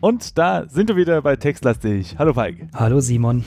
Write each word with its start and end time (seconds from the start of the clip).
Und 0.00 0.36
da 0.36 0.66
sind 0.68 0.88
wir 0.88 0.96
wieder 0.96 1.22
bei 1.22 1.36
Textlastig. 1.36 2.16
Hallo 2.18 2.34
Feig. 2.34 2.68
Hallo 2.74 3.00
Simon. 3.00 3.44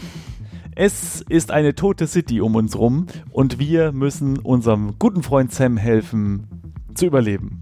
Es 0.78 1.21
ist 1.30 1.52
eine 1.52 1.73
tote 1.73 2.05
City 2.05 2.42
um 2.42 2.55
uns 2.55 2.78
rum 2.78 3.07
und 3.32 3.60
wir 3.60 3.94
müssen 3.94 4.38
unserem 4.38 5.00
guten 5.00 5.24
Freund 5.24 5.54
Sam 5.54 5.78
helfen, 5.78 6.48
zu 6.94 7.05
überleben. 7.05 7.62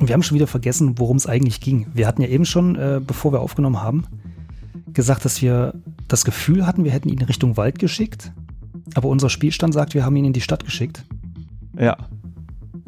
Wir 0.00 0.14
haben 0.14 0.22
schon 0.22 0.36
wieder 0.36 0.46
vergessen, 0.46 0.98
worum 0.98 1.18
es 1.18 1.26
eigentlich 1.26 1.60
ging. 1.60 1.88
Wir 1.92 2.06
hatten 2.06 2.22
ja 2.22 2.28
eben 2.28 2.46
schon, 2.46 2.76
äh, 2.76 3.00
bevor 3.06 3.32
wir 3.32 3.40
aufgenommen 3.40 3.82
haben, 3.82 4.04
gesagt, 4.94 5.26
dass 5.26 5.42
wir 5.42 5.74
das 6.08 6.24
Gefühl 6.24 6.66
hatten, 6.66 6.84
wir 6.84 6.90
hätten 6.90 7.10
ihn 7.10 7.20
Richtung 7.20 7.58
Wald 7.58 7.78
geschickt. 7.78 8.32
Aber 8.94 9.08
unser 9.08 9.28
Spielstand 9.28 9.74
sagt, 9.74 9.92
wir 9.92 10.06
haben 10.06 10.16
ihn 10.16 10.24
in 10.24 10.32
die 10.32 10.40
Stadt 10.40 10.64
geschickt. 10.64 11.04
Ja. 11.78 11.98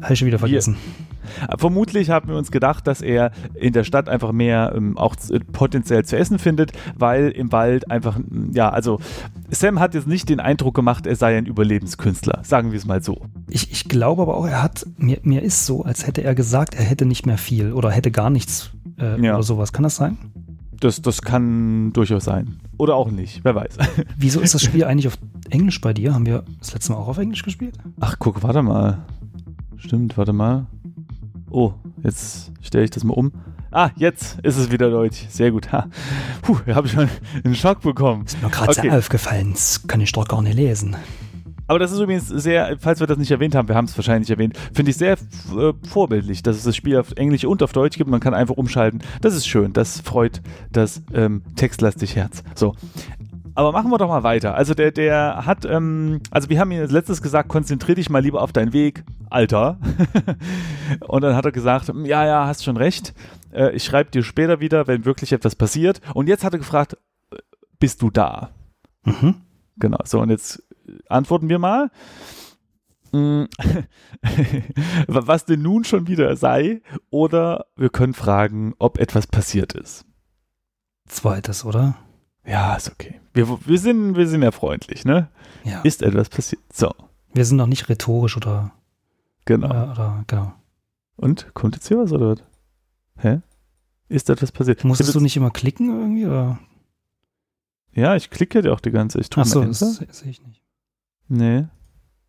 Habe 0.01 0.13
ich 0.13 0.19
schon 0.19 0.25
wieder 0.25 0.39
vergessen. 0.39 0.75
Wir 0.75 1.10
Vermutlich 1.57 2.09
haben 2.09 2.29
wir 2.29 2.37
uns 2.37 2.51
gedacht, 2.51 2.87
dass 2.87 3.01
er 3.01 3.31
in 3.53 3.73
der 3.73 3.83
Stadt 3.83 4.09
einfach 4.09 4.31
mehr 4.31 4.73
ähm, 4.75 4.97
auch 4.97 5.15
potenziell 5.51 6.05
zu 6.05 6.17
essen 6.17 6.39
findet, 6.39 6.71
weil 6.95 7.29
im 7.29 7.51
Wald 7.51 7.89
einfach, 7.89 8.19
ja, 8.53 8.69
also 8.69 8.99
Sam 9.49 9.79
hat 9.79 9.93
jetzt 9.93 10.07
nicht 10.07 10.29
den 10.29 10.39
Eindruck 10.39 10.75
gemacht, 10.75 11.05
er 11.05 11.15
sei 11.15 11.37
ein 11.37 11.45
Überlebenskünstler, 11.45 12.41
sagen 12.43 12.71
wir 12.71 12.77
es 12.77 12.85
mal 12.85 13.03
so. 13.03 13.21
Ich, 13.49 13.71
ich 13.71 13.89
glaube 13.89 14.21
aber 14.21 14.37
auch, 14.37 14.47
er 14.47 14.63
hat, 14.63 14.85
mir, 14.97 15.19
mir 15.23 15.41
ist 15.41 15.65
so, 15.65 15.83
als 15.83 16.07
hätte 16.07 16.23
er 16.23 16.35
gesagt, 16.35 16.75
er 16.75 16.83
hätte 16.83 17.05
nicht 17.05 17.25
mehr 17.25 17.37
viel 17.37 17.73
oder 17.73 17.91
hätte 17.91 18.11
gar 18.11 18.29
nichts 18.29 18.71
äh, 18.99 19.21
ja. 19.21 19.33
oder 19.35 19.43
sowas. 19.43 19.73
Kann 19.73 19.83
das 19.83 19.95
sein? 19.95 20.17
Das, 20.79 21.01
das 21.01 21.21
kann 21.21 21.93
durchaus 21.93 22.23
sein. 22.25 22.57
Oder 22.77 22.95
auch 22.95 23.11
nicht, 23.11 23.41
wer 23.43 23.53
weiß. 23.53 23.77
Wieso 24.17 24.39
ist 24.39 24.55
das 24.55 24.63
Spiel 24.63 24.83
eigentlich 24.83 25.07
auf 25.07 25.17
Englisch 25.49 25.79
bei 25.81 25.93
dir? 25.93 26.13
Haben 26.13 26.25
wir 26.25 26.43
das 26.59 26.73
letzte 26.73 26.93
Mal 26.93 26.99
auch 26.99 27.07
auf 27.07 27.17
Englisch 27.17 27.43
gespielt? 27.43 27.77
Ach, 27.99 28.15
guck, 28.17 28.41
warte 28.41 28.63
mal. 28.63 29.05
Stimmt, 29.77 30.17
warte 30.17 30.33
mal. 30.33 30.65
Oh, 31.51 31.73
jetzt 32.03 32.51
stelle 32.61 32.85
ich 32.85 32.91
das 32.91 33.03
mal 33.03 33.13
um. 33.13 33.31
Ah, 33.71 33.89
jetzt 33.95 34.39
ist 34.43 34.57
es 34.57 34.71
wieder 34.71 34.89
Deutsch. 34.89 35.25
Sehr 35.29 35.51
gut. 35.51 35.71
Ha. 35.71 35.87
Puh, 36.41 36.57
da 36.65 36.75
habe 36.75 36.87
ich 36.87 36.93
schon 36.93 37.09
einen 37.43 37.55
Schock 37.55 37.81
bekommen. 37.81 38.25
Ist 38.25 38.41
mir 38.41 38.49
gerade 38.49 38.71
okay. 38.71 38.81
sehr 38.81 38.97
aufgefallen. 38.97 39.51
Das 39.53 39.85
kann 39.87 40.01
ich 40.01 40.11
doch 40.11 40.27
gar 40.27 40.41
nicht 40.41 40.55
lesen. 40.55 40.95
Aber 41.67 41.79
das 41.79 41.91
ist 41.91 41.99
übrigens 41.99 42.27
sehr, 42.27 42.77
falls 42.79 42.99
wir 42.99 43.07
das 43.07 43.17
nicht 43.17 43.31
erwähnt 43.31 43.55
haben, 43.55 43.69
wir 43.69 43.75
haben 43.75 43.85
es 43.85 43.97
wahrscheinlich 43.97 44.29
erwähnt, 44.29 44.57
finde 44.73 44.91
ich 44.91 44.97
sehr 44.97 45.13
äh, 45.13 45.71
vorbildlich, 45.87 46.43
dass 46.43 46.57
es 46.57 46.63
das 46.63 46.75
Spiel 46.75 46.97
auf 46.97 47.13
Englisch 47.13 47.45
und 47.45 47.63
auf 47.63 47.71
Deutsch 47.71 47.97
gibt. 47.97 48.09
Man 48.09 48.19
kann 48.19 48.33
einfach 48.33 48.55
umschalten. 48.55 48.99
Das 49.21 49.35
ist 49.35 49.47
schön. 49.47 49.71
Das 49.71 50.01
freut 50.01 50.41
das 50.73 51.01
ähm, 51.13 51.43
textlastig 51.55 52.17
Herz. 52.17 52.43
So. 52.55 52.75
Aber 53.55 53.71
machen 53.71 53.91
wir 53.91 53.97
doch 53.97 54.07
mal 54.07 54.23
weiter. 54.23 54.55
Also 54.55 54.73
der, 54.73 54.91
der 54.91 55.45
hat, 55.45 55.65
ähm, 55.65 56.21
also 56.31 56.49
wir 56.49 56.59
haben 56.59 56.71
ihm 56.71 56.81
als 56.81 56.91
letztes 56.91 57.21
gesagt, 57.21 57.49
konzentrier 57.49 57.95
dich 57.95 58.09
mal 58.09 58.19
lieber 58.19 58.41
auf 58.41 58.53
deinen 58.53 58.73
Weg, 58.73 59.03
Alter. 59.29 59.77
und 61.07 61.21
dann 61.21 61.35
hat 61.35 61.45
er 61.45 61.51
gesagt, 61.51 61.91
ja, 62.03 62.25
ja, 62.25 62.47
hast 62.47 62.63
schon 62.63 62.77
recht. 62.77 63.13
Äh, 63.51 63.71
ich 63.75 63.83
schreibe 63.83 64.11
dir 64.11 64.23
später 64.23 64.59
wieder, 64.59 64.87
wenn 64.87 65.05
wirklich 65.05 65.33
etwas 65.33 65.55
passiert. 65.55 66.01
Und 66.13 66.27
jetzt 66.27 66.43
hat 66.43 66.53
er 66.53 66.59
gefragt, 66.59 66.97
bist 67.79 68.01
du 68.01 68.09
da? 68.09 68.51
Mhm. 69.03 69.35
Genau, 69.77 69.99
so 70.05 70.19
und 70.21 70.29
jetzt 70.29 70.63
antworten 71.09 71.49
wir 71.49 71.59
mal. 71.59 71.89
Mm. 73.13 73.43
was 75.07 75.43
denn 75.43 75.61
nun 75.61 75.83
schon 75.83 76.07
wieder 76.07 76.33
sei, 76.37 76.81
oder 77.09 77.65
wir 77.75 77.89
können 77.89 78.13
fragen, 78.13 78.73
ob 78.79 78.99
etwas 78.99 79.27
passiert 79.27 79.73
ist. 79.73 80.05
Zweites, 81.07 81.65
oder? 81.65 81.97
Ja, 82.45 82.75
ist 82.75 82.89
okay. 82.89 83.19
Wir, 83.33 83.47
wir, 83.65 83.79
sind, 83.79 84.15
wir 84.15 84.27
sind 84.27 84.41
ja 84.41 84.51
freundlich, 84.51 85.05
ne? 85.05 85.29
Ja. 85.63 85.81
Ist 85.81 86.01
etwas 86.01 86.29
passiert? 86.29 86.61
So. 86.73 86.93
Wir 87.33 87.45
sind 87.45 87.57
noch 87.57 87.67
nicht 87.67 87.87
rhetorisch 87.87 88.35
oder. 88.35 88.71
Genau. 89.45 89.67
Äh, 89.67 89.91
oder, 89.91 90.23
genau. 90.27 90.53
Und? 91.17 91.53
Kommt 91.53 91.75
jetzt 91.75 91.87
hier 91.87 91.99
was 91.99 92.11
oder 92.11 92.31
was? 92.31 92.43
Hä? 93.17 93.41
Ist 94.09 94.29
etwas 94.29 94.51
passiert? 94.51 94.83
Musstest 94.83 95.15
du 95.15 95.19
nicht 95.19 95.37
immer 95.37 95.51
klicken 95.51 95.89
irgendwie? 95.89 96.25
Oder? 96.25 96.59
Ja, 97.93 98.15
ich 98.15 98.29
klicke 98.29 98.61
ja 98.61 98.71
auch 98.71 98.79
die 98.79 98.91
ganze 98.91 99.19
Zeit. 99.19 99.37
Ach 99.37 99.45
so, 99.45 99.63
das 99.63 99.79
sehe 99.79 100.29
ich 100.29 100.41
nicht. 100.45 100.61
Nee. 101.27 101.65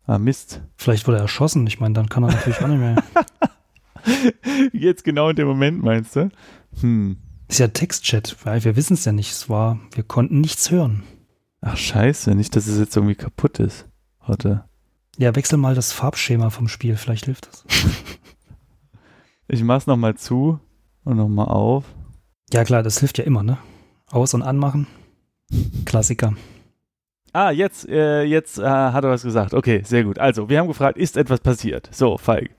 Ah, 0.05 0.19
Mist. 0.19 0.61
Vielleicht 0.75 1.07
wurde 1.07 1.17
er 1.17 1.23
erschossen. 1.23 1.65
Ich 1.67 1.79
meine, 1.79 1.93
dann 1.93 2.09
kann 2.09 2.23
er 2.23 2.31
natürlich 2.31 2.61
auch 2.61 2.67
nicht 2.67 2.79
mehr. 2.79 3.03
Jetzt 4.73 5.03
genau 5.03 5.29
in 5.29 5.35
dem 5.35 5.47
Moment, 5.47 5.81
meinst 5.81 6.15
du? 6.15 6.29
Hm. 6.81 7.17
Ist 7.53 7.59
ja 7.59 7.67
Textchat, 7.67 8.35
weil 8.45 8.63
wir 8.63 8.75
wissen 8.75 8.95
es 8.95 9.05
ja 9.05 9.11
nicht. 9.11 9.31
Es 9.31 9.47
war, 9.47 9.79
wir 9.93 10.03
konnten 10.03 10.41
nichts 10.41 10.71
hören. 10.71 11.03
Ach 11.61 11.77
scheiße, 11.77 12.33
nicht, 12.33 12.55
dass 12.55 12.65
es 12.65 12.79
jetzt 12.79 12.95
irgendwie 12.95 13.13
kaputt 13.13 13.59
ist. 13.59 13.85
Warte. 14.25 14.63
Ja, 15.19 15.35
wechsel 15.35 15.57
mal 15.57 15.75
das 15.75 15.91
Farbschema 15.91 16.49
vom 16.49 16.67
Spiel, 16.67 16.95
vielleicht 16.95 17.25
hilft 17.25 17.47
das. 17.47 17.63
ich 19.47 19.61
mach's 19.61 19.85
nochmal 19.85 20.15
zu 20.15 20.59
und 21.03 21.17
nochmal 21.17 21.45
auf. 21.45 21.85
Ja 22.51 22.63
klar, 22.63 22.81
das 22.81 22.97
hilft 22.97 23.19
ja 23.19 23.23
immer, 23.23 23.43
ne? 23.43 23.59
Aus- 24.09 24.33
und 24.33 24.41
anmachen. 24.41 24.87
Klassiker. 25.85 26.33
Ah, 27.33 27.51
jetzt, 27.51 27.87
äh, 27.87 28.23
jetzt 28.23 28.57
äh, 28.57 28.63
hat 28.63 29.03
er 29.03 29.11
was 29.11 29.21
gesagt. 29.21 29.53
Okay, 29.53 29.83
sehr 29.85 30.03
gut. 30.03 30.17
Also, 30.17 30.49
wir 30.49 30.57
haben 30.57 30.69
gefragt, 30.69 30.97
ist 30.97 31.17
etwas 31.17 31.39
passiert? 31.39 31.87
So, 31.91 32.17
Falk. 32.17 32.49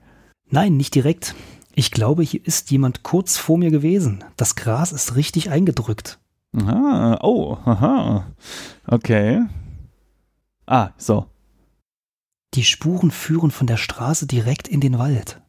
Nein, 0.49 0.77
nicht 0.77 0.95
direkt. 0.95 1.35
Ich 1.77 1.91
glaube, 1.91 2.23
hier 2.23 2.39
ist 2.45 2.71
jemand 2.71 3.03
kurz 3.03 3.37
vor 3.37 3.57
mir 3.57 3.69
gewesen. 3.69 4.23
Das 4.37 4.55
Gras 4.55 4.93
ist 4.93 5.15
richtig 5.17 5.49
eingedrückt. 5.49 6.19
Aha, 6.55 7.19
oh, 7.21 7.57
aha. 7.65 8.27
Okay. 8.87 9.41
Ah, 10.65 10.91
so. 10.97 11.25
Die 12.53 12.63
Spuren 12.63 13.11
führen 13.11 13.51
von 13.51 13.67
der 13.67 13.75
Straße 13.75 14.25
direkt 14.25 14.69
in 14.69 14.79
den 14.79 14.97
Wald. 14.97 15.41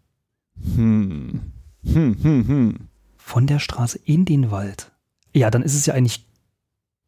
Hm. 0.75 1.53
Hm, 1.85 2.17
hm, 2.21 2.49
hm. 2.49 2.75
Von 3.17 3.47
der 3.47 3.61
Straße 3.61 4.01
in 4.05 4.25
den 4.25 4.51
Wald. 4.51 4.91
Ja, 5.33 5.51
dann 5.51 5.63
ist 5.63 5.75
es 5.75 5.87
ja 5.87 5.95
eigentlich 5.95 6.27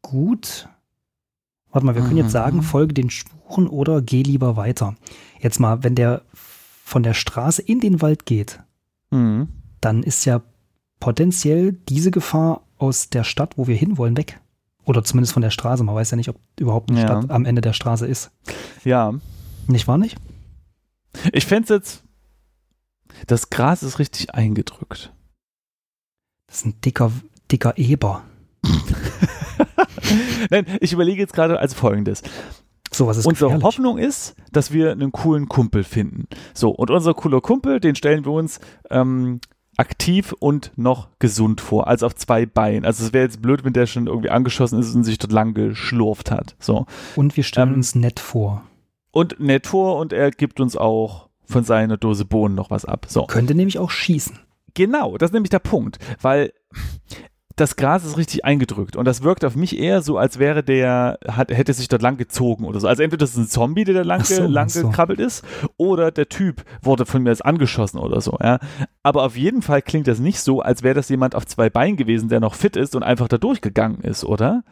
gut. 0.00 0.68
Warte 1.72 1.84
mal, 1.84 1.96
wir 1.96 2.02
können 2.02 2.16
jetzt 2.18 2.30
sagen, 2.30 2.62
folge 2.62 2.94
den 2.94 3.10
Spuren 3.10 3.66
oder 3.66 4.00
geh 4.00 4.22
lieber 4.22 4.56
weiter. 4.56 4.94
Jetzt 5.40 5.58
mal, 5.58 5.82
wenn 5.82 5.96
der 5.96 6.22
von 6.84 7.02
der 7.02 7.14
Straße 7.14 7.62
in 7.62 7.80
den 7.80 8.00
Wald 8.00 8.24
geht, 8.24 8.60
mhm. 9.10 9.48
dann 9.80 10.02
ist 10.02 10.24
ja 10.24 10.42
potenziell 11.00 11.72
diese 11.72 12.10
Gefahr 12.10 12.62
aus 12.76 13.10
der 13.10 13.24
Stadt, 13.24 13.56
wo 13.56 13.66
wir 13.66 13.76
hinwollen, 13.76 14.16
weg. 14.16 14.40
Oder 14.84 15.04
zumindest 15.04 15.34
von 15.34 15.42
der 15.42 15.50
Straße. 15.50 15.84
Man 15.84 15.94
weiß 15.94 16.10
ja 16.12 16.16
nicht, 16.16 16.30
ob 16.30 16.40
überhaupt 16.58 16.90
eine 16.90 17.00
ja. 17.00 17.06
Stadt 17.06 17.30
am 17.30 17.44
Ende 17.44 17.60
der 17.60 17.74
Straße 17.74 18.06
ist. 18.06 18.30
Ja. 18.84 19.12
Nicht 19.66 19.86
wahr 19.86 19.98
nicht? 19.98 20.16
Ich 21.32 21.46
fände 21.46 21.64
es 21.64 21.68
jetzt. 21.68 22.04
Das 23.26 23.50
Gras 23.50 23.82
ist 23.82 23.98
richtig 23.98 24.34
eingedrückt. 24.34 25.12
Das 26.46 26.58
ist 26.58 26.66
ein 26.66 26.80
dicker, 26.80 27.12
dicker 27.50 27.76
Eber. 27.76 28.22
Nein, 30.50 30.66
ich 30.80 30.92
überlege 30.92 31.20
jetzt 31.20 31.34
gerade 31.34 31.58
als 31.58 31.74
folgendes. 31.74 32.22
So, 32.92 33.06
was 33.06 33.18
ist 33.18 33.26
Unsere 33.26 33.46
gefährlich. 33.50 33.64
Hoffnung 33.64 33.98
ist, 33.98 34.34
dass 34.52 34.72
wir 34.72 34.92
einen 34.92 35.12
coolen 35.12 35.48
Kumpel 35.48 35.84
finden. 35.84 36.26
So, 36.54 36.70
und 36.70 36.90
unser 36.90 37.14
cooler 37.14 37.40
Kumpel, 37.40 37.80
den 37.80 37.94
stellen 37.94 38.24
wir 38.24 38.32
uns 38.32 38.60
ähm, 38.90 39.40
aktiv 39.78 40.34
und 40.38 40.72
noch 40.76 41.08
gesund 41.18 41.60
vor, 41.60 41.86
also 41.86 42.06
auf 42.06 42.14
zwei 42.16 42.44
Beinen. 42.46 42.84
Also 42.84 43.04
es 43.04 43.12
wäre 43.12 43.24
jetzt 43.24 43.40
blöd, 43.40 43.64
wenn 43.64 43.72
der 43.72 43.86
schon 43.86 44.06
irgendwie 44.06 44.30
angeschossen 44.30 44.78
ist 44.78 44.94
und 44.94 45.04
sich 45.04 45.18
dort 45.18 45.32
lang 45.32 45.54
geschlurft 45.54 46.30
hat. 46.30 46.56
So. 46.58 46.86
Und 47.16 47.36
wir 47.36 47.44
stellen 47.44 47.70
ähm, 47.70 47.74
uns 47.76 47.94
nett 47.94 48.20
vor. 48.20 48.64
Und 49.12 49.40
nett 49.40 49.66
vor 49.66 49.98
und 49.98 50.12
er 50.12 50.30
gibt 50.30 50.60
uns 50.60 50.76
auch 50.76 51.28
von 51.44 51.64
seiner 51.64 51.96
Dose 51.96 52.24
Bohnen 52.24 52.54
noch 52.54 52.70
was 52.70 52.84
ab. 52.84 53.06
So. 53.08 53.24
Könnte 53.26 53.54
nämlich 53.54 53.78
auch 53.78 53.90
schießen. 53.90 54.38
Genau, 54.74 55.16
das 55.16 55.30
ist 55.30 55.34
nämlich 55.34 55.50
der 55.50 55.60
Punkt, 55.60 55.98
weil 56.20 56.52
das 57.60 57.76
Gras 57.76 58.04
ist 58.04 58.16
richtig 58.16 58.44
eingedrückt 58.44 58.96
und 58.96 59.04
das 59.04 59.22
wirkt 59.22 59.44
auf 59.44 59.56
mich 59.56 59.78
eher 59.78 60.00
so, 60.02 60.16
als 60.16 60.38
wäre 60.38 60.62
der, 60.62 61.18
hat, 61.26 61.50
hätte 61.50 61.72
sich 61.72 61.88
dort 61.88 62.02
lang 62.02 62.16
gezogen 62.16 62.64
oder 62.64 62.78
so. 62.80 62.86
Also 62.86 63.02
entweder 63.02 63.20
das 63.20 63.30
ist 63.30 63.36
ein 63.36 63.48
Zombie, 63.48 63.84
der 63.84 63.94
da 63.94 64.02
lang, 64.02 64.24
so, 64.24 64.44
lang 64.44 64.68
so. 64.68 64.88
gekrabbelt 64.88 65.18
ist, 65.18 65.44
oder 65.76 66.10
der 66.10 66.28
Typ 66.28 66.62
wurde 66.82 67.04
von 67.04 67.22
mir 67.22 67.30
als 67.30 67.40
angeschossen 67.40 67.98
oder 67.98 68.20
so, 68.20 68.38
ja. 68.40 68.58
Aber 69.02 69.24
auf 69.24 69.36
jeden 69.36 69.62
Fall 69.62 69.82
klingt 69.82 70.06
das 70.06 70.20
nicht 70.20 70.40
so, 70.40 70.60
als 70.60 70.82
wäre 70.82 70.94
das 70.94 71.08
jemand 71.08 71.34
auf 71.34 71.46
zwei 71.46 71.68
Beinen 71.68 71.96
gewesen, 71.96 72.28
der 72.28 72.40
noch 72.40 72.54
fit 72.54 72.76
ist 72.76 72.94
und 72.94 73.02
einfach 73.02 73.28
da 73.28 73.38
durchgegangen 73.38 74.00
ist, 74.02 74.24
oder? 74.24 74.62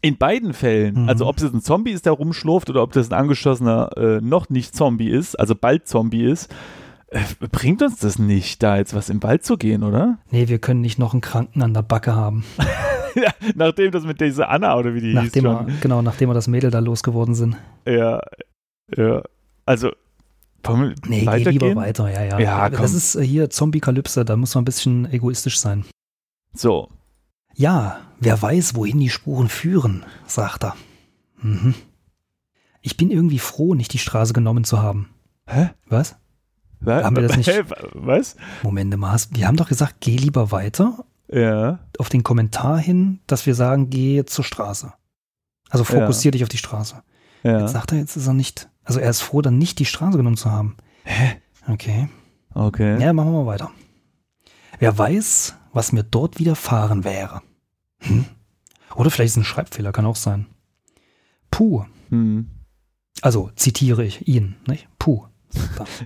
In 0.00 0.18
beiden 0.18 0.52
Fällen, 0.52 1.02
mhm. 1.02 1.08
also 1.08 1.26
ob 1.26 1.38
es 1.38 1.42
jetzt 1.42 1.54
ein 1.54 1.62
Zombie 1.62 1.92
ist, 1.92 2.06
der 2.06 2.12
rumschlurft, 2.12 2.70
oder 2.70 2.82
ob 2.82 2.92
das 2.92 3.10
ein 3.10 3.18
angeschossener 3.18 3.90
äh, 3.96 4.20
noch 4.20 4.48
nicht 4.48 4.76
Zombie 4.76 5.08
ist, 5.08 5.34
also 5.40 5.54
bald 5.54 5.88
Zombie 5.88 6.24
ist, 6.24 6.54
bringt 7.52 7.82
uns 7.82 7.98
das 7.98 8.18
nicht, 8.18 8.62
da 8.62 8.76
jetzt 8.76 8.94
was 8.94 9.08
im 9.08 9.22
Wald 9.22 9.44
zu 9.44 9.56
gehen, 9.56 9.82
oder? 9.82 10.18
Nee, 10.30 10.48
wir 10.48 10.58
können 10.58 10.80
nicht 10.80 10.98
noch 10.98 11.12
einen 11.12 11.20
Kranken 11.20 11.62
an 11.62 11.74
der 11.74 11.82
Backe 11.82 12.14
haben. 12.14 12.44
ja, 13.14 13.30
nachdem 13.54 13.90
das 13.92 14.04
mit 14.04 14.20
dieser 14.20 14.48
Anna 14.48 14.76
oder 14.76 14.94
wie 14.94 15.00
die 15.00 15.14
nachdem 15.14 15.44
hieß 15.46 15.66
wir, 15.68 15.74
Genau, 15.80 16.02
nachdem 16.02 16.30
wir 16.30 16.34
das 16.34 16.48
Mädel 16.48 16.70
da 16.70 16.78
losgeworden 16.80 17.34
sind. 17.34 17.56
Ja, 17.86 18.20
ja. 18.96 19.22
Also, 19.66 19.92
Wollen 20.64 20.80
wir 20.80 20.94
Nee, 21.06 21.20
geh 21.20 21.26
weitergehen? 21.26 21.52
lieber 21.68 21.76
weiter, 21.80 22.10
ja, 22.10 22.22
ja. 22.24 22.38
Ja, 22.38 22.68
das 22.70 22.78
komm. 22.90 22.96
ist 22.96 23.14
äh, 23.16 23.22
hier 23.24 23.50
Zombie-Kalypse, 23.50 24.24
da 24.24 24.36
muss 24.36 24.54
man 24.54 24.62
ein 24.62 24.64
bisschen 24.66 25.10
egoistisch 25.12 25.58
sein. 25.60 25.84
So. 26.54 26.88
Ja, 27.54 28.00
wer 28.18 28.40
weiß, 28.40 28.74
wohin 28.74 28.98
die 28.98 29.10
Spuren 29.10 29.48
führen, 29.48 30.04
sagt 30.26 30.64
er. 30.64 30.74
Mhm. 31.40 31.74
Ich 32.80 32.96
bin 32.96 33.10
irgendwie 33.10 33.38
froh, 33.38 33.74
nicht 33.74 33.92
die 33.92 33.98
Straße 33.98 34.32
genommen 34.32 34.64
zu 34.64 34.82
haben. 34.82 35.08
Hä? 35.46 35.70
Was? 35.88 36.16
Haben 36.86 37.16
wir 37.16 37.26
das 37.28 37.36
nicht-? 37.36 37.64
Was? 37.94 38.36
Moment 38.62 38.96
mal, 38.96 39.18
wir 39.30 39.46
haben 39.46 39.56
doch 39.56 39.68
gesagt, 39.68 39.96
geh 40.00 40.16
lieber 40.16 40.50
weiter 40.50 41.04
Ja. 41.30 41.78
auf 41.98 42.08
den 42.08 42.22
Kommentar 42.22 42.78
hin, 42.78 43.20
dass 43.26 43.46
wir 43.46 43.54
sagen, 43.54 43.90
geh 43.90 44.24
zur 44.24 44.44
Straße. 44.44 44.92
Also 45.70 45.84
fokussier 45.84 46.30
dich 46.30 46.42
auf 46.42 46.48
die 46.48 46.58
Straße. 46.58 47.02
Ja. 47.42 47.60
Jetzt 47.60 47.72
sagt 47.72 47.92
er, 47.92 47.98
jetzt 47.98 48.16
ist 48.16 48.26
er 48.26 48.34
nicht, 48.34 48.68
also 48.84 49.00
er 49.00 49.10
ist 49.10 49.20
froh, 49.20 49.42
dann 49.42 49.58
nicht 49.58 49.78
die 49.78 49.84
Straße 49.84 50.16
genommen 50.16 50.36
zu 50.36 50.50
haben. 50.50 50.76
Hä? 51.04 51.36
Okay. 51.68 52.08
Okay. 52.54 53.00
Ja, 53.00 53.12
machen 53.12 53.32
wir 53.32 53.42
mal 53.44 53.46
weiter. 53.46 53.70
Wer 54.78 54.96
weiß, 54.96 55.56
was 55.72 55.92
mir 55.92 56.04
dort 56.04 56.38
widerfahren 56.38 57.04
wäre. 57.04 57.42
Hm? 58.00 58.24
Oder 58.94 59.10
vielleicht 59.10 59.28
ist 59.28 59.32
es 59.32 59.38
ein 59.38 59.44
Schreibfehler, 59.44 59.92
kann 59.92 60.06
auch 60.06 60.16
sein. 60.16 60.46
Puh. 61.50 61.84
Hm. 62.10 62.48
Also 63.22 63.50
zitiere 63.56 64.04
ich 64.04 64.28
ihn, 64.28 64.56
nicht? 64.66 64.88
Puh. 64.98 65.24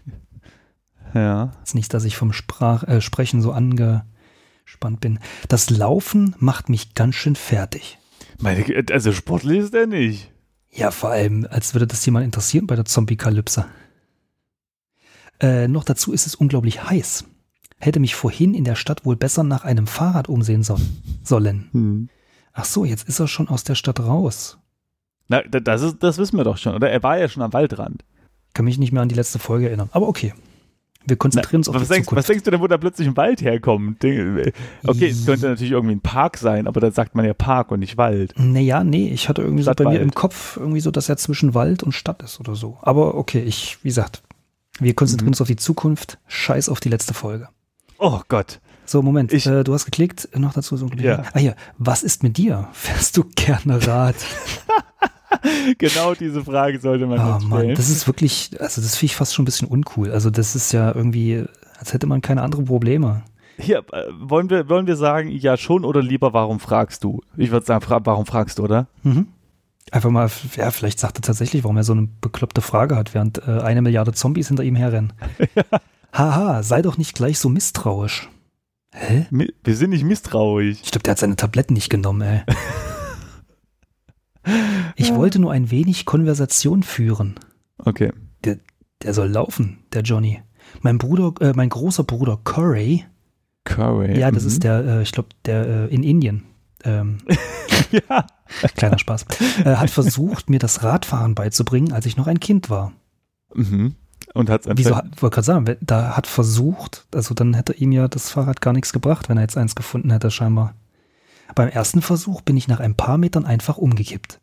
Ja. 1.15 1.53
Jetzt 1.61 1.75
nicht, 1.75 1.93
dass 1.95 2.05
ich 2.05 2.17
vom 2.17 2.33
Sprach, 2.33 2.83
äh, 2.85 3.01
Sprechen 3.01 3.41
so 3.43 3.53
angespannt 3.53 5.01
bin. 5.01 5.19
Das 5.49 5.71
Laufen 5.71 6.35
macht 6.39 6.69
mich 6.69 6.95
ganz 6.95 7.15
schön 7.15 7.37
fertig. 7.37 7.99
Meine, 8.41 8.65
also 8.93 9.13
sportlich 9.13 9.59
ist 9.59 9.75
er 9.75 9.87
nicht. 9.87 10.31
Ja, 10.71 10.91
vor 10.91 11.11
allem, 11.11 11.47
als 11.51 11.75
würde 11.75 11.87
das 11.87 12.05
jemand 12.05 12.25
interessieren 12.25 12.67
bei 12.67 12.77
der 12.77 12.85
Zombie-Kalypse. 12.85 13.67
Äh, 15.41 15.69
noch 15.69 15.85
dazu 15.85 16.13
ist 16.13 16.27
es 16.27 16.35
unglaublich 16.35 16.83
heiß. 16.85 17.25
Hätte 17.81 18.01
mich 18.01 18.15
vorhin 18.17 18.55
in 18.55 18.65
der 18.65 18.75
Stadt 18.75 19.05
wohl 19.05 19.17
besser 19.17 19.45
nach 19.45 19.65
einem 19.65 19.87
Fahrrad 19.87 20.29
umsehen 20.29 20.63
soll, 20.65 20.81
sollen. 21.23 21.69
Hm. 21.73 22.09
Ach 22.53 22.65
so, 22.65 22.85
jetzt 22.85 23.09
ist 23.09 23.21
er 23.21 23.29
schon 23.29 23.49
aus 23.49 23.63
der 23.63 23.77
Stadt 23.77 24.01
raus. 24.01 24.59
Na, 25.29 25.43
da- 25.43 25.61
das, 25.61 25.83
ist, 25.83 25.97
das 26.03 26.19
wissen 26.19 26.37
wir 26.37 26.45
doch 26.45 26.57
schon, 26.59 26.75
oder? 26.75 26.91
Er 26.91 27.03
war 27.05 27.19
ja 27.19 27.29
schon 27.29 27.43
am 27.43 27.53
Waldrand. 27.53 28.05
Kann 28.53 28.65
mich 28.65 28.79
nicht 28.79 28.93
mehr 28.93 29.03
an 29.03 29.09
die 29.09 29.15
letzte 29.15 29.39
Folge 29.39 29.69
erinnern. 29.69 29.91
Aber 29.93 30.09
okay. 30.09 30.35
Wir 31.07 31.17
konzentrieren 31.17 31.61
uns 31.61 31.69
auf 31.69 31.75
was, 31.77 31.83
die 31.83 31.89
denkst, 31.89 32.07
was 32.07 32.11
Zukunft. 32.11 32.29
denkst 32.29 32.45
du 32.45 32.51
denn, 32.51 32.61
wo 32.61 32.67
da 32.67 32.77
plötzlich 32.77 33.09
ein 33.09 33.17
Wald 33.17 33.41
herkommt? 33.41 34.03
Ding- 34.03 34.53
Okay, 34.87 35.09
es 35.09 35.25
könnte 35.25 35.47
natürlich 35.49 35.73
irgendwie 35.73 35.95
ein 35.95 36.01
Park 36.01 36.37
sein, 36.37 36.67
aber 36.67 36.81
da 36.81 36.91
sagt 36.91 37.15
man 37.15 37.25
ja 37.25 37.33
Park 37.35 37.71
und 37.71 37.81
nicht 37.81 37.97
Wald. 37.97 38.35
Naja, 38.37 38.85
nee, 38.85 39.09
ich 39.09 39.29
hatte 39.29 39.41
irgendwie 39.43 39.63
so 39.63 39.71
bei 39.73 39.85
mir 39.85 39.91
Stadtwald. 39.93 40.03
im 40.03 40.15
Kopf 40.15 40.57
irgendwie 40.59 40.81
so, 40.81 40.91
dass 40.91 41.09
er 41.09 41.17
zwischen 41.17 41.55
Wald 41.55 41.83
und 41.83 41.93
Stadt 41.93 42.23
ist 42.23 42.41
oder 42.41 42.55
so. 42.57 42.79
Aber 42.83 43.15
okay, 43.15 43.41
ich, 43.41 43.79
wie 43.83 43.89
gesagt, 43.89 44.23
wir 44.81 44.95
konzentrieren 44.95 45.29
Mhm. 45.29 45.33
uns 45.33 45.41
auf 45.41 45.47
die 45.49 45.57
Zukunft. 45.57 46.19
Scheiß 46.27 46.69
auf 46.69 46.81
die 46.81 46.89
letzte 46.91 47.15
Folge. 47.15 47.49
Oh 47.99 48.21
Gott. 48.29 48.61
So, 48.85 49.01
Moment, 49.03 49.33
Ich- 49.33 49.47
äh, 49.47 49.65
du 49.65 49.73
hast 49.75 49.85
geklickt, 49.87 50.29
noch 50.37 50.53
dazu 50.53 50.77
so 50.77 50.87
ein 50.87 50.99
Ja. 50.99 51.23
Ah 51.33 51.39
hier, 51.39 51.57
was 51.79 52.03
ist 52.03 52.23
mit 52.23 52.37
dir? 52.39 52.69
Fährst 52.73 53.17
du 53.17 53.25
gerne 53.35 53.87
Rad? 53.87 54.17
Genau 55.79 56.15
diese 56.15 56.45
Frage 56.45 56.81
sollte 56.81 57.07
man 57.07 57.19
oh 57.19 57.35
jetzt 57.35 57.47
Mann, 57.47 57.61
stellen. 57.61 57.77
das 57.77 57.91
ist 57.91 58.07
wirklich, 58.07 58.51
also 58.61 58.81
das 58.81 58.97
finde 58.97 59.13
ich 59.13 59.17
fast 59.17 59.35
schon 59.35 59.43
ein 59.43 59.47
bisschen 59.47 59.69
uncool. 59.69 60.13
Also 60.13 60.31
das 60.31 60.57
ist 60.57 60.73
ja 60.73 60.95
irgendwie, 60.95 61.45
als 61.79 61.93
hätte 61.93 62.07
man 62.07 62.21
keine 62.21 62.43
anderen 62.43 62.67
Probleme. 62.67 63.23
Hier, 63.59 63.79
äh, 63.93 64.05
wollen 64.21 64.51
wir, 64.51 64.69
wollen 64.69 64.87
wir 64.87 64.97
sagen, 64.97 65.29
ja 65.29 65.57
schon 65.57 65.85
oder 65.85 66.01
lieber, 66.03 66.33
warum 66.33 66.61
fragst 66.61 67.05
du? 67.05 67.21
Ich 67.37 67.51
würde 67.51 67.67
sagen, 67.67 67.85
fra 67.85 68.01
warum 68.05 68.27
fragst 68.27 68.59
du, 68.59 68.65
oder? 68.65 68.87
Mhm. 69.03 69.29
Einfach 69.91 70.11
mal, 70.11 70.31
ja, 70.57 70.71
vielleicht 70.71 71.01
sagt 71.01 71.19
er 71.19 71.23
tatsächlich, 71.23 71.65
warum 71.65 71.77
er 71.77 71.85
so 71.85 71.93
eine 71.93 72.09
bekloppte 72.21 72.61
Frage 72.61 72.95
hat, 72.97 73.15
während 73.15 73.39
äh, 73.39 73.61
eine 73.61 73.83
Milliarde 73.83 74.13
Zombies 74.13 74.49
hinter 74.49 74.63
ihm 74.63 74.77
herrennen. 74.77 75.13
Haha, 76.13 76.63
sei 76.63 76.83
doch 76.83 76.99
nicht 76.99 77.15
gleich 77.15 77.39
so 77.39 77.49
misstrauisch. 77.49 78.29
Hä? 78.93 79.27
Wir 79.31 79.77
sind 79.77 79.91
nicht 79.91 80.05
misstrauisch. 80.05 80.79
Ich 80.83 80.91
glaube, 80.91 81.05
der 81.05 81.13
hat 81.13 81.19
seine 81.19 81.37
Tabletten 81.37 81.75
nicht 81.75 81.91
genommen, 81.91 82.23
ey. 82.23 82.43
Ich 84.97 85.15
wollte 85.15 85.39
nur 85.39 85.53
ein 85.53 85.71
wenig 85.71 86.05
Konversation 86.07 86.83
führen. 86.83 87.35
Okay. 87.79 88.13
Der 89.03 89.15
soll 89.15 89.29
laufen, 89.29 89.79
der 89.93 90.03
Johnny. 90.03 90.43
Mein 90.83 90.99
Bruder, 90.99 91.33
äh, 91.41 91.53
mein 91.55 91.69
großer 91.69 92.03
Bruder 92.05 92.39
Corey, 92.43 93.05
Curry. 93.65 94.19
ja, 94.19 94.31
das 94.31 94.43
mhm. 94.43 94.49
ist 94.49 94.65
der, 94.65 94.85
äh, 94.85 95.03
ich 95.03 95.13
glaube, 95.13 95.29
der 95.45 95.67
äh, 95.67 95.95
in 95.95 96.03
Indien, 96.03 96.45
ähm, 96.85 97.19
ja. 97.93 98.27
kleiner 98.75 98.99
Spaß, 98.99 99.27
äh, 99.65 99.77
hat 99.77 99.91
versucht, 99.91 100.51
mir 100.51 100.59
das 100.59 100.83
Radfahren 100.83 101.35
beizubringen, 101.35 101.93
als 101.93 102.07
ich 102.07 102.17
noch 102.17 102.27
ein 102.27 102.41
Kind 102.41 102.71
war. 102.71 102.93
Mhm. 103.55 103.95
Und 104.35 104.51
hat's 104.51 104.69
Wieso, 104.75 104.95
einfach. 104.95 105.05
hat- 105.05 105.23
wollte 105.23 105.35
gerade 105.35 105.47
sagen, 105.47 105.77
da 105.81 106.17
hat 106.17 106.27
versucht, 106.27 107.07
also 107.15 107.35
dann 107.35 107.55
hätte 107.55 107.75
ihm 107.75 107.93
ja 107.93 108.09
das 108.09 108.31
Fahrrad 108.31 108.61
gar 108.61 108.73
nichts 108.73 108.93
gebracht, 108.93 109.29
wenn 109.29 109.39
er 109.39 109.43
jetzt 109.43 109.57
eins 109.57 109.75
gefunden 109.75 110.11
hätte, 110.11 110.31
scheinbar. 110.31 110.75
Beim 111.59 111.71
ersten 111.71 112.03
Versuch 112.03 112.43
bin 112.43 112.57
ich 112.57 112.69
nach 112.69 112.79
ein 112.79 112.95
paar 112.95 113.19
Metern 113.19 113.45
einfach 113.45 113.79
umgekippt. 113.79 114.41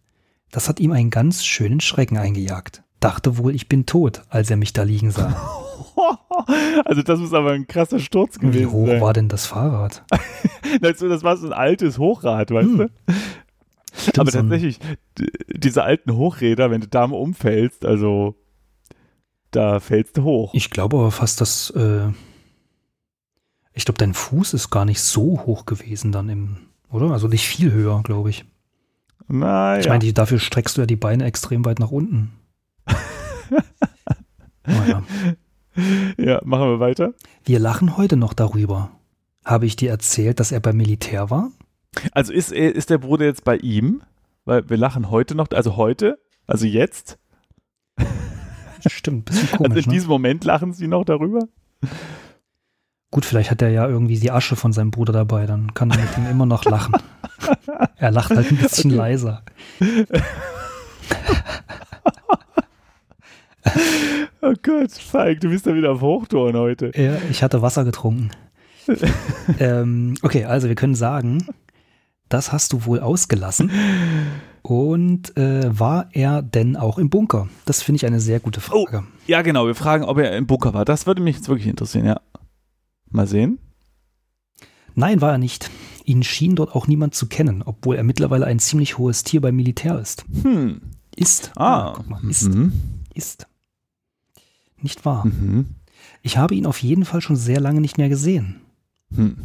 Das 0.52 0.68
hat 0.68 0.82
ihm 0.82 0.92
einen 0.92 1.12
ganz 1.12 1.46
schönen 1.46 1.80
Schrecken 1.80 2.18
eingejagt. 2.18 2.84
Dachte 3.00 3.38
wohl, 3.38 3.56
ich 3.56 3.70
bin 3.70 3.86
tot, 3.86 4.24
als 4.28 4.52
er 4.52 4.58
mich 4.58 4.74
da 4.74 4.84
liegen 4.84 5.12
sah. 5.12 5.34
Also 6.84 7.04
das 7.04 7.22
muss 7.22 7.34
aber 7.34 7.52
ein 7.54 7.68
krasser 7.68 8.00
Sturz 8.00 8.36
Wie 8.42 8.48
gewesen 8.48 8.72
hoch 8.74 8.88
sein. 8.88 9.00
war 9.02 9.14
denn 9.14 9.30
das 9.30 9.46
Fahrrad? 9.46 10.04
Das 10.82 11.24
war 11.24 11.38
so 11.38 11.48
ein 11.48 11.54
altes 11.54 12.00
Hochrad, 12.00 12.52
weißt 12.52 12.68
Hm. 12.68 12.78
du? 12.80 12.90
Stimmt, 13.98 14.20
aber 14.20 14.32
tatsächlich, 14.32 14.80
diese 15.48 15.84
alten 15.84 16.18
Hochräder, 16.18 16.70
wenn 16.70 16.82
du 16.82 16.88
da 16.90 17.08
mal 17.08 17.16
umfällst, 17.16 17.86
also 17.86 18.36
da 19.52 19.80
fällst 19.80 20.18
du 20.18 20.24
hoch. 20.24 20.54
Ich 20.54 20.70
glaube 20.70 20.98
aber 20.98 21.12
fast, 21.12 21.40
dass, 21.40 21.70
äh, 21.70 22.10
ich 23.74 23.86
glaube, 23.86 24.00
dein 24.00 24.14
Fuß 24.14 24.54
ist 24.54 24.70
gar 24.70 24.84
nicht 24.84 25.00
so 25.00 25.46
hoch 25.46 25.66
gewesen 25.66 26.12
dann 26.12 26.28
im, 26.28 26.58
oder? 26.92 27.12
Also 27.12 27.28
nicht 27.28 27.48
viel 27.48 27.72
höher, 27.72 28.02
glaube 28.04 28.30
ich. 28.30 28.46
Naja. 29.28 29.80
Ich 29.80 29.88
meine, 29.90 30.14
dafür 30.14 30.40
streckst 30.40 30.78
du 30.78 30.82
ja 30.82 30.88
die 30.88 30.96
Beine 30.96 31.26
extrem 31.26 31.66
weit 31.66 31.80
nach 31.80 31.92
unten. 31.92 32.32
naja. 34.66 35.04
ja, 36.18 36.42
machen 36.44 36.70
wir 36.70 36.80
weiter. 36.80 37.14
Wir 37.44 37.60
lachen 37.60 37.98
heute 37.98 38.18
noch 38.18 38.34
darüber. 38.34 38.92
Habe 39.44 39.66
ich 39.66 39.76
dir 39.76 39.90
erzählt, 39.92 40.40
dass 40.40 40.52
er 40.52 40.60
beim 40.60 40.78
Militär 40.78 41.30
war? 41.30 41.52
Also 42.12 42.34
ist, 42.34 42.52
er- 42.52 42.76
ist 42.76 42.90
der 42.90 42.98
Bruder 42.98 43.26
jetzt 43.26 43.44
bei 43.44 43.58
ihm? 43.58 44.02
Weil 44.46 44.70
wir 44.70 44.78
lachen 44.78 45.10
heute 45.10 45.34
noch, 45.36 45.48
also 45.52 45.76
heute, 45.76 46.20
also 46.46 46.66
jetzt. 46.68 47.18
Stimmt, 48.86 49.26
bisschen 49.26 49.50
Also 49.54 49.58
komisch. 49.64 49.86
in 49.86 49.90
ne? 49.90 49.94
diesem 49.96 50.10
Moment 50.10 50.44
lachen 50.44 50.74
sie 50.74 50.88
noch 50.88 51.04
darüber. 51.06 51.48
Gut, 53.16 53.24
vielleicht 53.24 53.50
hat 53.50 53.62
er 53.62 53.70
ja 53.70 53.88
irgendwie 53.88 54.20
die 54.20 54.30
Asche 54.30 54.58
von 54.58 54.74
seinem 54.74 54.92
Bruder 54.92 55.14
dabei, 55.14 55.46
dann 55.46 55.74
kann 55.74 55.90
er 55.90 56.00
mit 56.00 56.18
ihm 56.18 56.30
immer 56.30 56.46
noch 56.46 56.66
lachen. 56.66 56.96
er 57.96 58.12
lacht 58.12 58.32
halt 58.32 58.52
ein 58.52 58.58
bisschen 58.58 58.92
Okay. 58.92 58.98
leiser. 58.98 59.42
Oh 64.42 64.54
Gott, 64.62 64.92
Falk, 64.92 65.40
du 65.40 65.50
bist 65.50 65.66
da 65.66 65.74
wieder 65.74 65.94
auf 65.94 66.02
Hochtouren 66.02 66.58
heute. 66.58 66.92
Ja, 66.94 67.14
ich 67.32 67.42
hatte 67.42 67.62
Wasser 67.62 67.86
getrunken. 67.86 68.32
ähm, 69.60 70.16
okay, 70.22 70.44
also 70.44 70.68
wir 70.68 70.76
können 70.76 70.94
sagen, 70.96 71.48
das 72.28 72.52
hast 72.52 72.74
du 72.74 72.86
wohl 72.86 73.00
ausgelassen. 73.00 73.72
Und 74.62 75.38
äh, 75.38 75.62
war 75.80 76.10
er 76.12 76.42
denn 76.42 76.76
auch 76.76 76.98
im 76.98 77.10
Bunker? 77.10 77.48
Das 77.64 77.82
finde 77.82 77.96
ich 77.96 78.06
eine 78.06 78.20
sehr 78.20 78.42
gute 78.42 78.60
Frage. 78.60 79.06
Ja, 79.26 79.42
genau, 79.42 79.68
wir 79.68 79.76
fragen, 79.76 80.04
ob 80.04 80.18
er 80.18 80.36
im 80.36 80.48
Bunker 80.48 80.74
war. 80.74 80.84
Das 80.84 81.08
würde 81.08 81.22
mich 81.22 81.38
jetzt 81.38 81.48
wirklich 81.48 81.68
interessieren, 81.70 82.06
ja. 82.06 82.20
Mal 83.16 83.28
sehen. 83.28 83.60
Nein, 84.94 85.22
war 85.22 85.32
er 85.32 85.38
nicht. 85.38 85.70
Ihn 86.04 86.24
schien 86.24 86.56
dort 86.56 86.76
auch 86.76 86.88
niemand 86.88 87.16
zu 87.16 87.28
kennen, 87.28 87.64
obwohl 87.64 87.96
er 87.96 88.04
mittlerweile 88.04 88.46
ein 88.46 88.60
ziemlich 88.60 88.98
hohes 88.98 89.24
Tier 89.24 89.42
beim 89.42 89.56
Militär 89.56 90.00
ist. 90.00 90.26
Hm. 90.44 90.82
Ist. 91.16 91.52
Ah. 91.56 91.94
guck 91.96 92.10
mal, 92.10 92.30
ist. 92.30 92.44
Mhm. 92.44 92.74
Ist. 93.14 93.48
Nicht 94.82 95.06
wahr. 95.06 95.26
Mhm. 95.26 95.66
Ich 96.22 96.38
habe 96.38 96.56
ihn 96.56 96.66
auf 96.66 96.82
jeden 96.84 97.06
Fall 97.06 97.22
schon 97.22 97.38
sehr 97.38 97.60
lange 97.60 97.82
nicht 97.82 97.98
mehr 97.98 98.10
gesehen. 98.10 98.62
Hm. 99.16 99.38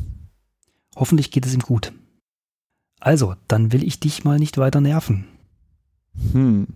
Hoffentlich 0.96 1.30
geht 1.30 1.46
es 1.46 1.54
ihm 1.54 1.60
gut. 1.60 1.92
Also, 2.98 3.34
dann 3.48 3.72
will 3.72 3.84
ich 3.84 4.00
dich 4.00 4.24
mal 4.24 4.38
nicht 4.38 4.58
weiter 4.58 4.80
nerven. 4.80 5.26
Hm. 6.32 6.66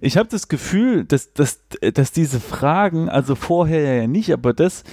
Ich 0.00 0.16
habe 0.16 0.28
das 0.28 0.48
Gefühl, 0.48 1.04
dass, 1.04 1.32
dass, 1.32 1.62
dass 1.94 2.12
diese 2.12 2.40
Fragen, 2.40 3.08
also 3.08 3.34
vorher 3.34 3.96
ja 3.96 4.06
nicht, 4.06 4.32
aber 4.32 4.52
das 4.52 4.84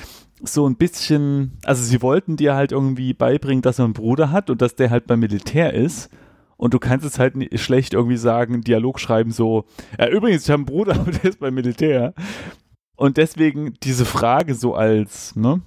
so 0.41 0.67
ein 0.67 0.75
bisschen, 0.75 1.57
also 1.63 1.83
sie 1.83 2.01
wollten 2.01 2.37
dir 2.37 2.55
halt 2.55 2.71
irgendwie 2.71 3.13
beibringen, 3.13 3.61
dass 3.61 3.79
er 3.79 3.85
einen 3.85 3.93
Bruder 3.93 4.31
hat 4.31 4.49
und 4.49 4.61
dass 4.61 4.75
der 4.75 4.89
halt 4.89 5.07
beim 5.07 5.19
Militär 5.19 5.73
ist. 5.73 6.09
Und 6.57 6.73
du 6.73 6.79
kannst 6.79 7.05
es 7.05 7.19
halt 7.19 7.35
nicht 7.35 7.59
schlecht 7.59 7.93
irgendwie 7.93 8.17
sagen, 8.17 8.61
Dialog 8.61 8.99
schreiben, 8.99 9.31
so, 9.31 9.65
ja, 9.99 10.09
übrigens, 10.09 10.43
ich 10.43 10.49
habe 10.49 10.59
einen 10.59 10.65
Bruder, 10.65 10.95
aber 10.99 11.11
der 11.11 11.25
ist 11.25 11.39
beim 11.39 11.53
Militär. 11.53 12.13
Und 12.95 13.17
deswegen 13.17 13.75
diese 13.83 14.05
Frage 14.05 14.55
so 14.55 14.73
als, 14.73 15.35
ne, 15.35 15.61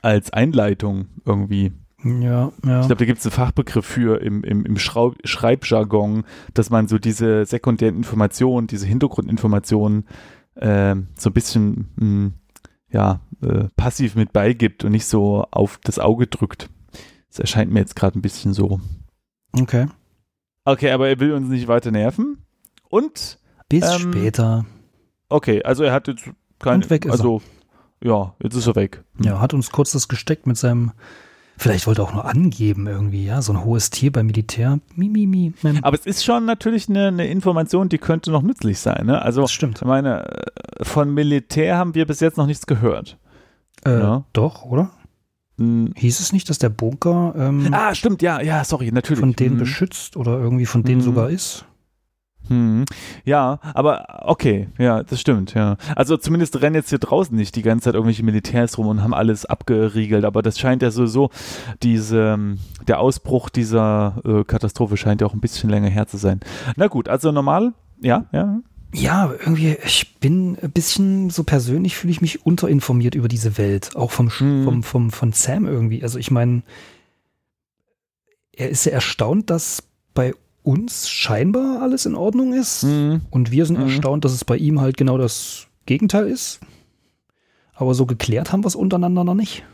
als 0.00 0.32
Einleitung 0.32 1.06
irgendwie. 1.24 1.72
Ja, 2.04 2.52
ja. 2.64 2.80
Ich 2.80 2.86
glaube, 2.86 2.96
da 2.96 3.04
gibt 3.04 3.18
es 3.18 3.26
einen 3.26 3.32
Fachbegriff 3.32 3.86
für 3.86 4.20
im, 4.20 4.42
im, 4.44 4.64
im 4.64 4.78
Schraub 4.78 5.16
Schreibjargon, 5.24 6.24
dass 6.54 6.70
man 6.70 6.88
so 6.88 6.98
diese 6.98 7.46
sekundären 7.46 7.96
Informationen, 7.96 8.66
diese 8.66 8.86
Hintergrundinformationen 8.86 10.06
äh, 10.56 10.96
so 11.16 11.30
ein 11.30 11.32
bisschen 11.32 11.90
mh, 11.96 12.00
hm, 12.00 12.32
ja, 12.90 13.20
äh, 13.42 13.68
passiv 13.76 14.14
mit 14.16 14.32
beigibt 14.32 14.84
und 14.84 14.92
nicht 14.92 15.06
so 15.06 15.46
auf 15.50 15.78
das 15.82 15.98
Auge 15.98 16.26
drückt. 16.26 16.68
Das 17.28 17.38
erscheint 17.38 17.72
mir 17.72 17.80
jetzt 17.80 17.96
gerade 17.96 18.18
ein 18.18 18.22
bisschen 18.22 18.52
so. 18.52 18.80
Okay. 19.52 19.86
Okay, 20.64 20.90
aber 20.90 21.08
er 21.08 21.18
will 21.18 21.32
uns 21.32 21.48
nicht 21.48 21.68
weiter 21.68 21.90
nerven. 21.90 22.44
Und 22.88 23.38
bis 23.68 23.84
ähm, 23.84 24.12
später. 24.12 24.66
Okay, 25.28 25.62
also 25.62 25.82
er 25.82 25.92
hat 25.92 26.08
jetzt 26.08 26.30
kein. 26.58 26.82
Und 26.82 26.90
weg 26.90 27.06
ist 27.06 27.12
also, 27.12 27.40
er. 28.00 28.08
ja, 28.08 28.34
jetzt 28.42 28.54
ist 28.54 28.66
er 28.66 28.76
weg. 28.76 29.02
Hm. 29.16 29.24
Ja, 29.24 29.40
hat 29.40 29.54
uns 29.54 29.70
kurz 29.70 29.92
das 29.92 30.08
gesteckt 30.08 30.46
mit 30.46 30.56
seinem. 30.56 30.92
Vielleicht 31.62 31.86
wollte 31.86 32.02
er 32.02 32.06
auch 32.06 32.12
nur 32.12 32.24
angeben 32.24 32.88
irgendwie, 32.88 33.24
ja, 33.24 33.40
so 33.40 33.52
ein 33.52 33.64
hohes 33.64 33.90
Tier 33.90 34.10
beim 34.10 34.26
Militär. 34.26 34.80
Mi, 34.96 35.08
mi, 35.08 35.28
mi, 35.28 35.54
Aber 35.82 35.96
es 35.96 36.06
ist 36.06 36.24
schon 36.24 36.44
natürlich 36.44 36.88
eine, 36.88 37.06
eine, 37.06 37.28
Information, 37.28 37.88
die 37.88 37.98
könnte 37.98 38.32
noch 38.32 38.42
nützlich 38.42 38.80
sein, 38.80 39.06
ne? 39.06 39.22
Also, 39.22 39.42
das 39.42 39.52
stimmt. 39.52 39.78
Ich 39.80 39.86
meine, 39.86 40.26
äh, 40.26 40.84
von 40.84 41.14
Militär 41.14 41.76
haben 41.76 41.94
wir 41.94 42.04
bis 42.04 42.18
jetzt 42.18 42.36
noch 42.36 42.46
nichts 42.46 42.66
gehört. 42.66 43.16
Äh, 43.84 44.00
ja? 44.00 44.24
Doch, 44.32 44.64
oder? 44.64 44.90
Hm. 45.56 45.92
Hieß 45.94 46.18
es 46.18 46.32
nicht, 46.32 46.50
dass 46.50 46.58
der 46.58 46.68
Bunker 46.68 47.32
ähm, 47.36 47.68
ah, 47.70 47.94
stimmt, 47.94 48.22
ja, 48.22 48.40
ja, 48.40 48.64
sorry, 48.64 48.90
natürlich. 48.90 49.20
von 49.20 49.34
denen 49.34 49.52
hm. 49.52 49.58
beschützt 49.60 50.16
oder 50.16 50.40
irgendwie 50.40 50.66
von 50.66 50.82
denen 50.82 51.00
hm. 51.00 51.04
sogar 51.04 51.30
ist? 51.30 51.64
Hm. 52.48 52.84
Ja, 53.24 53.60
aber 53.74 54.22
okay, 54.26 54.68
ja, 54.78 55.02
das 55.02 55.20
stimmt, 55.20 55.54
ja. 55.54 55.76
Also 55.94 56.16
zumindest 56.16 56.60
rennen 56.60 56.74
jetzt 56.74 56.90
hier 56.90 56.98
draußen 56.98 57.36
nicht 57.36 57.54
die 57.56 57.62
ganze 57.62 57.84
Zeit 57.84 57.94
irgendwelche 57.94 58.24
Militärs 58.24 58.78
rum 58.78 58.88
und 58.88 59.02
haben 59.02 59.14
alles 59.14 59.46
abgeriegelt, 59.46 60.24
aber 60.24 60.42
das 60.42 60.58
scheint 60.58 60.82
ja 60.82 60.90
sowieso, 60.90 61.30
diese, 61.82 62.56
der 62.86 62.98
Ausbruch 62.98 63.48
dieser 63.48 64.20
äh, 64.24 64.44
Katastrophe 64.44 64.96
scheint 64.96 65.20
ja 65.20 65.26
auch 65.26 65.34
ein 65.34 65.40
bisschen 65.40 65.70
länger 65.70 65.88
her 65.88 66.06
zu 66.06 66.16
sein. 66.16 66.40
Na 66.76 66.88
gut, 66.88 67.08
also 67.08 67.32
normal, 67.32 67.72
ja, 68.00 68.26
ja. 68.32 68.60
Ja, 68.94 69.32
irgendwie, 69.32 69.78
ich 69.84 70.18
bin 70.20 70.58
ein 70.60 70.70
bisschen 70.70 71.30
so 71.30 71.44
persönlich 71.44 71.96
fühle 71.96 72.10
ich 72.10 72.20
mich 72.20 72.44
unterinformiert 72.44 73.14
über 73.14 73.28
diese 73.28 73.56
Welt, 73.56 73.96
auch 73.96 74.10
vom, 74.10 74.26
mhm. 74.38 74.64
vom, 74.64 74.82
vom, 74.82 75.10
von 75.10 75.32
Sam 75.32 75.66
irgendwie. 75.66 76.02
Also 76.02 76.18
ich 76.18 76.30
meine, 76.30 76.62
er 78.52 78.68
ist 78.68 78.84
ja 78.84 78.92
erstaunt, 78.92 79.48
dass 79.48 79.82
bei 80.12 80.34
uns 80.62 81.08
scheinbar 81.08 81.82
alles 81.82 82.06
in 82.06 82.14
Ordnung 82.14 82.52
ist 82.52 82.84
mhm. 82.84 83.22
und 83.30 83.50
wir 83.50 83.66
sind 83.66 83.78
mhm. 83.78 83.84
erstaunt, 83.86 84.24
dass 84.24 84.32
es 84.32 84.44
bei 84.44 84.56
ihm 84.56 84.80
halt 84.80 84.96
genau 84.96 85.18
das 85.18 85.66
Gegenteil 85.86 86.28
ist. 86.28 86.60
Aber 87.74 87.94
so 87.94 88.06
geklärt 88.06 88.52
haben 88.52 88.62
wir 88.62 88.68
es 88.68 88.76
untereinander 88.76 89.24
noch 89.24 89.34
nicht. 89.34 89.64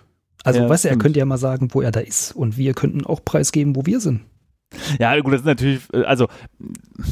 Also, 0.44 0.60
ja, 0.60 0.68
weißt 0.68 0.84
du, 0.84 0.88
er 0.88 0.96
könnte 0.96 1.18
ja 1.18 1.26
mal 1.26 1.36
sagen, 1.36 1.68
wo 1.72 1.82
er 1.82 1.90
da 1.90 2.00
ist 2.00 2.32
und 2.32 2.56
wir 2.56 2.72
könnten 2.72 3.04
auch 3.04 3.24
preisgeben, 3.24 3.76
wo 3.76 3.84
wir 3.86 4.00
sind. 4.00 4.20
Ja, 4.98 5.18
gut, 5.20 5.32
das 5.32 5.40
ist 5.40 5.46
natürlich, 5.46 5.80
äh, 5.92 6.04
also, 6.04 6.28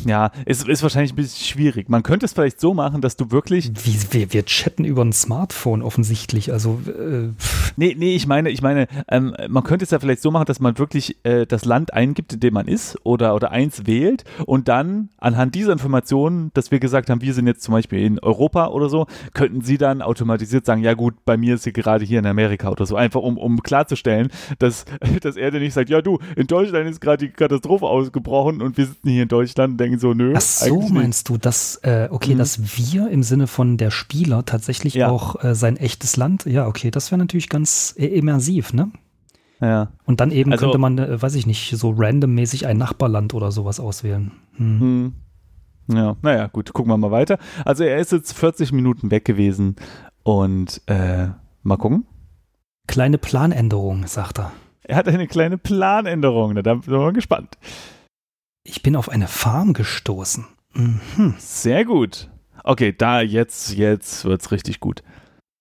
ja, 0.05 0.31
es 0.45 0.61
ist, 0.61 0.69
ist 0.69 0.83
wahrscheinlich 0.83 1.13
ein 1.13 1.17
bisschen 1.17 1.45
schwierig. 1.45 1.89
Man 1.89 2.03
könnte 2.03 2.27
es 2.27 2.33
vielleicht 2.33 2.61
so 2.61 2.75
machen, 2.75 3.01
dass 3.01 3.17
du 3.17 3.31
wirklich. 3.31 3.71
Wie, 3.85 3.97
wir, 4.13 4.33
wir 4.33 4.45
chatten 4.45 4.85
über 4.85 5.05
ein 5.05 5.13
Smartphone 5.13 5.83
offensichtlich, 5.83 6.53
also. 6.53 6.81
Äh, 6.87 7.31
nee, 7.77 7.95
nee, 7.99 8.15
ich 8.15 8.27
meine, 8.27 8.51
ich 8.51 8.63
meine, 8.63 8.89
ähm, 9.09 9.35
man 9.49 9.65
könnte 9.65 9.85
es 9.85 9.91
ja 9.91 9.99
vielleicht 9.99 10.23
so 10.23 10.31
machen, 10.31 10.47
dass 10.47 10.61
man 10.61 10.79
wirklich 10.79 11.17
äh, 11.25 11.47
das 11.47 11.65
Land 11.65 11.95
eingibt, 11.95 12.33
in 12.33 12.41
dem 12.41 12.55
man 12.55 12.69
ist 12.69 12.99
oder, 13.05 13.35
oder 13.35 13.51
eins 13.51 13.87
wählt 13.87 14.25
und 14.47 14.69
dann 14.69 15.11
anhand 15.19 15.55
dieser 15.55 15.73
Informationen, 15.73 16.51
dass 16.55 16.71
wir 16.71 16.81
gesagt 16.81 17.11
haben, 17.11 17.21
wir 17.21 17.35
sind 17.35 17.47
jetzt 17.47 17.63
zum 17.63 17.73
Beispiel 17.73 18.05
in 18.05 18.19
Europa 18.19 18.69
oder 18.69 18.89
so, 18.89 19.07
könnten 19.35 19.61
sie 19.61 19.79
dann 19.79 20.03
automatisiert 20.03 20.65
sagen, 20.67 20.83
ja 20.83 20.95
gut, 20.95 21.25
bei 21.25 21.37
mir 21.37 21.55
ist 21.55 21.65
sie 21.65 21.73
gerade 21.73 22.05
hier 22.05 22.19
in 22.19 22.27
Amerika 22.27 22.71
oder 22.71 22.87
so, 22.87 22.97
einfach 22.97 23.21
um, 23.21 23.39
um 23.39 23.63
klarzustellen, 23.63 24.29
dass, 24.59 24.85
dass 25.21 25.37
er 25.37 25.51
dann 25.51 25.61
nicht 25.61 25.75
sagt, 25.75 25.91
ja 25.91 26.01
du, 26.01 26.19
in 26.37 26.47
Deutschland 26.47 26.89
ist 26.89 27.01
gerade 27.01 27.27
die 27.27 27.33
Katastrophe 27.33 27.66
ausgebrochen 27.71 28.63
und 28.63 28.77
wir 28.77 28.87
sitzen 28.87 29.11
hier 29.11 29.23
in 29.23 29.29
Deutschland 29.29 29.73
und 29.73 29.79
denken 29.79 29.99
so, 29.99 30.15
nö. 30.15 30.35
Ach 30.37 30.41
so, 30.41 30.81
meinst 30.89 31.29
du, 31.29 31.37
dass, 31.39 31.77
äh, 31.83 32.09
okay, 32.11 32.35
mhm. 32.35 32.39
dass 32.39 32.79
wir 32.79 33.09
im 33.09 33.23
Sinne 33.23 33.47
von 33.47 33.77
der 33.77 33.91
Spieler 33.91 34.45
tatsächlich 34.45 34.95
ja. 34.95 35.09
auch 35.09 35.43
äh, 35.43 35.55
sein 35.55 35.77
echtes 35.77 36.17
Land, 36.17 36.47
ja, 36.47 36.67
okay, 36.67 36.91
das 36.91 37.11
wäre 37.11 37.19
natürlich 37.19 37.49
ganz 37.49 37.95
äh, 37.99 38.07
immersiv, 38.07 38.73
ne? 38.73 38.91
Ja. 39.61 39.89
Und 40.05 40.21
dann 40.21 40.31
eben 40.31 40.53
also, 40.53 40.67
könnte 40.67 40.79
man, 40.79 40.99
äh, 40.99 41.21
weiß 41.21 41.35
ich 41.35 41.47
nicht, 41.47 41.77
so 41.77 41.95
randommäßig 41.97 42.67
ein 42.67 42.77
Nachbarland 42.77 43.35
oder 43.35 43.53
sowas 43.53 43.81
auswählen. 43.81 44.33
Hm. 44.57 44.81
Hm. 44.81 45.13
Ja, 45.89 46.17
naja, 46.23 46.49
gut, 46.49 46.73
gucken 46.73 46.91
wir 46.91 46.97
mal 46.97 47.11
weiter. 47.11 47.39
Also 47.65 47.85
er 47.85 47.99
ist 47.99 48.13
jetzt 48.13 48.33
40 48.33 48.73
Minuten 48.73 49.11
weg 49.11 49.25
gewesen 49.25 49.77
und 50.25 50.83
äh, 50.87 51.29
mal 51.63 51.77
gucken. 51.77 52.07
Kleine 52.89 53.19
Planänderung, 53.19 54.07
sagt 54.07 54.39
er. 54.39 54.53
Er 54.89 54.97
hat 54.97 55.09
eine 55.09 55.27
kleine 55.27 55.59
Planänderung. 55.59 56.55
da 56.55 56.75
sind 56.75 56.89
wir 56.89 56.99
mal 56.99 57.13
gespannt. 57.13 57.59
Ich 58.63 58.83
bin 58.83 58.97
auf 58.97 59.09
eine 59.09 59.27
Farm 59.27 59.73
gestoßen. 59.73 60.47
Mhm. 60.75 61.35
Sehr 61.39 61.85
gut. 61.85 62.31
Okay, 62.63 62.95
da 62.97 63.21
jetzt, 63.21 63.75
jetzt 63.75 64.25
es 64.25 64.53
richtig 64.53 64.81
gut. 64.81 65.03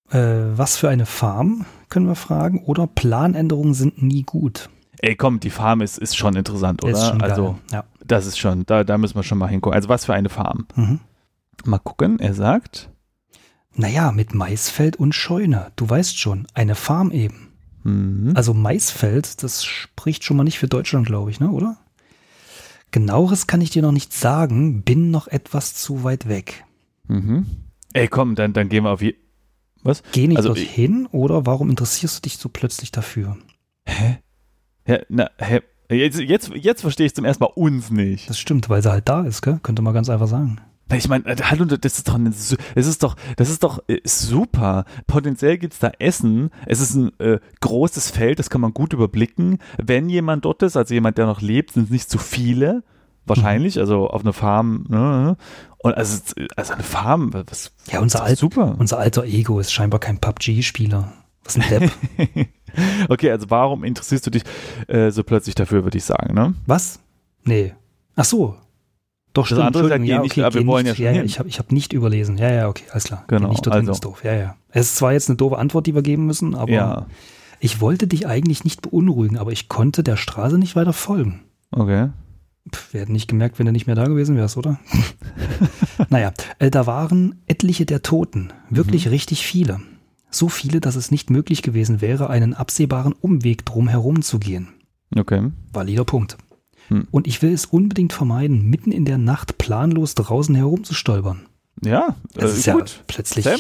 Äh, 0.10 0.18
was 0.56 0.78
für 0.78 0.90
eine 0.90 1.06
Farm, 1.06 1.66
können 1.90 2.08
wir 2.08 2.16
fragen? 2.16 2.64
Oder 2.66 2.88
Planänderungen 2.88 3.74
sind 3.74 4.02
nie 4.02 4.24
gut. 4.24 4.70
Ey, 5.00 5.16
komm, 5.16 5.40
die 5.40 5.50
Farm 5.50 5.82
ist, 5.82 5.98
ist 5.98 6.16
schon 6.16 6.36
interessant, 6.36 6.84
oder? 6.84 6.94
Ist 6.94 7.08
schon 7.08 7.22
also, 7.22 7.44
geil. 7.44 7.56
ja. 7.72 7.84
das 8.04 8.26
ist 8.26 8.38
schon, 8.38 8.66
da, 8.66 8.84
da 8.84 8.98
müssen 8.98 9.16
wir 9.16 9.24
schon 9.24 9.38
mal 9.38 9.48
hingucken. 9.48 9.76
Also, 9.76 9.90
was 9.90 10.06
für 10.06 10.14
eine 10.14 10.30
Farm? 10.30 10.68
Mhm. 10.76 11.00
Mal 11.64 11.80
gucken, 11.80 12.20
er 12.20 12.34
sagt. 12.34 12.90
Naja, 13.74 14.12
mit 14.12 14.34
Maisfeld 14.34 14.96
und 14.96 15.14
Scheune. 15.14 15.72
Du 15.76 15.90
weißt 15.90 16.18
schon, 16.18 16.48
eine 16.54 16.76
Farm 16.76 17.12
eben. 17.12 17.45
Mhm. 17.86 18.32
Also 18.36 18.54
Maisfeld, 18.54 19.44
das 19.44 19.64
spricht 19.64 20.24
schon 20.24 20.38
mal 20.38 20.44
nicht 20.44 20.58
für 20.58 20.68
Deutschland, 20.68 21.06
glaube 21.06 21.30
ich, 21.30 21.40
ne, 21.40 21.52
oder? 21.52 21.78
Genaueres 22.92 23.46
kann 23.46 23.62
ich 23.62 23.70
dir 23.70 23.84
noch 23.84 23.92
nicht 23.92 24.12
sagen, 24.12 24.82
bin 24.82 25.12
noch 25.12 25.28
etwas 25.28 25.76
zu 25.76 26.04
weit 26.04 26.28
weg. 26.28 26.66
Mhm. 27.08 27.46
Ey, 27.94 28.08
komm, 28.08 28.36
dann, 28.36 28.54
dann 28.54 28.70
gehen 28.70 28.84
wir 28.84 28.90
auf 28.90 29.02
je 29.02 29.16
Was? 29.84 30.02
Geh 30.12 30.28
nicht 30.28 30.38
also, 30.38 30.50
dorthin 30.50 31.08
oder 31.12 31.46
warum 31.46 31.70
interessierst 31.70 32.18
du 32.18 32.22
dich 32.22 32.38
so 32.38 32.50
plötzlich 32.50 32.92
dafür? 32.92 33.38
Hä? 33.86 34.18
Ja, 34.88 35.00
na, 35.10 35.30
hä? 35.38 35.62
Jetzt, 35.90 36.20
jetzt, 36.20 36.50
jetzt 36.56 36.82
verstehe 36.82 37.06
ich 37.06 37.14
zum 37.14 37.26
ersten 37.26 37.44
Mal 37.44 37.52
uns 37.54 37.92
nicht. 37.92 38.28
Das 38.28 38.40
stimmt, 38.40 38.68
weil 38.70 38.82
sie 38.82 38.92
halt 38.92 39.08
da 39.08 39.24
ist, 39.24 39.44
gell? 39.44 39.60
Könnte 39.62 39.84
man 39.84 39.94
ganz 39.94 40.10
einfach 40.10 40.28
sagen. 40.28 40.60
Ich 40.94 41.08
meine, 41.10 41.26
äh, 41.26 41.36
hallo, 41.42 41.66
das 41.66 41.98
ist 41.98 42.08
doch, 42.08 42.20
das 42.76 42.88
ist 42.88 43.04
doch, 43.04 43.16
das 43.38 43.50
ist 43.50 43.64
doch 43.64 43.80
äh, 43.88 44.00
super. 44.04 44.86
Potenziell 45.08 45.58
gibt's 45.58 45.80
da 45.80 45.92
Essen. 46.00 46.52
Es 46.68 46.80
ist 46.80 46.96
ein 46.96 47.20
äh, 47.20 47.40
großes 47.62 48.12
Feld, 48.12 48.38
das 48.40 48.50
kann 48.50 48.62
man 48.62 48.74
gut 48.74 48.94
überblicken. 48.94 49.58
Wenn 49.82 50.10
jemand 50.10 50.46
dort 50.46 50.62
ist, 50.62 50.78
also 50.78 50.94
jemand, 50.94 51.18
der 51.18 51.26
noch 51.26 51.42
lebt, 51.42 51.74
sind 51.74 51.86
es 51.86 51.90
nicht 51.90 52.10
zu 52.10 52.18
viele. 52.18 52.84
Wahrscheinlich, 53.26 53.76
mhm. 53.76 53.82
also 53.82 54.08
auf 54.10 54.22
einer 54.22 54.34
Farm. 54.34 54.86
Ne? 54.88 55.38
Und 55.80 55.94
also, 55.96 56.22
also 56.56 56.74
eine 56.74 56.84
Farm, 56.84 57.32
was, 57.34 57.72
ja, 57.92 58.00
unser 58.00 58.24
Alt, 58.24 58.38
super. 58.38 58.76
Unser 58.78 59.00
alter 59.00 59.24
Ego 59.24 59.60
ist 59.60 59.74
scheinbar 59.74 60.00
kein 60.00 60.20
PUBG-Spieler. 60.20 61.14
Was 61.44 61.56
ein 61.56 61.64
Depp? 61.70 61.92
okay, 63.10 63.32
also 63.32 63.50
warum 63.50 63.84
interessierst 63.84 64.26
du 64.28 64.32
dich 64.32 64.44
äh, 64.88 65.10
so 65.12 65.24
plötzlich 65.24 65.56
dafür, 65.56 65.84
würde 65.84 65.98
ich 65.98 66.04
sagen, 66.04 66.34
ne? 66.34 66.54
Was? 66.68 67.00
Nee. 67.44 67.74
Ach 68.16 68.26
so, 68.26 68.56
doch, 69.36 69.50
das 69.50 69.60
andere 69.60 69.90
sagt 69.90 70.06
ja, 70.06 70.22
okay, 70.22 70.44
aber 70.44 70.56
wir 70.56 70.66
wollen 70.66 70.86
nicht, 70.86 70.98
ja 70.98 71.12
ja, 71.12 71.22
Ich 71.22 71.40
habe 71.40 71.50
ich 71.50 71.60
hab 71.60 71.74
nicht 71.74 71.92
überlesen. 71.92 72.38
Ja, 72.38 72.50
ja, 72.50 72.70
okay, 72.70 72.86
alles 72.92 73.04
klar. 73.04 73.26
Genau, 73.28 73.50
nicht 73.50 73.66
dorthin 73.66 73.82
also. 73.82 73.92
ist 73.92 74.06
doof. 74.06 74.24
Ja, 74.24 74.34
ja. 74.34 74.56
Es 74.70 74.88
ist 74.88 74.96
zwar 74.96 75.12
jetzt 75.12 75.30
eine 75.30 75.36
doofe 75.36 75.58
Antwort, 75.58 75.86
die 75.88 75.94
wir 75.94 76.02
geben 76.02 76.26
müssen, 76.26 76.56
aber 76.56 76.72
ja. 76.72 77.06
ich 77.60 77.82
wollte 77.82 78.08
dich 78.08 78.28
eigentlich 78.28 78.64
nicht 78.64 78.82
beunruhigen, 78.82 79.38
aber 79.38 79.52
ich 79.52 79.68
konnte 79.68 80.04
der 80.04 80.16
Straße 80.16 80.58
nicht 80.58 80.78
weiter 80.78 80.94
folgen. 80.94 81.42
Okay. 81.72 82.10
Pff, 82.74 82.94
wir 82.94 83.02
hätten 83.02 83.12
nicht 83.12 83.28
gemerkt, 83.28 83.60
wenn 83.60 83.66
du 83.66 83.74
nicht 83.74 83.88
mehr 83.88 83.96
da 83.98 84.06
gewesen 84.06 84.38
wärst, 84.38 84.56
oder? 84.56 84.80
naja, 86.10 86.32
äh, 86.60 86.72
da 86.72 86.88
waren 86.88 87.42
etliche 87.46 87.86
der 87.86 88.04
Toten, 88.04 88.54
wirklich 88.70 89.06
mhm. 89.06 89.12
richtig 89.12 89.46
viele. 89.46 89.82
So 90.30 90.48
viele, 90.48 90.80
dass 90.80 90.96
es 90.96 91.12
nicht 91.12 91.30
möglich 91.30 91.62
gewesen 91.62 92.00
wäre, 92.00 92.30
einen 92.30 92.54
absehbaren 92.54 93.12
Umweg 93.12 93.66
drum 93.66 93.90
herum 93.90 94.22
zu 94.22 94.40
gehen. 94.40 94.70
Okay. 95.14 95.52
Valider 95.74 96.06
Punkt. 96.06 96.38
Hm. 96.90 97.08
Und 97.12 97.28
ich 97.28 97.42
will 97.42 97.54
es 97.54 97.66
unbedingt 97.66 98.14
vermeiden, 98.14 98.70
mitten 98.70 98.92
in 98.92 99.06
der 99.06 99.18
Nacht 99.18 99.58
planlos 99.58 100.16
draußen 100.16 100.56
herumzustolpern. 100.56 101.48
Ja, 101.84 102.16
das 102.34 102.54
äh, 102.54 102.58
ist 102.58 102.72
gut. 102.72 102.90
ja 102.90 103.04
plötzlich. 103.08 103.46
Sam. 103.46 103.60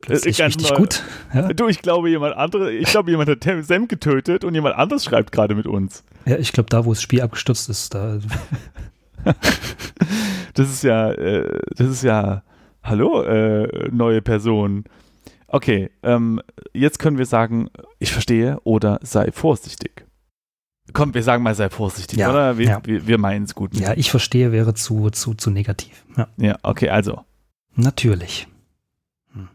Plötzlich 0.00 0.40
äh, 0.40 0.44
richtig 0.44 0.70
mal, 0.70 0.78
gut. 0.78 1.02
Ja? 1.34 1.52
Du, 1.52 1.68
ich 1.68 1.82
glaube, 1.82 2.08
jemand 2.08 2.36
andere, 2.36 2.72
ich 2.72 2.88
glaube, 2.88 3.10
jemand 3.10 3.28
hat 3.28 3.64
Sam 3.64 3.86
getötet 3.86 4.44
und 4.44 4.54
jemand 4.54 4.76
anderes 4.76 5.04
schreibt 5.04 5.30
gerade 5.30 5.54
mit 5.54 5.66
uns. 5.66 6.04
Ja, 6.26 6.38
ich 6.38 6.52
glaube, 6.52 6.70
da, 6.70 6.84
wo 6.84 6.92
das 6.92 7.02
Spiel 7.02 7.20
abgestürzt 7.20 7.68
ist, 7.68 7.94
da. 7.94 8.18
das 10.54 10.70
ist 10.70 10.82
ja, 10.82 11.12
äh, 11.12 11.60
das 11.76 11.88
ist 11.88 12.02
ja, 12.02 12.42
hallo, 12.82 13.22
äh, 13.22 13.90
neue 13.90 14.22
Person. 14.22 14.84
Okay, 15.48 15.90
ähm, 16.02 16.40
jetzt 16.72 16.98
können 16.98 17.18
wir 17.18 17.26
sagen, 17.26 17.68
ich 17.98 18.12
verstehe 18.12 18.58
oder 18.64 19.00
sei 19.02 19.30
vorsichtig. 19.32 20.06
Komm, 20.92 21.14
wir 21.14 21.22
sagen 21.22 21.42
mal, 21.42 21.54
sei 21.54 21.70
vorsichtig, 21.70 22.18
ja, 22.18 22.30
oder? 22.30 22.58
Wir, 22.58 22.66
ja. 22.66 22.80
wir, 22.84 23.06
wir 23.06 23.18
meinen 23.18 23.44
es 23.44 23.54
gut. 23.54 23.74
Ja, 23.74 23.94
ich 23.94 24.10
verstehe, 24.10 24.52
wäre 24.52 24.74
zu, 24.74 25.10
zu, 25.10 25.34
zu 25.34 25.50
negativ. 25.50 26.04
Ja. 26.16 26.28
ja, 26.36 26.58
okay, 26.62 26.88
also. 26.88 27.24
Natürlich. 27.74 28.48
Hm. 29.32 29.48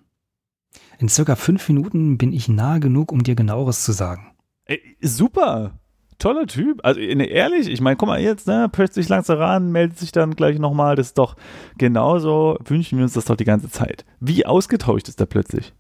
In 1.00 1.10
circa 1.10 1.36
fünf 1.36 1.68
Minuten 1.70 2.18
bin 2.18 2.34
ich 2.34 2.48
nahe 2.48 2.80
genug, 2.80 3.12
um 3.12 3.24
dir 3.24 3.36
genaueres 3.36 3.84
zu 3.84 3.92
sagen. 3.92 4.34
Ey, 4.66 4.80
super. 5.02 5.80
toller 6.18 6.48
Typ. 6.48 6.80
Also 6.84 7.00
ne, 7.00 7.26
ehrlich, 7.26 7.68
ich 7.68 7.82
meine, 7.82 7.96
guck 7.98 8.08
mal 8.08 8.22
jetzt, 8.22 8.48
ne, 8.48 8.70
plötzlich 8.72 9.10
langsam 9.10 9.38
ran, 9.38 9.72
meldet 9.72 10.00
sich 10.00 10.12
dann 10.12 10.36
gleich 10.36 10.60
nochmal. 10.60 10.96
Das 10.96 11.08
ist 11.08 11.18
doch 11.18 11.36
genauso, 11.78 12.58
wünschen 12.66 12.98
wir 12.98 13.04
uns 13.04 13.14
das 13.14 13.26
doch 13.26 13.36
die 13.36 13.46
ganze 13.46 13.70
Zeit. 13.70 14.06
Wie 14.20 14.46
ausgetauscht 14.46 15.08
ist 15.08 15.20
er 15.20 15.26
plötzlich? 15.26 15.74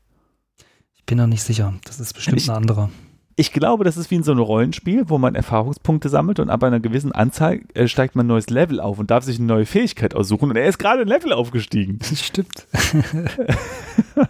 Ich 0.94 1.06
bin 1.06 1.18
noch 1.18 1.28
nicht 1.28 1.44
sicher. 1.44 1.74
Das 1.86 2.00
ist 2.00 2.14
bestimmt 2.14 2.38
ich, 2.38 2.50
ein 2.50 2.56
anderer. 2.56 2.90
Ich 3.38 3.52
glaube, 3.52 3.84
das 3.84 3.98
ist 3.98 4.12
wie 4.12 4.16
in 4.16 4.24
so 4.24 4.32
einem 4.32 4.42
Rollenspiel, 4.42 5.10
wo 5.10 5.18
man 5.18 5.36
Erfahrungspunkte 5.36 6.08
sammelt 6.08 6.40
und 6.40 6.50
ab 6.50 6.64
einer 6.64 6.80
gewissen 6.80 7.12
Anzahl 7.12 7.60
äh, 7.74 7.88
steigt 7.88 8.16
man 8.16 8.26
ein 8.26 8.30
neues 8.30 8.50
Level 8.50 8.80
auf 8.80 8.98
und 8.98 9.12
darf 9.12 9.26
sich 9.26 9.38
eine 9.38 9.48
neue 9.48 9.66
Fähigkeit 9.66 10.16
aussuchen. 10.16 10.50
Und 10.50 10.56
er 10.56 10.68
ist 10.68 10.78
gerade 10.78 11.02
ein 11.02 11.08
Level 11.08 11.34
aufgestiegen. 11.34 12.00
Das 12.10 12.24
stimmt. 12.24 12.66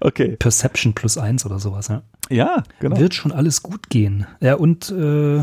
okay. 0.00 0.36
Perception 0.36 0.94
plus 0.94 1.18
eins 1.18 1.44
oder 1.44 1.58
sowas, 1.58 1.88
ja. 1.88 2.02
Ja, 2.30 2.62
genau. 2.78 2.98
Wird 2.98 3.14
schon 3.14 3.32
alles 3.32 3.62
gut 3.62 3.90
gehen. 3.90 4.26
Ja, 4.40 4.54
und 4.54 4.90
äh, 4.90 5.42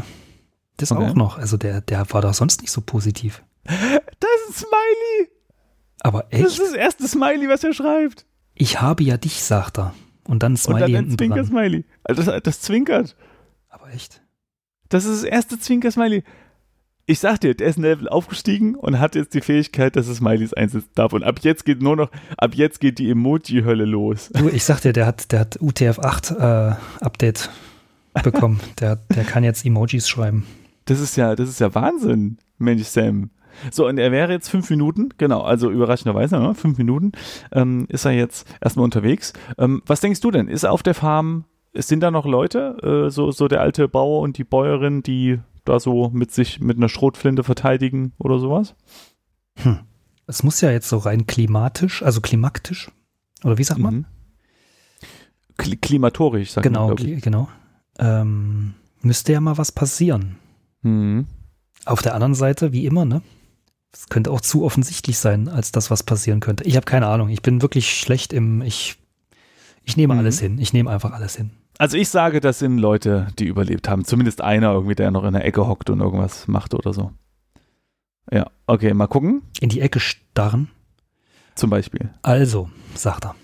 das 0.77 0.91
okay. 0.91 1.03
auch 1.03 1.15
noch. 1.15 1.38
Also 1.38 1.57
der, 1.57 1.81
der 1.81 2.05
war 2.12 2.22
doch 2.22 2.33
sonst 2.33 2.62
nicht 2.62 2.72
so 2.72 2.81
positiv. 2.81 3.43
Das 3.65 4.50
ist 4.50 4.60
Smiley. 4.60 5.29
Aber 6.00 6.25
echt? 6.29 6.45
Das 6.45 6.53
ist 6.53 6.62
das 6.62 6.74
erste 6.74 7.07
Smiley, 7.07 7.50
was 7.50 7.63
er 7.63 7.74
schreibt. 7.74 8.25
Ich 8.55 8.81
habe 8.81 9.03
ja 9.03 9.17
dich, 9.17 9.43
sagt 9.43 9.79
er. 9.79 9.93
Und 10.27 10.44
dann 10.44 10.56
Smiley 10.58 10.84
Und 10.84 10.94
dann 10.94 11.06
ein 11.06 11.18
Zwinker-Smiley. 11.18 11.86
Also 12.03 12.24
das, 12.24 12.44
das 12.44 12.62
zwinkert. 12.62 13.15
Aber 13.70 13.92
echt? 13.94 14.22
Das 14.89 15.06
ist 15.06 15.24
das 15.24 15.30
erste 15.30 15.60
Zwinker-Smiley. 15.60 16.24
Ich 17.06 17.20
sag 17.20 17.42
dir, 17.42 17.53
der 17.53 17.68
ist 17.68 17.77
ein 17.77 17.82
Level 17.82 18.08
aufgestiegen 18.08 18.75
und 18.75 19.00
hat 19.00 19.15
jetzt 19.15 19.34
die 19.34 19.42
Fähigkeit, 19.42 19.98
dass 19.98 20.08
er 20.08 20.15
Smileys 20.15 20.53
einsetzen 20.53 20.89
darf. 20.96 21.12
Und 21.12 21.24
ab 21.24 21.39
jetzt 21.42 21.65
geht 21.65 21.82
nur 21.82 21.98
noch, 21.98 22.10
ab 22.38 22.56
jetzt 22.56 22.80
geht 22.80 22.98
die 22.98 23.10
Emoji-Hölle 23.10 23.84
los. 23.84 24.30
Du, 24.34 24.48
ich 24.48 24.63
sag 24.63 24.80
dir, 24.80 24.94
der 24.94 25.06
hat, 25.06 25.34
der 25.34 25.42
hat 25.42 25.58
UTF-8 25.58 26.75
äh, 27.01 28.22
bekommen. 28.22 28.62
der, 28.80 28.96
der 28.96 29.24
kann 29.25 29.44
jetzt 29.44 29.65
Emojis 29.65 30.08
schreiben. 30.08 30.46
Das 30.86 31.00
ist 31.00 31.18
ja, 31.18 31.36
das 31.36 31.50
ist 31.50 31.60
ja 31.60 31.74
Wahnsinn, 31.75 32.38
Mensch 32.58 32.84
Sam. 32.84 33.32
So, 33.72 33.88
und 33.88 33.98
er 33.98 34.12
wäre 34.12 34.31
jetzt 34.31 34.50
fünf 34.50 34.69
Minuten, 34.69 35.10
genau, 35.17 35.41
also 35.41 35.69
überraschenderweise, 35.69 36.39
ne, 36.39 36.53
fünf 36.55 36.77
Minuten 36.77 37.12
ähm, 37.51 37.86
ist 37.89 38.05
er 38.05 38.12
jetzt 38.12 38.48
erstmal 38.62 38.83
unterwegs. 38.83 39.33
Ähm, 39.57 39.81
was 39.86 40.01
denkst 40.01 40.22
du 40.22 40.31
denn? 40.31 40.48
Ist 40.48 40.63
er 40.63 40.72
auf 40.72 40.83
der 40.83 40.93
Farm, 40.93 41.45
sind 41.74 42.01
da 42.01 42.12
noch 42.12 42.25
Leute, 42.25 43.05
äh, 43.07 43.10
so, 43.10 43.31
so 43.31 43.48
der 43.48 43.62
alte 43.62 43.88
Bauer 43.88 44.22
und 44.22 44.38
die 44.38 44.43
Bäuerin, 44.43 45.03
die 45.03 45.39
da 45.65 45.79
so 45.79 46.10
mit 46.10 46.31
sich 46.31 46.60
mit 46.60 46.77
einer 46.77 46.89
Schrotflinte 46.89 47.43
verteidigen 47.43 48.13
oder 48.17 48.39
sowas? 48.39 48.75
Hm. 49.57 49.79
Es 50.27 50.43
muss 50.43 50.62
ja 50.62 50.72
jetzt 50.72 50.89
so 50.89 50.98
rein 50.98 51.27
klimatisch, 51.27 52.01
also 52.03 52.22
klimaktisch, 52.22 52.91
oder 53.43 53.57
wie 53.57 53.63
sagt 53.63 53.79
man? 53.79 54.05
Mhm. 55.57 55.81
klimatorisch, 55.81 56.51
sagt 56.51 56.63
genau, 56.63 56.88
man. 56.88 56.95
Genau, 56.98 57.19
genau. 57.22 57.50
Ähm, 58.00 58.74
müsste 59.01 59.33
ja 59.33 59.41
mal 59.41 59.57
was 59.57 59.72
passieren. 59.72 60.38
Mhm. 60.81 61.27
Auf 61.86 62.01
der 62.01 62.15
anderen 62.15 62.36
Seite, 62.36 62.72
wie 62.72 62.86
immer, 62.86 63.05
ne? 63.05 63.22
Es 63.93 64.09
könnte 64.09 64.31
auch 64.31 64.41
zu 64.41 64.63
offensichtlich 64.63 65.19
sein, 65.19 65.47
als 65.47 65.71
das, 65.71 65.91
was 65.91 66.03
passieren 66.03 66.39
könnte. 66.39 66.63
Ich 66.63 66.75
habe 66.75 66.85
keine 66.85 67.07
Ahnung. 67.07 67.29
Ich 67.29 67.41
bin 67.41 67.62
wirklich 67.62 67.97
schlecht 67.97 68.33
im, 68.33 68.62
ich, 68.62 68.97
ich 69.83 69.97
nehme 69.97 70.15
mhm. 70.15 70.19
alles 70.19 70.39
hin. 70.39 70.57
Ich 70.57 70.73
nehme 70.73 70.89
einfach 70.89 71.12
alles 71.12 71.35
hin. 71.35 71.51
Also 71.77 71.97
ich 71.97 72.09
sage, 72.09 72.39
das 72.39 72.59
sind 72.59 72.77
Leute, 72.77 73.27
die 73.39 73.45
überlebt 73.45 73.88
haben. 73.88 74.03
Zumindest 74.03 74.41
einer 74.41 74.73
irgendwie, 74.73 74.95
der 74.95 75.12
noch 75.12 75.23
in 75.23 75.33
der 75.33 75.45
Ecke 75.45 75.67
hockt 75.67 75.89
und 75.89 76.01
irgendwas 76.01 76.47
macht 76.47 76.73
oder 76.73 76.93
so. 76.93 77.12
Ja, 78.31 78.50
okay, 78.67 78.93
mal 78.93 79.07
gucken. 79.07 79.43
In 79.59 79.69
die 79.69 79.81
Ecke 79.81 80.00
starren. 80.00 80.69
Zum 81.55 81.69
Beispiel. 81.69 82.09
Also, 82.21 82.69
sagt 82.95 83.25
er. 83.25 83.35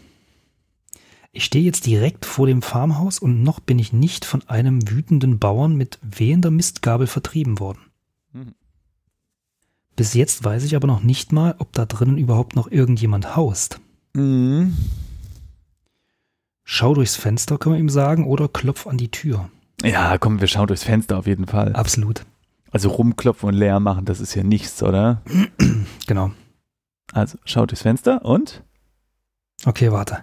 Ich 1.32 1.46
stehe 1.46 1.64
jetzt 1.64 1.86
direkt 1.86 2.26
vor 2.26 2.48
dem 2.48 2.62
Farmhaus 2.62 3.20
und 3.20 3.44
noch 3.44 3.60
bin 3.60 3.78
ich 3.78 3.94
nicht 3.94 4.26
von 4.26 4.48
einem 4.50 4.90
wütenden 4.90 5.38
Bauern 5.38 5.76
mit 5.76 6.00
wehender 6.02 6.50
Mistgabel 6.50 7.06
vertrieben 7.06 7.60
worden. 7.60 7.80
Mhm. 8.34 8.56
Bis 10.00 10.14
jetzt 10.14 10.46
weiß 10.46 10.64
ich 10.64 10.78
aber 10.78 10.88
noch 10.88 11.04
nicht 11.04 11.34
mal, 11.34 11.56
ob 11.60 11.74
da 11.74 11.86
drinnen 11.86 12.18
überhaupt 12.18 12.56
noch 12.56 12.72
irgendjemand 12.72 13.36
haust. 13.36 13.82
Mhm. 14.14 14.78
Schau 16.64 16.94
durchs 16.94 17.18
Fenster, 17.18 17.58
können 17.58 17.76
wir 17.76 17.82
ihm 17.82 17.90
sagen, 17.90 18.26
oder 18.26 18.48
klopf 18.48 18.88
an 18.88 18.96
die 18.96 19.12
Tür. 19.12 19.50
Ja, 19.84 20.18
komm, 20.18 20.40
wir 20.40 20.48
schauen 20.48 20.68
durchs 20.68 20.86
Fenster 20.86 21.18
auf 21.18 21.28
jeden 21.28 21.48
Fall. 21.48 21.74
Absolut. 21.74 22.26
Also 22.72 22.88
rumklopfen 22.88 23.50
und 23.50 23.56
leer 23.56 23.82
machen, 23.82 24.06
das 24.06 24.22
ist 24.22 24.36
ja 24.36 24.44
nichts, 24.44 24.82
oder? 24.82 25.22
genau. 26.08 26.32
Also 27.12 27.38
schau 27.44 27.66
durchs 27.66 27.82
Fenster 27.82 28.24
und? 28.24 28.64
Okay, 29.66 29.92
warte. 29.92 30.20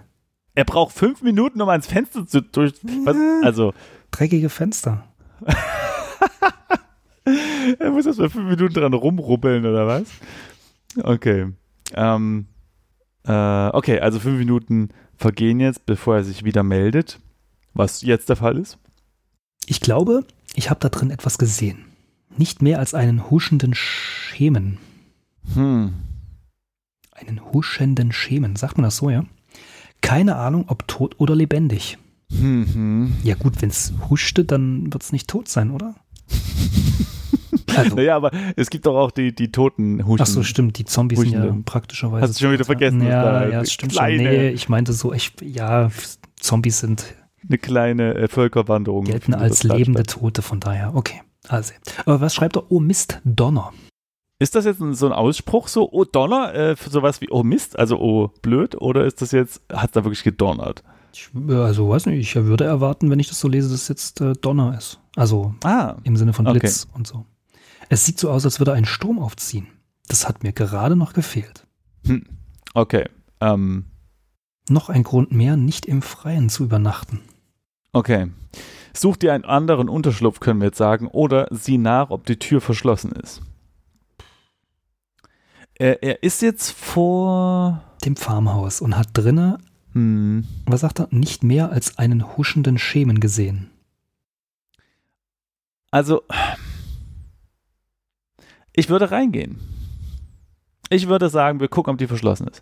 Er 0.55 0.65
braucht 0.65 0.95
fünf 0.95 1.21
Minuten, 1.21 1.61
um 1.61 1.69
ans 1.69 1.85
Fenster 1.85 2.25
zu 2.25 2.41
durch. 2.41 2.73
Was? 3.05 3.15
Also. 3.43 3.75
Dreckige 4.09 4.49
Fenster. 4.49 5.03
er 7.79 7.91
muss 7.91 8.05
erst 8.05 8.19
mal 8.19 8.29
fünf 8.29 8.49
Minuten 8.49 8.73
dran 8.73 8.93
rumrubbeln, 8.93 9.65
oder 9.65 9.87
was? 9.87 10.07
Okay. 11.03 11.47
Ähm, 11.93 12.47
äh, 13.25 13.67
okay, 13.69 13.99
also 13.99 14.19
fünf 14.19 14.39
Minuten 14.39 14.89
vergehen 15.15 15.59
jetzt, 15.59 15.85
bevor 15.85 16.17
er 16.17 16.23
sich 16.23 16.43
wieder 16.43 16.63
meldet. 16.63 17.19
Was 17.73 18.01
jetzt 18.01 18.29
der 18.29 18.35
Fall 18.35 18.57
ist? 18.57 18.77
Ich 19.67 19.81
glaube, 19.81 20.23
ich 20.55 20.69
habe 20.69 20.79
da 20.79 20.89
drin 20.89 21.11
etwas 21.11 21.37
gesehen. 21.37 21.85
Nicht 22.37 22.61
mehr 22.61 22.79
als 22.79 22.93
einen 22.93 23.29
huschenden 23.29 23.73
Schemen. 23.75 24.77
Hm. 25.53 25.93
Einen 27.11 27.51
huschenden 27.51 28.11
Schemen, 28.11 28.55
sagt 28.55 28.77
man 28.77 28.83
das 28.83 28.97
so, 28.97 29.09
ja? 29.09 29.25
Keine 30.01 30.35
Ahnung, 30.35 30.65
ob 30.67 30.87
tot 30.87 31.15
oder 31.19 31.35
lebendig. 31.35 31.97
Mhm. 32.29 33.15
Ja 33.23 33.35
gut, 33.35 33.61
wenn 33.61 33.69
es 33.69 33.93
huschte, 34.09 34.45
dann 34.45 34.91
wird 34.93 35.03
es 35.03 35.11
nicht 35.11 35.27
tot 35.27 35.47
sein, 35.47 35.71
oder? 35.71 35.95
Also. 37.75 37.95
Naja, 37.95 38.15
aber 38.15 38.31
es 38.55 38.69
gibt 38.69 38.85
doch 38.85 38.95
auch 38.97 39.11
die, 39.11 39.33
die 39.33 39.51
toten 39.51 40.05
Huschen. 40.05 40.23
Ach 40.23 40.25
so, 40.25 40.43
stimmt, 40.43 40.77
die 40.77 40.85
Zombies 40.85 41.19
sind 41.19 41.31
ja 41.31 41.55
praktischerweise. 41.65 42.23
Hast 42.23 42.39
du 42.39 42.45
schon 42.45 42.51
wieder 42.53 42.65
vergessen? 42.65 43.05
Ja, 43.05 43.47
ja, 43.47 43.59
das 43.59 43.71
stimmt 43.71 43.93
kleine, 43.93 44.17
schon. 44.17 44.31
Nee, 44.31 44.49
ich 44.49 44.69
meinte 44.69 44.93
so, 44.93 45.13
ich, 45.13 45.33
ja, 45.41 45.89
Zombies 46.39 46.79
sind. 46.79 47.13
Eine 47.47 47.57
kleine 47.57 48.15
äh, 48.15 48.27
Völkerwanderung. 48.27 49.05
Gelten 49.05 49.33
als 49.33 49.63
lebende 49.63 50.03
Tote, 50.03 50.41
von 50.41 50.59
daher, 50.59 50.95
okay. 50.95 51.21
Also, 51.47 51.73
aber 52.05 52.19
was 52.19 52.35
schreibt 52.35 52.57
er? 52.57 52.71
Oh 52.71 52.79
Mist, 52.79 53.21
Donner. 53.23 53.71
Ist 54.39 54.53
das 54.53 54.65
jetzt 54.65 54.79
so 54.79 55.05
ein 55.05 55.13
Ausspruch, 55.13 55.67
so, 55.67 55.89
oh 55.91 56.03
Donner, 56.03 56.53
äh, 56.53 56.75
für 56.75 56.89
sowas 56.89 57.21
wie, 57.21 57.29
oh 57.31 57.43
Mist, 57.43 57.79
also 57.79 57.99
oh 57.99 58.31
blöd, 58.41 58.75
oder 58.79 59.05
ist 59.05 59.21
das 59.21 59.31
jetzt, 59.31 59.61
hat 59.71 59.89
es 59.89 59.91
da 59.93 60.03
wirklich 60.03 60.23
gedonnert? 60.23 60.83
Ich, 61.13 61.29
also, 61.49 61.89
weiß 61.89 62.05
nicht, 62.07 62.19
ich 62.19 62.35
würde 62.35 62.65
erwarten, 62.65 63.09
wenn 63.09 63.19
ich 63.19 63.29
das 63.29 63.39
so 63.39 63.47
lese, 63.47 63.69
dass 63.69 63.83
es 63.83 63.87
jetzt 63.87 64.21
äh, 64.21 64.33
Donner 64.33 64.77
ist. 64.77 64.99
Also, 65.15 65.55
ah, 65.63 65.95
im 66.03 66.15
Sinne 66.17 66.33
von 66.33 66.45
Blitz 66.45 66.85
okay. 66.85 66.97
und 66.97 67.07
so. 67.07 67.25
Es 67.89 68.05
sieht 68.05 68.19
so 68.19 68.29
aus, 68.29 68.45
als 68.45 68.59
würde 68.59 68.73
ein 68.73 68.85
Sturm 68.85 69.19
aufziehen. 69.19 69.67
Das 70.07 70.27
hat 70.27 70.43
mir 70.43 70.53
gerade 70.53 70.95
noch 70.95 71.13
gefehlt. 71.13 71.65
Hm. 72.05 72.25
Okay. 72.73 73.05
Ähm. 73.41 73.85
Noch 74.69 74.89
ein 74.89 75.03
Grund 75.03 75.31
mehr, 75.31 75.55
nicht 75.55 75.85
im 75.85 76.01
Freien 76.01 76.49
zu 76.49 76.65
übernachten. 76.65 77.21
Okay. 77.93 78.31
Such 78.93 79.17
dir 79.17 79.33
einen 79.33 79.45
anderen 79.45 79.89
Unterschlupf, 79.89 80.39
können 80.39 80.59
wir 80.59 80.67
jetzt 80.67 80.77
sagen, 80.77 81.07
oder 81.07 81.47
sieh 81.51 81.77
nach, 81.77 82.09
ob 82.09 82.25
die 82.25 82.37
Tür 82.37 82.61
verschlossen 82.61 83.11
ist. 83.11 83.41
Er, 85.75 86.01
er 86.01 86.23
ist 86.23 86.41
jetzt 86.41 86.71
vor 86.71 87.83
dem 88.03 88.15
Farmhaus 88.15 88.81
und 88.81 88.97
hat 88.97 89.09
drinnen, 89.13 89.57
hm. 89.93 90.47
was 90.65 90.81
sagt 90.81 90.99
er, 90.99 91.07
nicht 91.11 91.43
mehr 91.43 91.71
als 91.71 91.97
einen 91.97 92.35
huschenden 92.37 92.77
Schemen 92.77 93.19
gesehen. 93.19 93.69
Also, 95.91 96.23
ich 98.77 98.89
würde 98.89 99.11
reingehen. 99.11 99.59
Ich 100.89 101.09
würde 101.09 101.27
sagen, 101.27 101.59
wir 101.59 101.67
gucken, 101.67 101.91
ob 101.91 101.97
die 101.97 102.07
verschlossen 102.07 102.47
ist. 102.47 102.61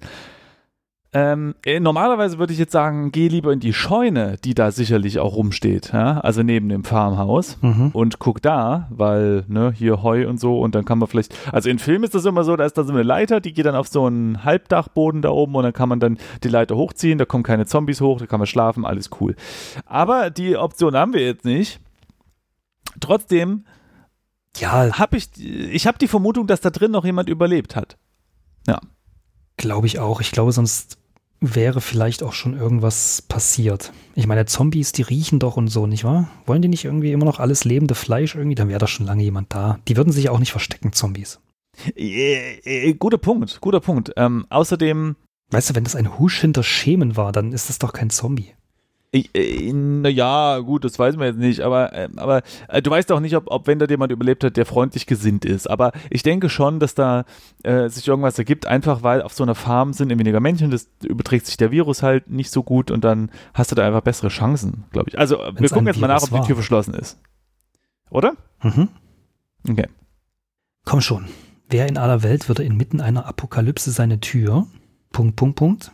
Ähm, 1.14 1.56
äh, 1.66 1.80
normalerweise 1.80 2.40
würde 2.40 2.52
ich 2.52 2.60
jetzt 2.60 2.74
sagen, 2.74 3.12
geh 3.12 3.28
lieber 3.28 3.54
in 3.54 3.60
die 3.62 3.72
Scheune, 3.72 4.36
die 4.44 4.54
da 4.54 4.72
sicherlich 4.72 5.20
auch 5.20 5.36
rumsteht, 5.36 5.94
ja? 5.94 6.20
also 6.20 6.44
neben 6.44 6.68
dem 6.68 6.84
Farmhaus 6.84 7.58
mhm. 7.62 7.92
und 7.94 8.20
guck 8.20 8.42
da, 8.42 8.88
weil 8.90 9.46
ne, 9.48 9.72
hier 9.74 10.04
Heu 10.04 10.28
und 10.28 10.42
so 10.42 10.60
und 10.60 10.76
dann 10.76 10.84
kann 10.84 11.00
man 11.00 11.08
vielleicht, 11.08 11.34
also 11.54 11.70
in 11.70 11.80
Filmen 11.80 12.04
ist 12.04 12.16
das 12.16 12.26
immer 12.26 12.44
so, 12.44 12.58
da 12.58 12.66
ist 12.66 12.78
da 12.78 12.84
so 12.84 12.92
eine 12.92 13.04
Leiter, 13.04 13.40
die 13.40 13.54
geht 13.54 13.66
dann 13.66 13.76
auf 13.76 13.88
so 13.88 14.06
einen 14.06 14.44
Halbdachboden 14.44 15.22
da 15.22 15.30
oben 15.30 15.56
und 15.56 15.64
dann 15.64 15.72
kann 15.72 15.88
man 15.88 16.02
dann 16.02 16.18
die 16.44 16.50
Leiter 16.50 16.76
hochziehen, 16.76 17.18
da 17.18 17.24
kommen 17.24 17.44
keine 17.46 17.66
Zombies 17.66 18.02
hoch, 18.02 18.20
da 18.20 18.26
kann 18.26 18.42
man 18.42 18.48
schlafen, 18.48 18.84
alles 18.84 19.10
cool. 19.22 19.38
Aber 19.86 20.30
die 20.32 20.58
Option 20.58 20.98
haben 20.98 21.14
wir 21.14 21.22
jetzt 21.22 21.46
nicht. 21.46 21.80
Trotzdem 23.00 23.64
ja, 24.60 24.98
habe 24.98 25.18
ich, 25.18 25.30
ich 25.40 25.88
habe 25.88 25.98
die 25.98 26.08
Vermutung, 26.08 26.48
dass 26.48 26.62
da 26.62 26.70
drin 26.70 26.92
noch 26.92 27.06
jemand 27.06 27.30
überlebt 27.30 27.76
hat. 27.76 27.98
Ja. 28.68 28.80
Glaube 29.58 29.88
ich 29.88 30.00
auch. 30.00 30.22
Ich 30.22 30.32
glaube, 30.32 30.52
sonst 30.52 30.98
wäre 31.42 31.82
vielleicht 31.82 32.24
auch 32.24 32.34
schon 32.34 32.58
irgendwas 32.58 33.22
passiert. 33.22 33.92
Ich 34.16 34.28
meine, 34.28 34.46
Zombies, 34.46 34.92
die 34.92 35.04
riechen 35.04 35.40
doch 35.40 35.58
und 35.58 35.68
so, 35.68 35.88
nicht 35.88 36.04
wahr? 36.04 36.30
Wollen 36.46 36.62
die 36.62 36.68
nicht 36.68 36.86
irgendwie 36.86 37.12
immer 37.12 37.26
noch 37.26 37.40
alles 37.40 37.66
lebende 37.66 37.96
Fleisch 37.96 38.36
irgendwie? 38.36 38.56
Dann 38.56 38.70
wäre 38.70 38.80
da 38.80 38.88
schon 38.88 39.06
lange 39.06 39.24
jemand 39.24 39.54
da. 39.54 39.80
Die 39.88 39.98
würden 39.98 40.14
sich 40.14 40.30
auch 40.30 40.40
nicht 40.40 40.52
verstecken, 40.52 40.94
Zombies. 40.94 41.40
Äh, 41.96 42.60
äh, 42.64 42.94
guter 42.94 43.18
Punkt, 43.18 43.60
guter 43.62 43.80
Punkt. 43.80 44.14
Ähm, 44.16 44.46
außerdem. 44.50 45.16
Weißt 45.52 45.70
du, 45.70 45.76
wenn 45.76 45.84
das 45.84 45.96
ein 45.96 46.18
Husch 46.18 46.42
hinter 46.42 46.64
Schemen 46.64 47.18
war, 47.18 47.32
dann 47.32 47.52
ist 47.52 47.70
das 47.70 47.78
doch 47.78 47.94
kein 47.94 48.10
Zombie. 48.10 48.56
Äh, 49.16 49.72
naja, 49.74 50.60
gut, 50.60 50.84
das 50.84 50.98
weiß 50.98 51.16
man 51.16 51.28
jetzt 51.28 51.40
nicht, 51.40 51.62
aber, 51.62 51.94
äh, 51.94 52.10
aber 52.18 52.42
äh, 52.68 52.82
du 52.82 52.92
weißt 52.92 53.12
auch 53.12 53.20
nicht, 53.20 53.36
ob, 53.36 53.46
ob 53.48 53.68
wenn 53.68 53.80
da 53.80 53.86
jemand 53.86 54.12
überlebt 54.12 54.44
hat, 54.44 54.58
der 54.58 54.66
freundlich 54.66 55.06
gesinnt 55.06 55.46
ist. 55.46 55.70
Aber 55.70 55.92
ich 56.10 56.24
denke 56.24 56.50
schon, 56.50 56.80
dass 56.80 56.96
da 56.96 57.26
äh, 57.64 57.90
sich 57.90 58.08
irgendwas 58.08 58.38
ergibt, 58.38 58.68
einfach 58.68 59.04
weil 59.04 59.22
auf 59.22 59.34
so 59.34 59.44
einer 59.44 59.56
Farm 59.56 59.94
sind 59.94 60.10
weniger 60.10 60.40
Männchen, 60.40 60.72
das 60.72 60.90
überträgt 61.04 61.46
sich 61.46 61.58
der 61.58 61.72
Virus 61.72 62.04
halt 62.04 62.30
nicht 62.30 62.52
so 62.52 62.64
gut 62.64 62.92
und 62.92 63.04
dann 63.04 63.32
hast 63.54 63.72
du 63.72 63.76
da 63.76 63.86
einfach 63.86 64.02
bessere 64.02 64.30
Chancen, 64.30 64.86
glaube 64.92 65.10
ich. 65.10 65.20
Also 65.20 65.40
Wenn's 65.40 65.62
wir 65.62 65.70
gucken 65.70 65.88
jetzt 65.88 66.00
mal 66.00 66.08
nach, 66.08 66.24
ob 66.24 66.30
die 66.30 66.48
Tür 66.48 66.56
verschlossen 66.56 66.94
ist. 66.94 67.20
Oder? 68.10 68.34
Mhm. 68.64 68.90
Okay. 69.70 69.88
Komm 70.84 71.02
schon. 71.02 71.26
Wer 71.70 71.88
in 71.88 71.98
aller 71.98 72.22
Welt 72.22 72.48
würde 72.48 72.64
inmitten 72.64 73.02
einer 73.02 73.26
Apokalypse 73.26 73.92
seine 73.92 74.20
Tür, 74.20 74.68
Punkt, 75.12 75.36
Punkt, 75.36 75.56
Punkt, 75.56 75.92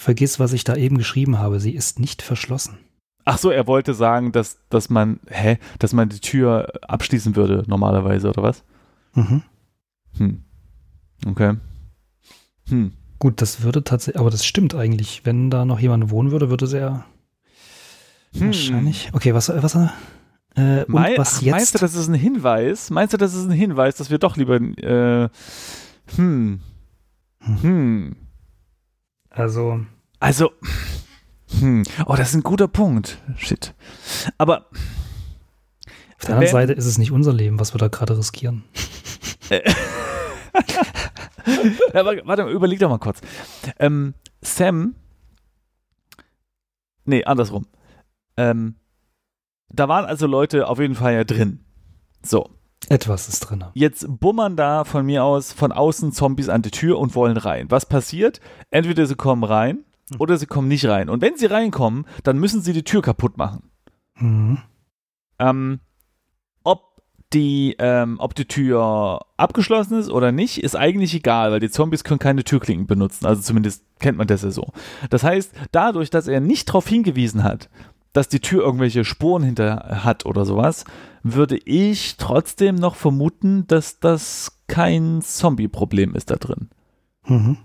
Vergiss, 0.00 0.40
was 0.40 0.54
ich 0.54 0.64
da 0.64 0.76
eben 0.76 0.96
geschrieben 0.96 1.38
habe. 1.38 1.60
Sie 1.60 1.74
ist 1.74 1.98
nicht 1.98 2.22
verschlossen. 2.22 2.78
Ach 3.26 3.36
so, 3.36 3.50
er 3.50 3.66
wollte 3.66 3.92
sagen, 3.92 4.32
dass, 4.32 4.58
dass 4.70 4.88
man, 4.88 5.20
hä, 5.28 5.58
dass 5.78 5.92
man 5.92 6.08
die 6.08 6.20
Tür 6.20 6.72
abschließen 6.80 7.36
würde 7.36 7.64
normalerweise, 7.66 8.30
oder 8.30 8.42
was? 8.42 8.64
Mhm. 9.12 9.42
Hm. 10.16 10.44
Okay. 11.26 11.56
Hm. 12.70 12.92
Gut, 13.18 13.42
das 13.42 13.60
würde 13.60 13.84
tatsächlich, 13.84 14.18
aber 14.18 14.30
das 14.30 14.46
stimmt 14.46 14.74
eigentlich. 14.74 15.26
Wenn 15.26 15.50
da 15.50 15.66
noch 15.66 15.80
jemand 15.80 16.08
wohnen 16.08 16.30
würde, 16.30 16.48
würde 16.48 16.74
er 16.74 17.04
hm. 18.32 18.46
wahrscheinlich. 18.46 19.10
Okay, 19.12 19.34
was, 19.34 19.50
was, 19.50 19.74
äh, 20.56 20.84
Mei 20.86 21.18
was 21.18 21.42
jetzt? 21.42 21.50
Meinst 21.52 21.74
du, 21.74 21.78
das 21.78 21.94
ist 21.94 22.08
ein 22.08 22.14
Hinweis? 22.14 22.88
Meinst 22.88 23.12
du, 23.12 23.18
das 23.18 23.34
ist 23.34 23.44
ein 23.44 23.50
Hinweis, 23.50 23.96
dass 23.96 24.08
wir 24.08 24.16
doch 24.16 24.38
lieber, 24.38 24.54
äh, 24.56 25.28
hm, 26.16 26.60
hm, 27.40 27.62
hm. 27.62 28.16
Also. 29.30 29.80
Also. 30.18 30.50
Hm. 31.58 31.84
Oh, 32.06 32.16
das 32.16 32.30
ist 32.30 32.34
ein 32.34 32.42
guter 32.42 32.68
Punkt. 32.68 33.18
Shit. 33.36 33.74
Aber. 34.38 34.66
Auf 36.18 36.26
der 36.26 36.34
anderen 36.34 36.52
Seite 36.52 36.72
ist 36.74 36.86
es 36.86 36.98
nicht 36.98 37.12
unser 37.12 37.32
Leben, 37.32 37.58
was 37.58 37.72
wir 37.74 37.78
da 37.78 37.88
gerade 37.88 38.18
riskieren. 38.18 38.64
ja, 39.50 39.62
warte, 42.24 42.48
überleg 42.50 42.78
doch 42.78 42.90
mal 42.90 42.98
kurz. 42.98 43.20
Ähm, 43.78 44.14
Sam. 44.42 44.94
Nee, 47.04 47.24
andersrum. 47.24 47.66
Ähm, 48.36 48.76
da 49.68 49.88
waren 49.88 50.04
also 50.04 50.26
Leute 50.26 50.68
auf 50.68 50.78
jeden 50.78 50.94
Fall 50.94 51.14
ja 51.14 51.24
drin. 51.24 51.64
So. 52.22 52.50
Etwas 52.88 53.28
ist 53.28 53.40
drin. 53.40 53.64
Jetzt 53.74 54.06
bummern 54.20 54.56
da 54.56 54.84
von 54.84 55.04
mir 55.04 55.24
aus 55.24 55.52
von 55.52 55.72
außen 55.72 56.12
Zombies 56.12 56.48
an 56.48 56.62
die 56.62 56.70
Tür 56.70 56.98
und 56.98 57.14
wollen 57.14 57.36
rein. 57.36 57.70
Was 57.70 57.86
passiert? 57.86 58.40
Entweder 58.70 59.06
sie 59.06 59.14
kommen 59.14 59.44
rein 59.44 59.84
mhm. 60.10 60.16
oder 60.18 60.36
sie 60.36 60.46
kommen 60.46 60.68
nicht 60.68 60.86
rein. 60.86 61.08
Und 61.08 61.20
wenn 61.20 61.36
sie 61.36 61.46
reinkommen, 61.46 62.06
dann 62.24 62.38
müssen 62.38 62.62
sie 62.62 62.72
die 62.72 62.84
Tür 62.84 63.02
kaputt 63.02 63.36
machen. 63.36 63.70
Mhm. 64.16 64.58
Ähm, 65.38 65.80
ob 66.64 67.02
die, 67.32 67.76
ähm, 67.78 68.16
ob 68.18 68.34
die 68.34 68.46
Tür 68.46 69.20
abgeschlossen 69.36 69.98
ist 69.98 70.10
oder 70.10 70.32
nicht, 70.32 70.62
ist 70.62 70.74
eigentlich 70.74 71.14
egal, 71.14 71.52
weil 71.52 71.60
die 71.60 71.70
Zombies 71.70 72.02
können 72.02 72.18
keine 72.18 72.44
Türklinken 72.44 72.86
benutzen. 72.86 73.26
Also 73.26 73.42
zumindest 73.42 73.84
kennt 74.00 74.18
man 74.18 74.26
das 74.26 74.42
ja 74.42 74.50
so. 74.50 74.72
Das 75.10 75.22
heißt, 75.22 75.52
dadurch, 75.70 76.10
dass 76.10 76.28
er 76.28 76.40
nicht 76.40 76.68
darauf 76.68 76.88
hingewiesen 76.88 77.44
hat, 77.44 77.68
dass 78.12 78.28
die 78.28 78.40
Tür 78.40 78.62
irgendwelche 78.62 79.04
Spuren 79.04 79.42
hinter 79.42 80.02
hat 80.04 80.26
oder 80.26 80.44
sowas, 80.44 80.84
würde 81.22 81.58
ich 81.64 82.16
trotzdem 82.16 82.74
noch 82.74 82.96
vermuten, 82.96 83.66
dass 83.66 84.00
das 84.00 84.58
kein 84.66 85.20
Zombie-Problem 85.22 86.14
ist 86.14 86.30
da 86.30 86.36
drin. 86.36 86.70
Mhm. 87.26 87.58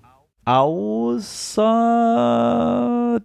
Außer 0.48 1.64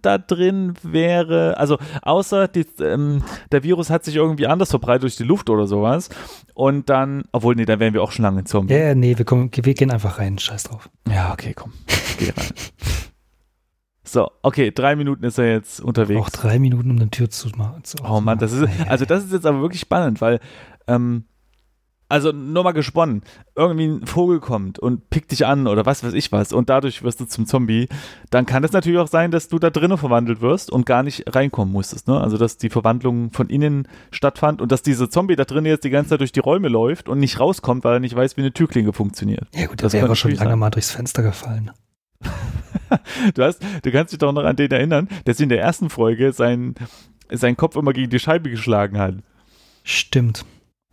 da 0.01 0.17
drin 0.17 0.73
wäre, 0.81 1.55
also 1.57 1.77
außer 2.01 2.47
die, 2.47 2.65
ähm, 2.79 3.21
der 3.51 3.61
Virus 3.61 3.91
hat 3.91 4.03
sich 4.05 4.15
irgendwie 4.15 4.47
anders 4.47 4.71
verbreitet 4.71 5.03
durch 5.03 5.17
die 5.17 5.23
Luft 5.23 5.51
oder 5.51 5.67
sowas. 5.67 6.09
Und 6.55 6.89
dann, 6.89 7.25
obwohl, 7.31 7.53
nee, 7.53 7.65
dann 7.65 7.79
wären 7.79 7.93
wir 7.93 8.01
auch 8.01 8.11
schon 8.11 8.23
lange 8.23 8.39
in 8.39 8.47
Zombie. 8.47 8.73
Ja, 8.73 8.79
yeah, 8.79 8.95
nee, 8.95 9.19
wir, 9.19 9.25
kommen, 9.25 9.51
wir 9.53 9.73
gehen 9.75 9.91
einfach 9.91 10.17
rein, 10.17 10.39
scheiß 10.39 10.63
drauf. 10.63 10.89
Ja, 11.07 11.31
okay, 11.31 11.53
komm. 11.53 11.73
Geh 12.17 12.31
rein. 12.31 12.47
So, 14.11 14.29
okay, 14.41 14.71
drei 14.71 14.97
Minuten 14.97 15.23
ist 15.23 15.37
er 15.37 15.49
jetzt 15.49 15.79
unterwegs. 15.79 16.19
Auch 16.19 16.29
drei 16.29 16.59
Minuten, 16.59 16.91
um 16.91 16.97
eine 16.97 17.09
Tür 17.09 17.29
zu 17.29 17.47
machen. 17.55 17.81
oh 18.05 18.19
Mann, 18.19 18.39
das 18.39 18.51
ist, 18.51 18.67
also 18.89 19.05
das 19.05 19.23
ist 19.23 19.31
jetzt 19.31 19.45
aber 19.45 19.61
wirklich 19.61 19.79
spannend, 19.79 20.19
weil, 20.19 20.41
ähm, 20.87 21.23
also 22.09 22.33
nur 22.33 22.65
mal 22.65 22.73
gesponnen, 22.73 23.21
irgendwie 23.55 23.85
ein 23.85 24.05
Vogel 24.05 24.41
kommt 24.41 24.79
und 24.79 25.09
pickt 25.09 25.31
dich 25.31 25.45
an 25.45 25.65
oder 25.65 25.85
was 25.85 26.03
weiß 26.03 26.11
ich 26.11 26.29
was 26.33 26.51
und 26.51 26.69
dadurch 26.69 27.03
wirst 27.03 27.21
du 27.21 27.25
zum 27.25 27.45
Zombie, 27.45 27.87
dann 28.31 28.45
kann 28.45 28.65
es 28.65 28.73
natürlich 28.73 28.99
auch 28.99 29.07
sein, 29.07 29.31
dass 29.31 29.47
du 29.47 29.59
da 29.59 29.69
drinnen 29.69 29.97
verwandelt 29.97 30.41
wirst 30.41 30.73
und 30.73 30.85
gar 30.85 31.03
nicht 31.03 31.33
reinkommen 31.33 31.71
musstest, 31.71 32.09
ne? 32.09 32.19
Also 32.19 32.37
dass 32.37 32.57
die 32.57 32.69
Verwandlung 32.69 33.31
von 33.31 33.47
innen 33.47 33.87
stattfand 34.11 34.61
und 34.61 34.73
dass 34.73 34.81
dieser 34.81 35.09
Zombie 35.09 35.37
da 35.37 35.45
drinnen 35.45 35.67
jetzt 35.67 35.85
die 35.85 35.89
ganze 35.89 36.09
Zeit 36.09 36.19
durch 36.19 36.33
die 36.33 36.41
Räume 36.41 36.67
läuft 36.67 37.07
und 37.07 37.19
nicht 37.19 37.39
rauskommt, 37.39 37.85
weil 37.85 37.93
er 37.93 37.99
nicht 38.01 38.17
weiß, 38.17 38.35
wie 38.35 38.41
eine 38.41 38.51
Türklinge 38.51 38.91
funktioniert. 38.91 39.47
Ja 39.55 39.67
gut, 39.67 39.81
das 39.81 39.93
wäre 39.93 40.03
aber 40.03 40.17
schon 40.17 40.31
lange 40.31 40.49
sein. 40.49 40.59
mal 40.59 40.69
durchs 40.69 40.91
Fenster 40.91 41.23
gefallen. 41.23 41.71
du, 43.33 43.43
hast, 43.43 43.61
du 43.83 43.91
kannst 43.91 44.13
dich 44.13 44.19
doch 44.19 44.31
noch 44.31 44.43
an 44.43 44.55
den 44.55 44.71
erinnern, 44.71 45.07
dass 45.25 45.39
in 45.39 45.49
der 45.49 45.61
ersten 45.61 45.89
Folge 45.89 46.33
sein, 46.33 46.75
sein 47.29 47.57
Kopf 47.57 47.75
immer 47.75 47.93
gegen 47.93 48.09
die 48.09 48.19
Scheibe 48.19 48.49
geschlagen 48.49 48.97
hat. 48.97 49.15
Stimmt. 49.83 50.45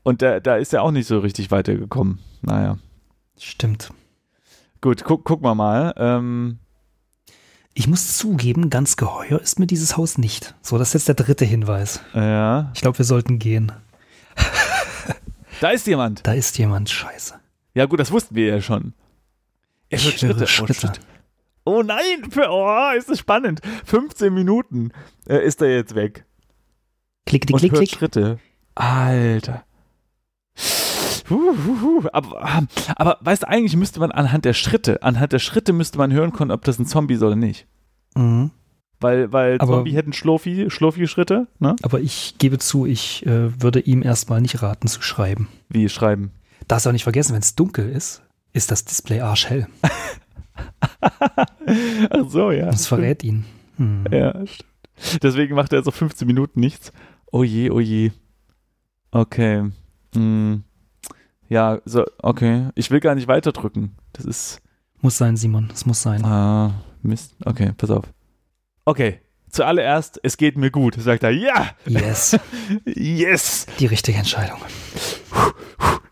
Und 0.03 0.23
da, 0.23 0.41
da 0.41 0.57
ist 0.57 0.73
er 0.73 0.83
auch 0.83 0.91
nicht 0.91 1.07
so 1.07 1.19
richtig 1.19 1.51
weitergekommen. 1.51 2.19
Naja. 2.43 2.79
Stimmt. 3.39 3.93
Gut, 4.81 5.05
guck, 5.05 5.25
guck 5.25 5.43
mal 5.43 5.55
mal. 5.55 5.95
Ähm, 5.97 6.59
ich 7.75 7.87
muss 7.87 8.17
zugeben, 8.17 8.71
ganz 8.71 8.97
geheuer 8.97 9.41
ist 9.41 9.59
mir 9.59 9.67
dieses 9.67 9.97
Haus 9.97 10.19
nicht. 10.19 10.55
So, 10.63 10.79
das 10.79 10.89
ist 10.89 10.95
jetzt 10.95 11.09
der 11.09 11.15
dritte 11.15 11.45
Hinweis. 11.45 12.01
Ja. 12.15 12.71
Ich 12.75 12.81
glaube, 12.81 12.99
wir 12.99 13.05
sollten 13.05 13.39
gehen. 13.39 13.73
da 15.61 15.71
ist 15.71 15.87
jemand. 15.87 16.27
Da 16.27 16.33
ist 16.33 16.59
jemand, 16.59 16.91
scheiße. 16.91 17.35
Ja, 17.75 17.87
gut, 17.87 18.01
das 18.01 18.11
wussten 18.11 18.35
wir 18.35 18.47
ja 18.47 18.61
schon. 18.61 18.95
Er 19.91 20.03
hört 20.03 20.19
Schritte. 20.19 20.47
Schritte. 20.47 20.93
Oh, 20.95 21.18
oh 21.69 21.83
nein, 21.83 22.31
für, 22.31 22.49
oh, 22.51 22.91
ist 22.97 23.09
das 23.09 23.19
spannend. 23.19 23.61
15 23.85 24.33
Minuten 24.33 24.93
äh, 25.29 25.45
ist 25.45 25.61
er 25.63 25.75
jetzt 25.75 25.95
weg. 25.95 26.25
Klick, 27.27 27.47
klick, 27.47 27.59
klick, 27.59 27.73
klick. 27.75 27.91
Schritte. 27.91 28.39
Alter. 28.75 29.65
Aber, 32.13 32.69
aber 32.97 33.19
weißt 33.21 33.43
du, 33.43 33.49
eigentlich 33.49 33.77
müsste 33.77 34.01
man 34.01 34.11
anhand 34.11 34.47
der 34.47 34.55
Schritte, 34.55 35.03
anhand 35.03 35.33
der 35.33 35.39
Schritte 35.39 35.75
müsste 35.75 35.99
man 35.99 36.11
hören 36.13 36.33
können, 36.33 36.51
ob 36.51 36.65
das 36.65 36.79
ein 36.79 36.87
Zombie 36.87 37.15
ist 37.15 37.23
oder 37.23 37.37
nicht. 37.37 37.67
Mhm. 38.15 38.51
Weil, 39.01 39.33
weil 39.33 39.61
aber, 39.61 39.75
Zombie 39.75 39.93
hätten 39.93 40.13
schlurfi, 40.13 40.71
schlurfi 40.71 41.07
Schritte, 41.07 41.47
ne? 41.59 41.77
Aber 41.83 42.01
ich 42.01 42.37
gebe 42.39 42.59
zu, 42.59 42.87
ich 42.87 43.25
äh, 43.27 43.63
würde 43.63 43.81
ihm 43.81 44.03
erstmal 44.03 44.41
nicht 44.41 44.63
raten 44.63 44.89
zu 44.89 45.03
schreiben. 45.03 45.49
Wie 45.69 45.89
schreiben? 45.89 46.33
Darfst 46.67 46.87
du 46.87 46.91
auch 46.91 46.95
nicht 46.95 47.05
vergessen, 47.05 47.35
wenn 47.35 47.43
es 47.43 47.55
dunkel 47.55 47.89
ist, 47.91 48.23
ist 48.53 48.71
das 48.71 48.85
Display 48.85 49.21
arschhell. 49.21 49.69
Ach 52.11 52.29
so, 52.29 52.51
ja. 52.51 52.67
Das 52.67 52.87
verrät 52.87 53.23
ihn. 53.25 53.45
Hm. 53.77 54.05
Ja, 54.11 54.47
stimmt. 54.47 55.23
Deswegen 55.23 55.55
macht 55.55 55.73
er 55.73 55.79
jetzt 55.79 55.87
auf 55.87 55.95
15 55.95 56.27
Minuten 56.27 56.61
nichts. 56.61 56.93
Oh 57.31 57.45
je, 57.45 57.71
oh 57.71 57.81
je. 57.81 58.11
Okay. 59.11 59.71
Hm. 60.15 60.65
Ja, 61.49 61.81
so, 61.85 62.05
okay. 62.23 62.69
Ich 62.75 62.91
will 62.91 63.01
gar 63.01 63.15
nicht 63.15 63.29
weiterdrücken. 63.29 63.97
Das 64.13 64.25
ist. 64.25 64.61
Muss 65.01 65.17
sein, 65.17 65.37
Simon. 65.37 65.71
Es 65.73 65.87
muss 65.87 66.03
sein. 66.03 66.25
Ah, 66.25 66.83
Mist. 67.03 67.37
Okay, 67.45 67.73
pass 67.77 67.91
auf. 67.91 68.05
Okay. 68.85 69.21
Zuallererst, 69.51 70.21
es 70.23 70.37
geht 70.37 70.59
mir 70.59 70.71
gut. 70.71 70.97
Sagt 71.01 71.23
er, 71.23 71.31
ja! 71.31 71.71
Yes. 71.87 72.39
yes! 72.85 73.67
Die 73.79 73.87
richtige 73.87 74.19
Entscheidung. 74.19 74.59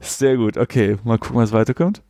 Sehr 0.01 0.37
gut. 0.37 0.57
Okay, 0.57 0.97
mal 1.05 1.19
gucken, 1.19 1.37
was 1.37 1.53
weiterkommt. 1.53 2.03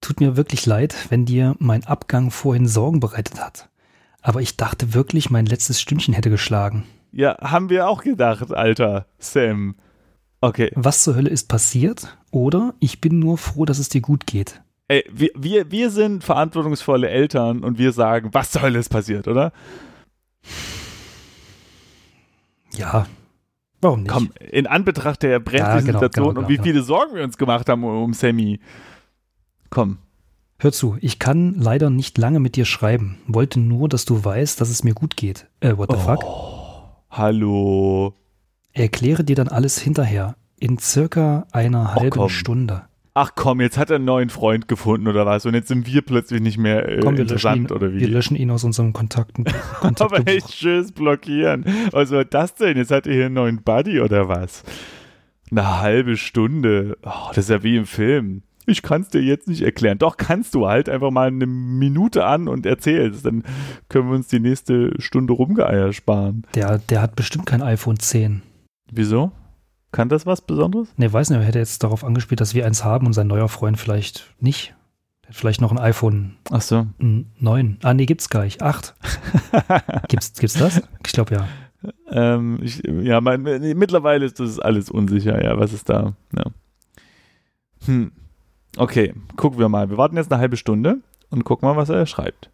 Tut 0.00 0.20
mir 0.20 0.36
wirklich 0.36 0.66
leid, 0.66 0.94
wenn 1.08 1.24
dir 1.24 1.56
mein 1.58 1.84
Abgang 1.86 2.30
vorhin 2.30 2.68
Sorgen 2.68 3.00
bereitet 3.00 3.40
hat. 3.40 3.68
Aber 4.22 4.40
ich 4.40 4.56
dachte 4.56 4.94
wirklich, 4.94 5.30
mein 5.30 5.46
letztes 5.46 5.80
Stündchen 5.80 6.14
hätte 6.14 6.30
geschlagen. 6.30 6.84
Ja, 7.12 7.36
haben 7.40 7.70
wir 7.70 7.88
auch 7.88 8.02
gedacht, 8.02 8.52
Alter, 8.52 9.06
Sam. 9.18 9.76
Okay. 10.40 10.70
Was 10.74 11.02
zur 11.02 11.14
Hölle 11.14 11.30
ist 11.30 11.48
passiert? 11.48 12.16
Oder 12.30 12.74
ich 12.78 13.00
bin 13.00 13.18
nur 13.18 13.38
froh, 13.38 13.64
dass 13.64 13.78
es 13.78 13.88
dir 13.88 14.00
gut 14.00 14.26
geht. 14.26 14.60
Ey, 14.88 15.04
wir, 15.10 15.30
wir, 15.34 15.70
wir 15.70 15.90
sind 15.90 16.22
verantwortungsvolle 16.22 17.08
Eltern 17.08 17.64
und 17.64 17.78
wir 17.78 17.92
sagen, 17.92 18.30
was 18.32 18.50
zur 18.52 18.62
Hölle 18.62 18.78
ist 18.78 18.88
passiert, 18.88 19.26
oder? 19.26 19.52
Ja, 22.74 23.06
warum 23.80 24.02
nicht? 24.02 24.12
Komm, 24.12 24.30
in 24.38 24.66
Anbetracht 24.66 25.22
der 25.22 25.40
brenzlichen 25.40 25.74
ja, 25.74 25.80
genau, 25.80 25.98
Situation 26.00 26.24
genau, 26.24 26.34
genau, 26.34 26.40
und 26.40 26.48
wie 26.48 26.62
viele 26.62 26.82
Sorgen 26.82 27.14
wir 27.14 27.24
uns 27.24 27.36
gemacht 27.38 27.68
haben 27.68 27.82
um 27.82 28.12
Sammy. 28.12 28.60
Komm. 29.76 29.98
Hör 30.58 30.72
zu, 30.72 30.96
ich 31.02 31.18
kann 31.18 31.52
leider 31.58 31.90
nicht 31.90 32.16
lange 32.16 32.40
mit 32.40 32.56
dir 32.56 32.64
schreiben. 32.64 33.18
Wollte 33.26 33.60
nur, 33.60 33.90
dass 33.90 34.06
du 34.06 34.24
weißt, 34.24 34.58
dass 34.58 34.70
es 34.70 34.84
mir 34.84 34.94
gut 34.94 35.18
geht. 35.18 35.48
Äh, 35.60 35.76
what 35.76 35.90
the 35.92 35.98
oh, 35.98 36.00
fuck? 36.00 36.24
Hallo. 37.10 38.14
Erkläre 38.72 39.22
dir 39.22 39.36
dann 39.36 39.48
alles 39.48 39.78
hinterher. 39.78 40.36
In 40.58 40.78
circa 40.78 41.46
einer 41.52 41.90
oh, 41.90 42.00
halben 42.00 42.20
komm. 42.20 42.30
Stunde. 42.30 42.84
ach 43.12 43.32
komm, 43.34 43.60
jetzt 43.60 43.76
hat 43.76 43.90
er 43.90 43.96
einen 43.96 44.06
neuen 44.06 44.30
Freund 44.30 44.66
gefunden 44.66 45.08
oder 45.08 45.26
was 45.26 45.44
und 45.44 45.52
jetzt 45.52 45.68
sind 45.68 45.86
wir 45.86 46.00
plötzlich 46.00 46.40
nicht 46.40 46.56
mehr 46.56 46.88
äh, 46.88 47.00
komm, 47.00 47.16
interessant 47.16 47.70
ihn, 47.70 47.76
oder 47.76 47.92
wie? 47.92 48.00
Wir 48.00 48.08
löschen 48.08 48.34
ihn 48.34 48.50
aus 48.50 48.64
unserem 48.64 48.94
Kontakten. 48.94 49.44
Aber 49.82 50.26
echt 50.26 50.54
schönes 50.54 50.90
blockieren. 50.92 51.66
Was 51.90 52.10
war 52.12 52.24
das 52.24 52.54
denn? 52.54 52.78
Jetzt 52.78 52.90
hat 52.90 53.06
er 53.06 53.12
hier 53.12 53.26
einen 53.26 53.34
neuen 53.34 53.62
Buddy 53.62 54.00
oder 54.00 54.26
was? 54.26 54.62
Eine 55.50 55.82
halbe 55.82 56.16
Stunde. 56.16 56.96
Oh, 57.02 57.28
das 57.28 57.44
ist 57.44 57.50
ja 57.50 57.62
wie 57.62 57.76
im 57.76 57.84
Film. 57.84 58.42
Ich 58.66 58.82
kann 58.82 59.02
es 59.02 59.08
dir 59.08 59.22
jetzt 59.22 59.48
nicht 59.48 59.62
erklären. 59.62 59.98
Doch, 59.98 60.16
kannst 60.16 60.54
du 60.54 60.66
halt 60.66 60.88
einfach 60.88 61.10
mal 61.10 61.28
eine 61.28 61.46
Minute 61.46 62.24
an 62.24 62.48
und 62.48 62.66
erzählst. 62.66 63.24
Dann 63.24 63.44
können 63.88 64.08
wir 64.08 64.16
uns 64.16 64.28
die 64.28 64.40
nächste 64.40 65.00
Stunde 65.00 65.32
Rumgeeier 65.32 65.92
sparen. 65.92 66.44
Der, 66.54 66.78
der 66.78 67.00
hat 67.00 67.14
bestimmt 67.16 67.46
kein 67.46 67.62
iPhone 67.62 67.98
10. 67.98 68.42
Wieso? 68.90 69.32
Kann 69.92 70.08
das 70.08 70.26
was 70.26 70.42
Besonderes? 70.42 70.88
Ne, 70.96 71.12
weiß 71.12 71.30
nicht, 71.30 71.38
er 71.38 71.44
hätte 71.44 71.58
jetzt 71.58 71.82
darauf 71.82 72.04
angespielt, 72.04 72.40
dass 72.40 72.54
wir 72.54 72.66
eins 72.66 72.84
haben 72.84 73.06
und 73.06 73.12
sein 73.12 73.28
neuer 73.28 73.48
Freund 73.48 73.78
vielleicht 73.78 74.34
nicht. 74.40 74.74
Hat 75.26 75.34
vielleicht 75.34 75.60
noch 75.60 75.72
ein 75.72 75.78
iPhone 75.78 76.36
Ach 76.50 76.60
so. 76.60 76.86
9. 76.98 77.78
Ah, 77.82 77.94
nee, 77.94 78.06
gibt's 78.06 78.28
gar 78.28 78.44
nicht. 78.44 78.62
8. 78.62 78.94
gibt's, 80.08 80.32
gibt's 80.34 80.54
das? 80.54 80.82
Ich 81.06 81.12
glaube 81.12 81.34
ja. 81.34 81.48
Ähm, 82.10 82.58
ich, 82.62 82.82
ja, 82.84 83.20
mein, 83.20 83.42
mittlerweile 83.42 84.24
ist 84.24 84.40
das 84.40 84.58
alles 84.58 84.90
unsicher, 84.90 85.42
ja, 85.42 85.58
was 85.58 85.72
ist 85.72 85.88
da? 85.88 86.14
Ja. 86.36 86.44
Hm. 87.86 88.12
Okay, 88.76 89.14
gucken 89.36 89.58
wir 89.58 89.68
mal. 89.68 89.88
Wir 89.90 89.96
warten 89.96 90.16
jetzt 90.16 90.30
eine 90.30 90.40
halbe 90.40 90.56
Stunde 90.56 90.98
und 91.30 91.44
gucken 91.44 91.68
mal, 91.68 91.76
was 91.76 91.88
er 91.88 92.06
schreibt. 92.06 92.50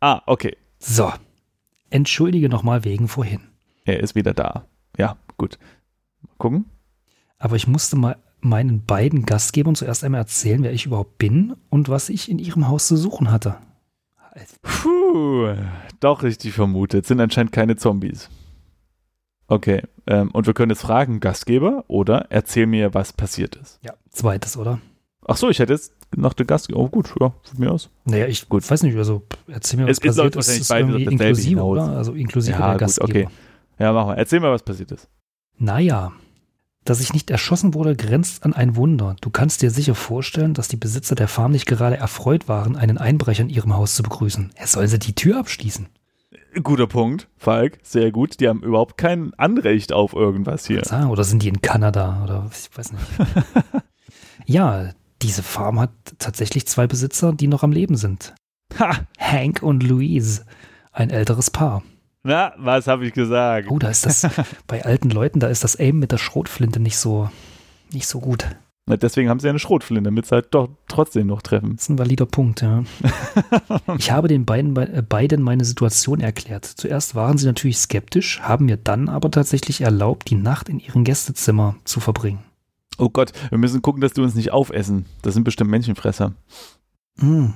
Ah, 0.00 0.22
okay. 0.26 0.56
So. 0.78 1.12
Entschuldige 1.90 2.48
nochmal 2.48 2.84
wegen 2.84 3.08
vorhin. 3.08 3.40
Er 3.84 4.00
ist 4.00 4.14
wieder 4.14 4.34
da. 4.34 4.66
Ja, 4.96 5.16
gut. 5.36 5.58
Mal 6.22 6.34
gucken. 6.38 6.64
Aber 7.38 7.56
ich 7.56 7.66
musste 7.66 7.96
mal 7.96 8.16
meinen 8.40 8.84
beiden 8.84 9.26
Gastgebern 9.26 9.74
zuerst 9.74 10.04
einmal 10.04 10.20
erzählen, 10.20 10.62
wer 10.62 10.72
ich 10.72 10.86
überhaupt 10.86 11.18
bin 11.18 11.56
und 11.70 11.88
was 11.88 12.08
ich 12.08 12.30
in 12.30 12.38
ihrem 12.38 12.68
Haus 12.68 12.86
zu 12.86 12.96
suchen 12.96 13.30
hatte. 13.32 13.56
Puh, 14.62 15.54
doch 15.98 16.22
richtig 16.22 16.52
vermutet. 16.52 17.06
Sind 17.06 17.20
anscheinend 17.20 17.52
keine 17.52 17.76
Zombies. 17.76 18.30
Okay, 19.48 19.82
ähm, 20.06 20.30
und 20.32 20.46
wir 20.46 20.54
können 20.54 20.70
jetzt 20.70 20.82
fragen, 20.82 21.20
Gastgeber 21.20 21.84
oder 21.88 22.26
erzähl 22.28 22.66
mir, 22.66 22.94
was 22.94 23.12
passiert 23.12 23.56
ist. 23.56 23.80
Ja, 23.82 23.94
zweites, 24.10 24.56
oder? 24.56 24.78
Ach 25.30 25.36
so, 25.36 25.50
ich 25.50 25.58
hätte 25.58 25.74
jetzt 25.74 25.92
noch 26.16 26.32
den 26.32 26.46
Gastgeber. 26.46 26.80
Oh 26.80 26.88
gut, 26.88 27.12
ja, 27.20 27.34
von 27.42 27.58
mir 27.58 27.70
aus. 27.70 27.90
Naja, 28.06 28.26
ich 28.26 28.48
gut. 28.48 28.68
weiß 28.68 28.82
nicht, 28.82 28.96
also 28.96 29.22
erzähl 29.46 29.78
mir, 29.78 29.86
was 29.86 29.98
es 29.98 30.00
passiert 30.00 30.36
ist. 30.36 30.48
ist 30.48 30.70
irgendwie 30.70 31.04
inklusive, 31.04 31.62
oder? 31.62 31.88
Also 31.88 32.14
inklusive 32.14 32.58
ja, 32.58 32.70
der 32.70 32.78
Gastgeber. 32.78 33.08
okay. 33.08 33.28
Ja, 33.78 33.92
mach 33.92 34.06
mal. 34.06 34.14
Erzähl 34.14 34.40
mir, 34.40 34.50
was 34.50 34.62
passiert 34.62 34.90
ist. 34.90 35.06
Naja, 35.58 36.12
dass 36.84 37.00
ich 37.00 37.12
nicht 37.12 37.30
erschossen 37.30 37.74
wurde, 37.74 37.94
grenzt 37.94 38.46
an 38.46 38.54
ein 38.54 38.74
Wunder. 38.74 39.16
Du 39.20 39.28
kannst 39.28 39.60
dir 39.60 39.70
sicher 39.70 39.94
vorstellen, 39.94 40.54
dass 40.54 40.68
die 40.68 40.76
Besitzer 40.76 41.14
der 41.14 41.28
Farm 41.28 41.52
nicht 41.52 41.66
gerade 41.66 41.98
erfreut 41.98 42.48
waren, 42.48 42.76
einen 42.76 42.96
Einbrecher 42.96 43.42
in 43.42 43.50
ihrem 43.50 43.76
Haus 43.76 43.94
zu 43.94 44.02
begrüßen. 44.02 44.52
Er 44.54 44.66
soll 44.66 44.88
sie 44.88 44.98
die 44.98 45.14
Tür 45.14 45.38
abschließen. 45.38 45.88
Guter 46.62 46.86
Punkt, 46.86 47.28
Falk, 47.36 47.78
sehr 47.82 48.10
gut. 48.10 48.40
Die 48.40 48.48
haben 48.48 48.62
überhaupt 48.62 48.96
kein 48.96 49.34
Anrecht 49.34 49.92
auf 49.92 50.14
irgendwas 50.14 50.66
hier. 50.66 50.82
Oder 51.10 51.24
sind 51.24 51.42
die 51.42 51.48
in 51.48 51.60
Kanada 51.60 52.22
oder 52.24 52.50
ich 52.50 52.70
weiß 52.76 52.92
nicht. 52.92 53.04
ja, 54.46 54.92
diese 55.22 55.42
Farm 55.42 55.80
hat 55.80 55.90
tatsächlich 56.18 56.66
zwei 56.66 56.86
Besitzer, 56.86 57.32
die 57.32 57.48
noch 57.48 57.62
am 57.62 57.72
Leben 57.72 57.96
sind. 57.96 58.34
Ha! 58.78 59.06
Hank 59.18 59.62
und 59.62 59.82
Louise, 59.82 60.44
ein 60.92 61.10
älteres 61.10 61.50
Paar. 61.50 61.82
Na, 62.22 62.52
was 62.58 62.86
habe 62.86 63.06
ich 63.06 63.14
gesagt? 63.14 63.68
Oh, 63.70 63.78
da 63.78 63.88
ist 63.88 64.04
das, 64.04 64.26
bei 64.66 64.84
alten 64.84 65.10
Leuten, 65.10 65.40
da 65.40 65.48
ist 65.48 65.64
das 65.64 65.78
Aim 65.78 65.98
mit 65.98 66.12
der 66.12 66.18
Schrotflinte 66.18 66.80
nicht 66.80 66.98
so, 66.98 67.30
nicht 67.92 68.06
so 68.06 68.20
gut. 68.20 68.46
Na, 68.86 68.96
deswegen 68.96 69.28
haben 69.28 69.38
sie 69.38 69.48
eine 69.48 69.58
Schrotflinte, 69.58 70.04
damit 70.04 70.26
sie 70.26 70.34
halt 70.34 70.48
doch 70.52 70.70
trotzdem 70.88 71.26
noch 71.26 71.42
treffen. 71.42 71.76
Das 71.76 71.82
ist 71.82 71.88
ein 71.90 71.98
valider 71.98 72.24
Punkt, 72.26 72.62
ja. 72.62 72.84
ich 73.98 74.10
habe 74.10 74.28
den 74.28 74.46
beiden, 74.46 74.74
äh, 74.76 75.02
beiden 75.06 75.42
meine 75.42 75.64
Situation 75.64 76.20
erklärt. 76.20 76.64
Zuerst 76.64 77.14
waren 77.14 77.36
sie 77.36 77.46
natürlich 77.46 77.78
skeptisch, 77.78 78.40
haben 78.40 78.64
mir 78.64 78.78
dann 78.78 79.08
aber 79.08 79.30
tatsächlich 79.30 79.82
erlaubt, 79.82 80.30
die 80.30 80.36
Nacht 80.36 80.70
in 80.70 80.80
ihrem 80.80 81.04
Gästezimmer 81.04 81.76
zu 81.84 82.00
verbringen. 82.00 82.47
Oh 82.98 83.08
Gott, 83.08 83.32
wir 83.50 83.58
müssen 83.58 83.80
gucken, 83.80 84.00
dass 84.00 84.12
die 84.12 84.20
uns 84.20 84.34
nicht 84.34 84.52
aufessen. 84.52 85.06
Das 85.22 85.34
sind 85.34 85.44
bestimmt 85.44 85.70
Menschenfresser. 85.70 86.34
Mm. 87.16 87.46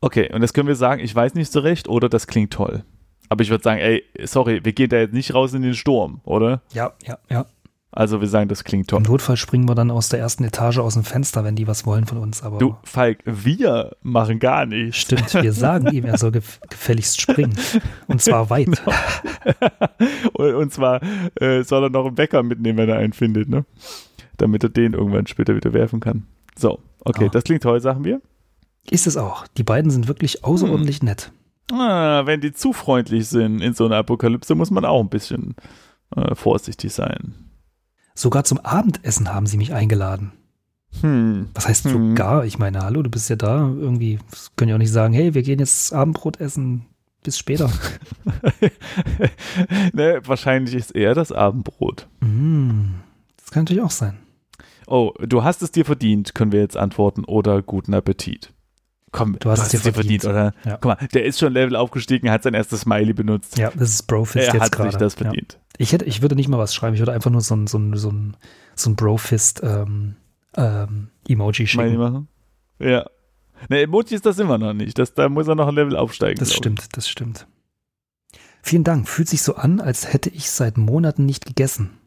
Okay, 0.00 0.30
und 0.32 0.42
jetzt 0.42 0.52
können 0.52 0.68
wir 0.68 0.76
sagen, 0.76 1.02
ich 1.02 1.14
weiß 1.14 1.34
nicht 1.34 1.50
so 1.50 1.60
recht 1.60 1.88
oder 1.88 2.10
das 2.10 2.26
klingt 2.26 2.52
toll. 2.52 2.84
Aber 3.30 3.42
ich 3.42 3.48
würde 3.48 3.64
sagen, 3.64 3.80
ey, 3.80 4.04
sorry, 4.24 4.62
wir 4.62 4.74
gehen 4.74 4.90
da 4.90 4.98
jetzt 4.98 5.14
nicht 5.14 5.32
raus 5.32 5.54
in 5.54 5.62
den 5.62 5.74
Sturm, 5.74 6.20
oder? 6.24 6.60
Ja, 6.72 6.92
ja, 7.06 7.18
ja. 7.30 7.46
Also 7.96 8.20
wir 8.20 8.26
sagen, 8.26 8.48
das 8.48 8.64
klingt 8.64 8.88
toll. 8.88 8.98
Im 8.98 9.04
Notfall 9.04 9.36
springen 9.36 9.68
wir 9.68 9.76
dann 9.76 9.90
aus 9.92 10.08
der 10.08 10.18
ersten 10.18 10.42
Etage 10.42 10.78
aus 10.78 10.94
dem 10.94 11.04
Fenster, 11.04 11.44
wenn 11.44 11.54
die 11.54 11.68
was 11.68 11.86
wollen 11.86 12.06
von 12.06 12.18
uns. 12.18 12.42
Aber 12.42 12.58
du, 12.58 12.76
Falk, 12.82 13.20
wir 13.24 13.96
machen 14.02 14.40
gar 14.40 14.66
nichts. 14.66 14.96
Stimmt, 14.96 15.32
wir 15.32 15.52
sagen 15.54 15.86
ihm, 15.92 16.04
er 16.04 16.18
soll 16.18 16.32
gef 16.32 16.60
gefälligst 16.68 17.20
springen. 17.20 17.54
Und 18.08 18.20
zwar 18.20 18.50
weit. 18.50 18.68
und, 20.32 20.54
und, 20.54 20.72
zwar 20.72 21.00
äh, 21.40 21.62
soll 21.62 21.84
er 21.84 21.90
noch 21.90 22.06
einen 22.06 22.18
Wecker 22.18 22.42
mitnehmen, 22.42 22.78
wenn 22.78 22.88
er 22.88 22.98
einen 22.98 23.12
findet, 23.12 23.48
ne? 23.48 23.64
Damit 24.36 24.64
er 24.64 24.70
den 24.70 24.94
irgendwann 24.94 25.26
später 25.26 25.54
wieder 25.54 25.72
werfen 25.72 26.00
kann. 26.00 26.26
So, 26.56 26.80
okay, 27.00 27.26
oh. 27.26 27.30
das 27.30 27.44
klingt 27.44 27.62
toll, 27.62 27.80
sagen 27.80 28.04
wir. 28.04 28.20
Ist 28.90 29.06
es 29.06 29.16
auch. 29.16 29.46
Die 29.56 29.62
beiden 29.62 29.90
sind 29.90 30.08
wirklich 30.08 30.44
außerordentlich 30.44 31.00
hm. 31.00 31.06
nett. 31.06 31.32
Ah, 31.72 32.26
wenn 32.26 32.40
die 32.40 32.52
zu 32.52 32.72
freundlich 32.72 33.28
sind 33.28 33.60
in 33.60 33.74
so 33.74 33.86
einer 33.86 33.96
Apokalypse, 33.96 34.54
muss 34.54 34.70
man 34.70 34.84
auch 34.84 35.00
ein 35.00 35.08
bisschen 35.08 35.54
äh, 36.14 36.34
vorsichtig 36.34 36.92
sein. 36.92 37.34
Sogar 38.14 38.44
zum 38.44 38.58
Abendessen 38.60 39.32
haben 39.32 39.46
sie 39.46 39.56
mich 39.56 39.72
eingeladen. 39.72 40.32
Hm. 41.00 41.48
Was 41.54 41.66
heißt 41.66 41.84
hm. 41.86 42.10
sogar? 42.10 42.44
Ich 42.44 42.58
meine, 42.58 42.80
hallo, 42.80 43.02
du 43.02 43.10
bist 43.10 43.28
ja 43.30 43.36
da. 43.36 43.68
Irgendwie 43.68 44.18
können 44.56 44.68
ja 44.68 44.74
auch 44.76 44.80
nicht 44.80 44.92
sagen, 44.92 45.14
hey, 45.14 45.34
wir 45.34 45.42
gehen 45.42 45.58
jetzt 45.58 45.92
Abendbrot 45.92 46.40
essen. 46.40 46.86
Bis 47.24 47.38
später. 47.38 47.72
ne, 49.94 50.20
wahrscheinlich 50.24 50.74
ist 50.74 50.94
eher 50.94 51.14
das 51.14 51.32
Abendbrot. 51.32 52.06
Mm, 52.20 52.96
das 53.38 53.50
kann 53.50 53.64
natürlich 53.64 53.82
auch 53.82 53.90
sein. 53.90 54.18
Oh, 54.94 55.12
du 55.18 55.42
hast 55.42 55.60
es 55.60 55.72
dir 55.72 55.84
verdient, 55.84 56.36
können 56.36 56.52
wir 56.52 56.60
jetzt 56.60 56.76
antworten. 56.76 57.24
Oder 57.24 57.62
guten 57.62 57.94
Appetit. 57.94 58.52
Komm, 59.10 59.36
du 59.40 59.50
hast, 59.50 59.58
du 59.58 59.62
hast 59.64 59.74
es 59.74 59.82
dir 59.82 59.92
verdient, 59.92 60.22
verdient 60.22 60.24
oder? 60.24 60.54
Ja. 60.64 60.76
Guck 60.76 60.84
mal, 60.84 61.08
der 61.12 61.24
ist 61.24 61.40
schon 61.40 61.52
Level 61.52 61.74
aufgestiegen, 61.74 62.30
hat 62.30 62.44
sein 62.44 62.54
erstes 62.54 62.82
Smiley 62.82 63.12
benutzt. 63.12 63.58
Ja, 63.58 63.72
das 63.74 63.90
ist 63.90 64.04
Brofist 64.04 64.46
er 64.46 64.54
jetzt 64.54 64.70
gerade. 64.70 64.90
Er 64.90 64.92
hat 64.92 64.92
sich 64.92 64.98
das 65.00 65.14
verdient. 65.14 65.54
Ja. 65.54 65.58
Ich, 65.78 65.92
hätte, 65.92 66.04
ich 66.04 66.22
würde 66.22 66.36
nicht 66.36 66.46
mal 66.46 66.58
was 66.58 66.76
schreiben, 66.76 66.94
ich 66.94 67.00
würde 67.00 67.12
einfach 67.12 67.32
nur 67.32 67.40
so 67.40 67.56
ein, 67.56 67.66
so 67.66 67.76
ein, 67.76 67.96
so 67.96 68.08
ein, 68.08 68.36
so 68.76 68.90
ein 68.90 68.94
Brofist 68.94 69.62
ähm, 69.64 70.14
ähm, 70.56 71.08
Emoji 71.26 71.66
schicken. 71.66 71.88
Smiley 71.88 71.98
machen? 71.98 72.28
Ja. 72.78 73.04
Ne, 73.68 73.80
Emoji 73.82 74.14
ist 74.14 74.26
das 74.26 74.38
immer 74.38 74.58
noch 74.58 74.74
nicht. 74.74 74.96
Das, 74.96 75.12
da 75.12 75.28
muss 75.28 75.48
er 75.48 75.56
noch 75.56 75.66
ein 75.66 75.74
Level 75.74 75.96
aufsteigen. 75.96 76.38
Das 76.38 76.54
stimmt, 76.54 76.96
das 76.96 77.08
stimmt. 77.08 77.48
Vielen 78.62 78.84
Dank. 78.84 79.08
Fühlt 79.08 79.28
sich 79.28 79.42
so 79.42 79.56
an, 79.56 79.80
als 79.80 80.12
hätte 80.12 80.30
ich 80.30 80.52
seit 80.52 80.78
Monaten 80.78 81.26
nicht 81.26 81.46
gegessen. 81.46 81.98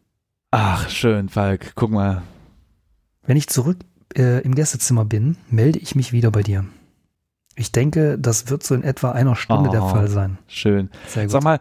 Ach, 0.52 0.90
schön, 0.90 1.28
Falk. 1.28 1.74
Guck 1.76 1.92
mal. 1.92 2.24
Wenn 3.28 3.38
ich 3.38 3.48
zurück 3.48 3.78
äh, 4.16 4.42
im 4.42 4.56
Gästezimmer 4.56 5.06
bin, 5.06 5.38
melde 5.50 5.78
ich 5.78 5.96
mich 5.96 6.14
wieder 6.14 6.32
bei 6.32 6.42
dir. 6.42 6.66
Ich 7.56 7.72
denke, 7.72 8.18
das 8.18 8.50
wird 8.50 8.64
so 8.64 8.74
in 8.74 8.84
etwa 8.84 9.12
einer 9.12 9.36
Stunde 9.36 9.70
oh, 9.70 9.72
der 9.72 9.82
Fall 9.82 10.08
sein. 10.08 10.38
Schön. 10.48 10.90
Sag 11.08 11.44
mal, 11.44 11.60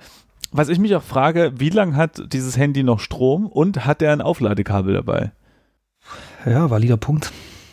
was 0.53 0.69
ich 0.69 0.79
mich 0.79 0.95
auch 0.95 1.03
frage, 1.03 1.53
wie 1.57 1.71
lange 1.71 1.97
hat 1.97 2.33
dieses 2.33 2.57
Handy 2.57 2.83
noch 2.83 3.01
Strom 3.01 3.47
und 3.47 3.85
hat 3.85 4.01
er 4.01 4.13
ein 4.13 4.21
Aufladekabel 4.21 4.95
dabei? 4.95 5.33
Ja, 6.45 6.71
valider 6.71 6.97
Punkt. 6.97 7.33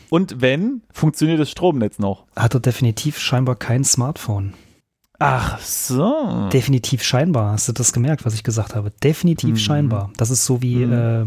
Und 0.10 0.42
wenn, 0.42 0.82
funktioniert 0.92 1.40
das 1.40 1.52
Stromnetz 1.52 2.00
noch? 2.00 2.26
Hat 2.36 2.56
er 2.56 2.60
definitiv 2.60 3.20
scheinbar 3.20 3.56
kein 3.56 3.84
Smartphone. 3.84 4.54
Ach 5.20 5.60
so. 5.60 6.50
Definitiv 6.52 7.04
scheinbar. 7.04 7.52
Hast 7.54 7.68
du 7.68 7.74
das 7.74 7.94
gemerkt, 7.94 8.26
was 8.26 8.34
ich 8.34 8.44
gesagt 8.44 8.76
habe? 8.76 8.92
Definitiv 9.04 9.52
hm. 9.52 9.58
scheinbar. 9.58 10.12
Das 10.18 10.32
ist 10.32 10.46
so 10.46 10.62
wie 10.62 10.84
hm. 10.84 10.92
äh, 10.92 11.26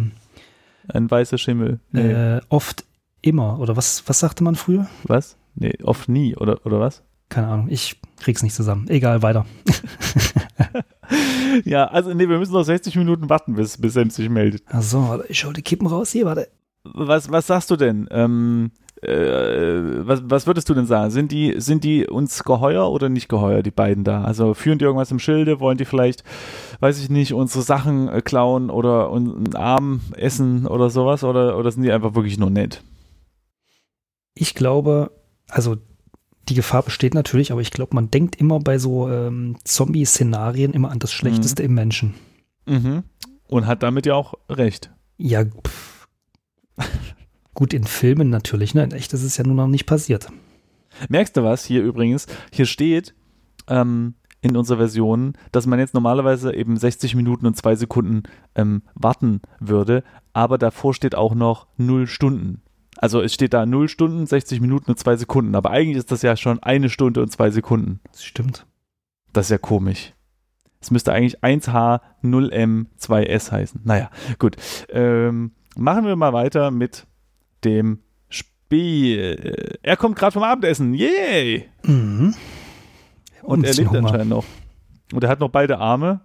ein 0.89 1.11
weißer 1.11 1.39
Schimmel. 1.39 1.81
Nee. 1.93 2.13
Äh, 2.13 2.41
oft 2.49 2.85
immer. 3.23 3.59
Oder 3.59 3.77
was, 3.77 4.05
was 4.07 4.21
sagte 4.21 4.45
man 4.45 4.55
früher? 4.55 4.89
Was? 5.05 5.37
Nee, 5.55 5.75
oft 5.83 6.09
nie, 6.09 6.37
oder, 6.37 6.65
oder 6.67 6.81
was? 6.81 7.03
Keine 7.29 7.49
Ahnung, 7.49 7.69
ich 7.71 8.01
krieg's 8.21 8.43
nicht 8.43 8.55
zusammen. 8.55 8.89
Egal, 8.89 9.23
weiter. 9.23 9.47
ja, 11.65 11.87
also 11.87 12.15
nee, 12.15 12.29
wir 12.29 12.39
müssen 12.39 12.53
noch 12.53 12.63
60 12.63 12.95
Minuten 12.97 13.29
warten, 13.29 13.55
bis, 13.55 13.79
bis 13.79 13.95
Sam 13.95 14.11
sich 14.11 14.29
meldet. 14.29 14.63
Ach 14.69 14.83
so, 14.83 15.09
warte, 15.09 15.27
ich 15.29 15.45
hol 15.45 15.53
die 15.53 15.63
Kippen 15.63 15.87
raus 15.87 16.13
hier, 16.13 16.27
warte. 16.27 16.49
Was, 16.85 17.31
was 17.31 17.49
sagst 17.49 17.71
du 17.71 17.77
denn? 17.77 18.07
Ähm, 18.11 18.71
äh, 19.07 20.07
was, 20.07 20.23
was 20.25 20.47
würdest 20.47 20.69
du 20.69 20.75
denn 20.75 20.87
sagen? 20.87 21.11
Sind 21.11 21.33
die, 21.33 21.55
sind 21.59 21.85
die 21.85 22.07
uns 22.07 22.43
geheuer 22.45 22.91
oder 22.91 23.09
nicht 23.09 23.29
geheuer, 23.29 23.63
die 23.63 23.71
beiden 23.71 24.05
da? 24.05 24.25
Also 24.25 24.55
führen 24.55 24.79
die 24.79 24.85
irgendwas 24.85 25.11
im 25.11 25.19
Schilde? 25.19 25.61
Wollen 25.61 25.79
die 25.79 25.85
vielleicht, 25.85 26.25
weiß 26.81 27.01
ich 27.01 27.09
nicht, 27.09 27.33
unsere 27.33 27.63
Sachen 27.63 28.09
äh, 28.09 28.21
klauen 28.21 28.71
oder 28.71 29.13
einen 29.13 29.55
Arm 29.55 30.01
essen 30.17 30.67
oder 30.67 30.91
sowas? 30.91 31.25
Oder, 31.25 31.57
oder 31.57 31.71
sind 31.71 31.83
die 31.83 31.93
einfach 31.93 32.15
wirklich 32.15 32.39
nur 32.39 32.51
nett? 32.51 32.83
Ich 34.35 34.55
glaube, 34.55 35.13
also 35.49 35.77
die 36.49 36.55
Gefahr 36.55 36.83
besteht 36.83 37.15
natürlich, 37.15 37.53
aber 37.53 37.61
ich 37.61 37.71
glaube, 37.71 37.95
man 37.95 38.11
denkt 38.11 38.37
immer 38.37 38.61
bei 38.61 38.79
so 38.79 39.09
ähm, 39.09 39.57
Zombie-Szenarien 39.65 40.73
immer 40.73 40.91
an 40.91 40.99
das 40.99 41.13
Schlechteste 41.13 41.63
mhm. 41.63 41.69
im 41.69 41.75
Menschen. 41.75 42.15
Mhm. 42.67 43.03
Und 43.49 43.67
hat 43.67 43.83
damit 43.83 44.07
ja 44.07 44.15
auch 44.15 44.35
recht. 44.49 44.91
Ja, 45.17 45.45
Gut, 47.57 47.73
in 47.73 47.85
Filmen 47.85 48.29
natürlich, 48.29 48.75
ne? 48.75 48.85
In 48.85 48.93
echt 48.93 49.15
ist 49.15 49.23
es 49.23 49.39
ja 49.39 49.45
nun 49.45 49.57
noch 49.57 49.67
nicht 49.67 49.87
passiert. 49.87 50.29
Merkst 51.09 51.39
du 51.39 51.43
was 51.43 51.65
hier 51.65 51.83
übrigens? 51.83 52.27
Hier 52.53 52.67
steht 52.67 53.15
ähm, 53.67 54.13
in 54.43 54.59
unserer 54.59 54.77
Version, 54.77 55.33
dass 55.53 55.65
man 55.67 55.79
jetzt 55.79 55.95
normalerweise 55.95 56.55
eben 56.55 56.77
60 56.77 57.15
Minuten 57.15 57.47
und 57.47 57.57
zwei 57.57 57.75
Sekunden 57.75 58.25
ähm, 58.57 58.83
warten 58.95 59.41
würde, 59.59 60.05
aber 60.35 60.59
davor 60.59 60.93
steht 60.93 61.15
auch 61.15 61.35
noch 61.35 61.67
0 61.79 62.07
Stunden. 62.07 62.61
Also 62.99 63.23
es 63.23 63.33
steht 63.33 63.55
da 63.55 63.65
0 63.65 63.89
Stunden, 63.89 64.27
60 64.27 64.61
Minuten 64.61 64.91
und 64.91 64.99
zwei 64.99 65.17
Sekunden, 65.17 65.55
aber 65.55 65.71
eigentlich 65.71 65.97
ist 65.97 66.13
das 66.13 66.21
ja 66.21 66.37
schon 66.37 66.63
eine 66.63 66.91
Stunde 66.91 67.23
und 67.23 67.33
zwei 67.33 67.51
Sekunden. 67.51 68.01
Das 68.13 68.23
stimmt. 68.23 68.67
Das 69.33 69.47
ist 69.47 69.51
ja 69.51 69.59
komisch. 69.59 70.13
Es 70.83 70.91
müsste 70.91 71.15
eigentlich 71.15 71.43
1H 71.43 72.03
0M 72.23 72.89
2S 73.01 73.51
heißen. 73.51 73.81
Naja, 73.85 74.11
gut. 74.39 74.57
Ähm, 74.91 75.53
machen 75.75 76.05
wir 76.05 76.17
mal 76.17 76.35
weiter 76.35 76.71
mit 76.71 77.07
dem 77.65 78.01
Spiel. 78.29 79.79
Er 79.83 79.97
kommt 79.97 80.17
gerade 80.17 80.33
vom 80.33 80.43
Abendessen. 80.43 80.95
Yay! 80.95 81.69
Mhm. 81.85 82.35
Und 83.43 83.65
er 83.65 83.75
lebt 83.75 83.91
Hunger. 83.91 84.01
anscheinend 84.01 84.29
noch. 84.31 84.45
Und 85.13 85.23
er 85.23 85.31
hat 85.31 85.41
noch 85.41 85.51
beide 85.51 85.79
Arme. 85.79 86.21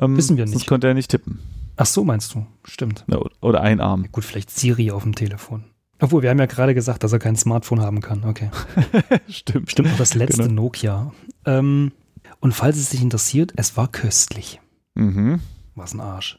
Ähm, 0.00 0.16
Wissen 0.16 0.36
wir 0.36 0.44
nicht. 0.44 0.52
Sonst 0.52 0.66
konnte 0.66 0.86
er 0.86 0.94
nicht 0.94 1.10
tippen. 1.10 1.40
Ach 1.76 1.86
so, 1.86 2.04
meinst 2.04 2.34
du? 2.34 2.46
Stimmt. 2.64 3.04
Na, 3.08 3.18
Oder 3.40 3.62
ein 3.62 3.80
Arm. 3.80 4.06
Gut, 4.12 4.24
vielleicht 4.24 4.50
Siri 4.50 4.90
auf 4.90 5.02
dem 5.02 5.14
Telefon. 5.14 5.64
Obwohl, 6.00 6.22
wir 6.22 6.30
haben 6.30 6.38
ja 6.38 6.46
gerade 6.46 6.74
gesagt, 6.74 7.02
dass 7.04 7.12
er 7.12 7.18
kein 7.18 7.36
Smartphone 7.36 7.80
haben 7.80 8.00
kann. 8.00 8.24
Okay. 8.24 8.50
Stimmt. 9.28 9.70
Stimmt, 9.70 9.88
noch 9.90 9.98
das 9.98 10.14
letzte 10.14 10.42
Genau. 10.44 10.62
Nokia. 10.62 11.12
Ähm, 11.46 11.92
und 12.40 12.52
falls 12.52 12.76
es 12.76 12.90
dich 12.90 13.02
interessiert, 13.02 13.52
es 13.56 13.76
war 13.76 13.88
köstlich. 13.88 14.60
Mhm. 14.94 15.40
Was 15.74 15.94
ein 15.94 16.00
Arsch. 16.00 16.38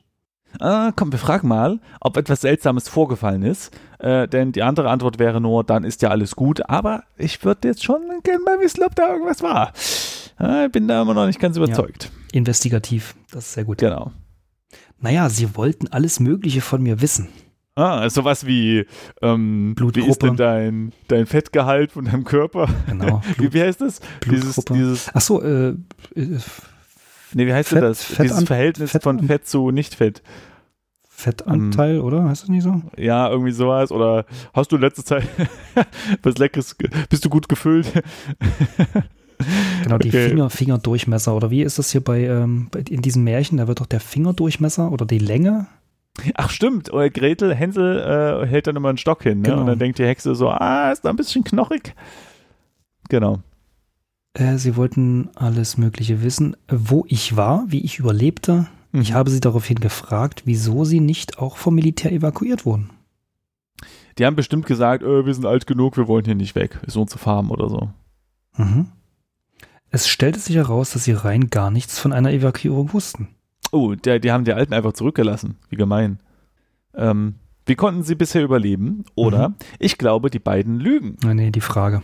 Ah, 0.59 0.91
komm, 0.95 1.11
wir 1.11 1.19
fragen 1.19 1.47
mal, 1.47 1.79
ob 1.99 2.17
etwas 2.17 2.41
Seltsames 2.41 2.87
vorgefallen 2.87 3.43
ist. 3.43 3.71
Äh, 3.99 4.27
denn 4.27 4.51
die 4.51 4.63
andere 4.63 4.89
Antwort 4.89 5.19
wäre 5.19 5.41
nur, 5.41 5.63
dann 5.63 5.83
ist 5.83 6.01
ja 6.01 6.09
alles 6.09 6.35
gut. 6.35 6.69
Aber 6.69 7.03
ich 7.17 7.43
würde 7.43 7.67
jetzt 7.67 7.83
schon 7.83 8.01
gerne 8.23 8.43
mal 8.43 8.59
wissen, 8.59 8.83
ob 8.83 8.95
da 8.95 9.11
irgendwas 9.13 9.41
war. 9.41 9.73
Äh, 10.39 10.69
bin 10.69 10.87
da 10.87 11.01
immer 11.01 11.13
noch 11.13 11.25
nicht 11.25 11.39
ganz 11.39 11.57
überzeugt. 11.57 12.11
Investigativ. 12.31 13.15
Das 13.31 13.45
ist 13.45 13.53
sehr 13.53 13.65
gut. 13.65 13.79
Genau. 13.79 14.11
Naja, 14.99 15.29
sie 15.29 15.55
wollten 15.55 15.87
alles 15.87 16.19
Mögliche 16.19 16.61
von 16.61 16.81
mir 16.81 17.01
wissen. 17.01 17.29
Ah, 17.75 18.07
sowas 18.09 18.45
wie, 18.45 18.85
ähm, 19.23 19.71
wie 19.71 19.73
Blutgruppe. 19.73 20.11
ist 20.11 20.21
denn 20.21 20.35
dein, 20.35 20.93
dein 21.07 21.25
Fettgehalt 21.25 21.91
von 21.91 22.05
deinem 22.05 22.23
Körper? 22.23 22.69
Genau. 22.87 23.23
Wie, 23.37 23.51
wie 23.51 23.61
heißt 23.61 23.81
das? 23.81 23.99
Dieses, 24.25 24.53
Blutgruppe. 24.55 24.73
dieses, 24.75 25.09
Ach 25.11 25.21
so, 25.21 25.41
äh, 25.41 25.69
äh, 25.69 26.37
nee, 27.33 27.45
wie 27.47 27.53
heißt 27.53 27.69
Fett- 27.69 27.77
denn 27.81 27.89
das? 27.89 28.03
Fettan- 28.03 28.23
dieses 28.27 28.43
Verhältnis 28.45 28.91
Fett- 28.91 29.03
von 29.03 29.19
Fett 29.25 29.47
zu 29.47 29.71
Nicht-Fett. 29.71 30.21
Fettanteil, 31.09 31.97
Ähm. 31.97 32.03
oder? 32.03 32.23
Heißt 32.25 32.43
das 32.43 32.49
nicht 32.49 32.63
so? 32.63 32.81
Ja, 32.97 33.29
irgendwie 33.29 33.51
sowas. 33.51 33.91
Oder 33.91 34.25
hast 34.53 34.71
du 34.71 34.75
in 34.77 34.81
letzter 34.81 35.05
Zeit 35.05 35.27
was 36.23 36.37
Leckeres, 36.37 36.75
bist 37.09 37.23
du 37.23 37.29
gut 37.29 37.47
gefüllt? 37.47 37.91
Genau, 39.83 39.97
die 39.97 40.09
Okay. 40.09 40.29
Finger, 40.29 40.49
Fingerdurchmesser. 40.49 41.35
Oder 41.35 41.51
wie 41.51 41.61
ist 41.63 41.77
das 41.79 41.91
hier 41.91 42.01
bei, 42.03 42.21
ähm, 42.25 42.67
bei 42.71 42.79
in 42.89 43.01
diesem 43.01 43.23
Märchen? 43.23 43.57
Da 43.57 43.67
wird 43.67 43.79
doch 43.81 43.85
der 43.85 43.99
Fingerdurchmesser 43.99 44.91
oder 44.91 45.05
die 45.05 45.19
Länge. 45.19 45.67
Ach 46.35 46.49
stimmt, 46.51 46.93
oder 46.93 47.09
Gretel, 47.09 47.53
Hänsel 47.55 47.99
äh, 48.43 48.47
hält 48.47 48.67
dann 48.67 48.75
immer 48.75 48.89
einen 48.89 48.97
Stock 48.99 49.23
hin, 49.23 49.41
ne? 49.41 49.49
Genau. 49.49 49.61
Und 49.61 49.67
dann 49.67 49.79
denkt 49.79 49.97
die 49.99 50.05
Hexe 50.05 50.35
so, 50.35 50.47
ah, 50.49 50.91
ist 50.91 51.03
da 51.03 51.09
ein 51.09 51.15
bisschen 51.15 51.43
knochig. 51.43 51.93
Genau. 53.09 53.39
Äh, 54.33 54.57
sie 54.57 54.75
wollten 54.75 55.29
alles 55.35 55.77
Mögliche 55.77 56.23
wissen, 56.23 56.55
wo 56.69 57.05
ich 57.07 57.35
war, 57.35 57.65
wie 57.67 57.81
ich 57.81 57.99
überlebte. 57.99 58.67
Ich 58.91 59.11
Mhm. 59.11 59.15
habe 59.15 59.29
sie 59.31 59.39
daraufhin 59.39 59.79
gefragt, 59.79 60.43
wieso 60.45 60.85
sie 60.85 60.99
nicht 60.99 61.39
auch 61.39 61.57
vom 61.57 61.75
Militär 61.75 62.11
evakuiert 62.11 62.65
wurden. 62.65 62.89
Die 64.17 64.25
haben 64.25 64.35
bestimmt 64.35 64.65
gesagt, 64.65 65.03
äh, 65.03 65.25
wir 65.25 65.33
sind 65.33 65.45
alt 65.45 65.65
genug, 65.67 65.97
wir 65.97 66.07
wollen 66.07 66.25
hier 66.25 66.35
nicht 66.35 66.55
weg. 66.55 66.79
Ist 66.85 66.95
unsere 66.97 67.19
Farm 67.19 67.49
oder 67.51 67.69
so. 67.69 67.89
Mhm. 68.57 68.87
Es 69.89 70.07
stellte 70.07 70.39
sich 70.39 70.55
heraus, 70.55 70.91
dass 70.91 71.03
sie 71.03 71.11
rein 71.13 71.49
gar 71.49 71.69
nichts 71.71 71.99
von 71.99 72.13
einer 72.13 72.31
Evakuierung 72.31 72.93
wussten. 72.93 73.27
Oh, 73.71 73.93
der, 73.95 74.19
die 74.19 74.31
haben 74.31 74.45
die 74.45 74.53
Alten 74.53 74.73
einfach 74.73 74.93
zurückgelassen. 74.93 75.57
Wie 75.69 75.75
gemein. 75.75 76.19
Ähm, 76.95 77.35
wie 77.65 77.75
konnten 77.75 78.03
sie 78.03 78.13
bisher 78.15 78.43
überleben? 78.43 79.05
Oder, 79.15 79.49
Mhm. 79.49 79.55
ich 79.79 79.97
glaube, 79.97 80.29
die 80.29 80.39
beiden 80.39 80.79
lügen. 80.79 81.17
Nee, 81.23 81.33
nee, 81.33 81.51
die 81.51 81.61
Frage. 81.61 82.01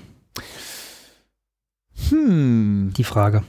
Hm. 2.10 2.94
Die 2.96 3.04
Frage. 3.04 3.44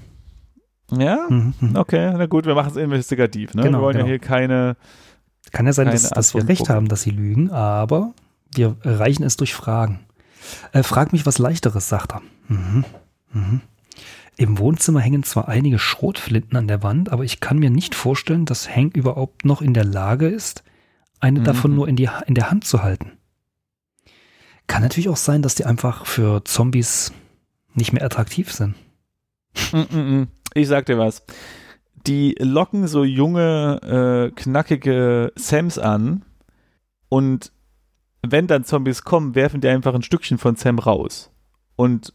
Ja? 0.90 1.26
Mhm, 1.28 1.54
mhm. 1.60 1.76
Okay, 1.76 2.12
na 2.16 2.26
gut, 2.26 2.46
wir 2.46 2.54
machen 2.54 2.70
es 2.70 2.76
investigativ. 2.76 3.54
Ne? 3.54 3.62
Genau, 3.62 3.78
wir 3.78 3.82
wollen 3.82 3.96
genau. 3.96 4.06
ja 4.06 4.10
hier 4.10 4.18
keine. 4.18 4.76
Kann 5.52 5.66
ja 5.66 5.72
sein, 5.72 5.86
dass, 5.86 6.08
dass 6.10 6.34
wir 6.34 6.46
recht 6.48 6.68
haben, 6.68 6.88
dass 6.88 7.02
sie 7.02 7.10
lügen, 7.10 7.50
aber 7.50 8.12
wir 8.54 8.76
erreichen 8.82 9.22
es 9.22 9.36
durch 9.36 9.54
Fragen. 9.54 10.00
Äh, 10.72 10.82
frag 10.82 11.12
mich 11.12 11.26
was 11.26 11.38
Leichteres, 11.38 11.88
sagt 11.88 12.12
er. 12.12 12.22
Mhm. 12.48 12.84
Mhm. 13.32 13.60
Im 14.36 14.58
Wohnzimmer 14.58 15.00
hängen 15.00 15.22
zwar 15.22 15.48
einige 15.48 15.78
Schrotflinten 15.78 16.56
an 16.56 16.68
der 16.68 16.82
Wand, 16.82 17.12
aber 17.12 17.24
ich 17.24 17.40
kann 17.40 17.58
mir 17.58 17.70
nicht 17.70 17.94
vorstellen, 17.94 18.46
dass 18.46 18.74
Hank 18.74 18.96
überhaupt 18.96 19.44
noch 19.44 19.60
in 19.60 19.74
der 19.74 19.84
Lage 19.84 20.28
ist, 20.28 20.62
eine 21.20 21.40
Mhm. 21.40 21.44
davon 21.44 21.74
nur 21.74 21.88
in, 21.88 21.96
die, 21.96 22.08
in 22.26 22.34
der 22.34 22.50
Hand 22.50 22.64
zu 22.64 22.82
halten. 22.82 23.12
Kann 24.66 24.82
natürlich 24.82 25.08
auch 25.08 25.16
sein, 25.16 25.42
dass 25.42 25.56
die 25.56 25.66
einfach 25.66 26.06
für 26.06 26.44
Zombies 26.44 27.12
nicht 27.74 27.92
mehr 27.92 28.04
attraktiv 28.04 28.52
sind. 28.52 28.74
Mm, 29.72 29.78
mm, 29.96 30.20
mm. 30.20 30.28
Ich 30.54 30.68
sag 30.68 30.86
dir 30.86 30.98
was. 30.98 31.22
Die 32.06 32.34
locken 32.38 32.86
so 32.88 33.04
junge, 33.04 34.30
äh, 34.30 34.34
knackige 34.34 35.32
Sams 35.36 35.78
an 35.78 36.24
und 37.08 37.52
wenn 38.26 38.46
dann 38.46 38.64
Zombies 38.64 39.02
kommen, 39.04 39.34
werfen 39.34 39.60
die 39.60 39.68
einfach 39.68 39.94
ein 39.94 40.02
Stückchen 40.02 40.38
von 40.38 40.56
Sam 40.56 40.78
raus 40.78 41.30
und 41.76 42.12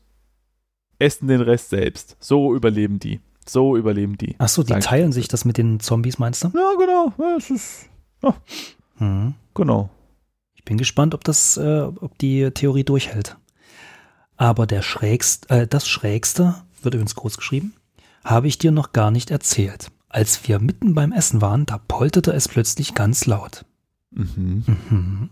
essen 1.00 1.28
den 1.28 1.42
Rest 1.42 1.70
selbst. 1.70 2.16
So 2.20 2.56
überleben 2.56 3.00
die. 3.00 3.20
So 3.48 3.76
überleben 3.78 4.18
die. 4.18 4.36
Ach 4.40 4.48
so, 4.48 4.64
die 4.64 4.74
teilen 4.74 5.12
sich 5.12 5.28
das 5.28 5.46
mit 5.46 5.58
den 5.58 5.80
Zombies, 5.80 6.18
meinst 6.18 6.44
du? 6.44 6.48
Ja, 6.56 6.74
genau. 6.80 7.14
Ja, 7.18 7.36
es 7.38 7.50
ist, 7.52 7.90
Mhm. 8.98 9.36
genau. 9.54 9.90
Ich 10.56 10.64
bin 10.64 10.78
gespannt, 10.78 11.14
ob 11.14 11.24
das, 11.24 11.58
äh, 11.58 11.82
ob 11.82 12.18
die 12.18 12.50
Theorie 12.52 12.84
durchhält. 12.84 13.38
Aber 14.38 14.68
der 14.68 14.82
schrägst, 14.82 15.50
äh, 15.50 15.68
das 15.68 15.88
Schrägste, 15.88 16.56
wird 16.82 16.96
übrigens 16.96 17.16
groß 17.16 17.38
geschrieben, 17.38 17.74
habe 18.24 18.48
ich 18.48 18.58
dir 18.58 18.72
noch 18.72 18.92
gar 18.92 19.12
nicht 19.12 19.32
erzählt. 19.32 19.92
Als 20.10 20.48
wir 20.48 20.60
mitten 20.60 20.94
beim 20.94 21.12
Essen 21.12 21.42
waren, 21.42 21.66
da 21.66 21.78
polterte 21.78 22.32
es 22.32 22.48
plötzlich 22.48 22.96
ganz 22.96 23.26
laut. 23.26 23.66
Mhm. 24.12 24.64
Mhm. 24.90 25.30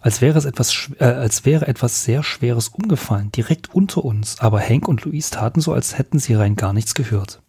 Als 0.00 0.22
wäre 0.22 0.38
es 0.38 0.46
etwas, 0.46 0.90
äh, 0.98 1.04
als 1.04 1.44
wäre 1.44 1.68
etwas 1.68 2.04
sehr 2.04 2.22
Schweres 2.22 2.68
umgefallen, 2.68 3.30
direkt 3.32 3.74
unter 3.74 4.04
uns. 4.04 4.40
Aber 4.40 4.60
Hank 4.60 4.88
und 4.88 5.04
Luis 5.04 5.30
taten 5.30 5.60
so, 5.60 5.72
als 5.72 5.98
hätten 5.98 6.18
sie 6.18 6.34
rein 6.34 6.56
gar 6.56 6.72
nichts 6.72 6.94
gehört. 6.94 7.42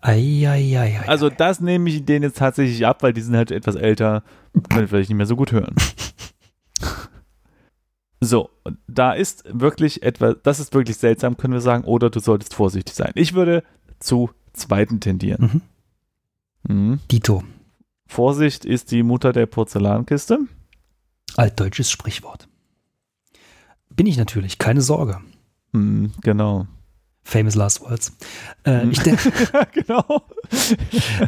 Eieiei. 0.00 1.00
Also 1.06 1.30
das 1.30 1.60
nehme 1.60 1.88
ich 1.88 2.04
denen 2.04 2.24
jetzt 2.24 2.38
tatsächlich 2.38 2.86
ab, 2.86 3.02
weil 3.02 3.12
die 3.12 3.20
sind 3.20 3.36
halt 3.36 3.50
etwas 3.50 3.76
älter, 3.76 4.22
können 4.68 4.88
vielleicht 4.88 5.10
nicht 5.10 5.16
mehr 5.16 5.26
so 5.26 5.36
gut 5.36 5.52
hören. 5.52 5.74
So, 8.24 8.50
da 8.86 9.14
ist 9.14 9.42
wirklich 9.48 10.04
etwas, 10.04 10.36
das 10.44 10.60
ist 10.60 10.72
wirklich 10.74 10.96
seltsam, 10.96 11.36
können 11.36 11.54
wir 11.54 11.60
sagen, 11.60 11.82
oder 11.82 12.08
du 12.08 12.20
solltest 12.20 12.54
vorsichtig 12.54 12.94
sein. 12.94 13.10
Ich 13.16 13.34
würde 13.34 13.64
zu 13.98 14.30
zweiten 14.52 15.00
tendieren. 15.00 15.62
Mhm. 16.68 16.76
Mhm. 16.76 17.00
Dito, 17.10 17.42
Vorsicht 18.06 18.64
ist 18.64 18.92
die 18.92 19.02
Mutter 19.02 19.32
der 19.32 19.46
Porzellankiste. 19.46 20.38
altdeutsches 21.36 21.90
Sprichwort. 21.90 22.46
Bin 23.90 24.06
ich 24.06 24.16
natürlich, 24.16 24.58
keine 24.58 24.82
Sorge. 24.82 25.20
Mhm, 25.72 26.12
genau. 26.22 26.68
Famous 27.24 27.54
Last 27.54 27.80
Words. 27.82 28.12
Äh, 28.64 28.84
Mhm. 28.84 28.90
ich, 28.90 28.98
de 29.00 29.16
genau. 29.74 30.22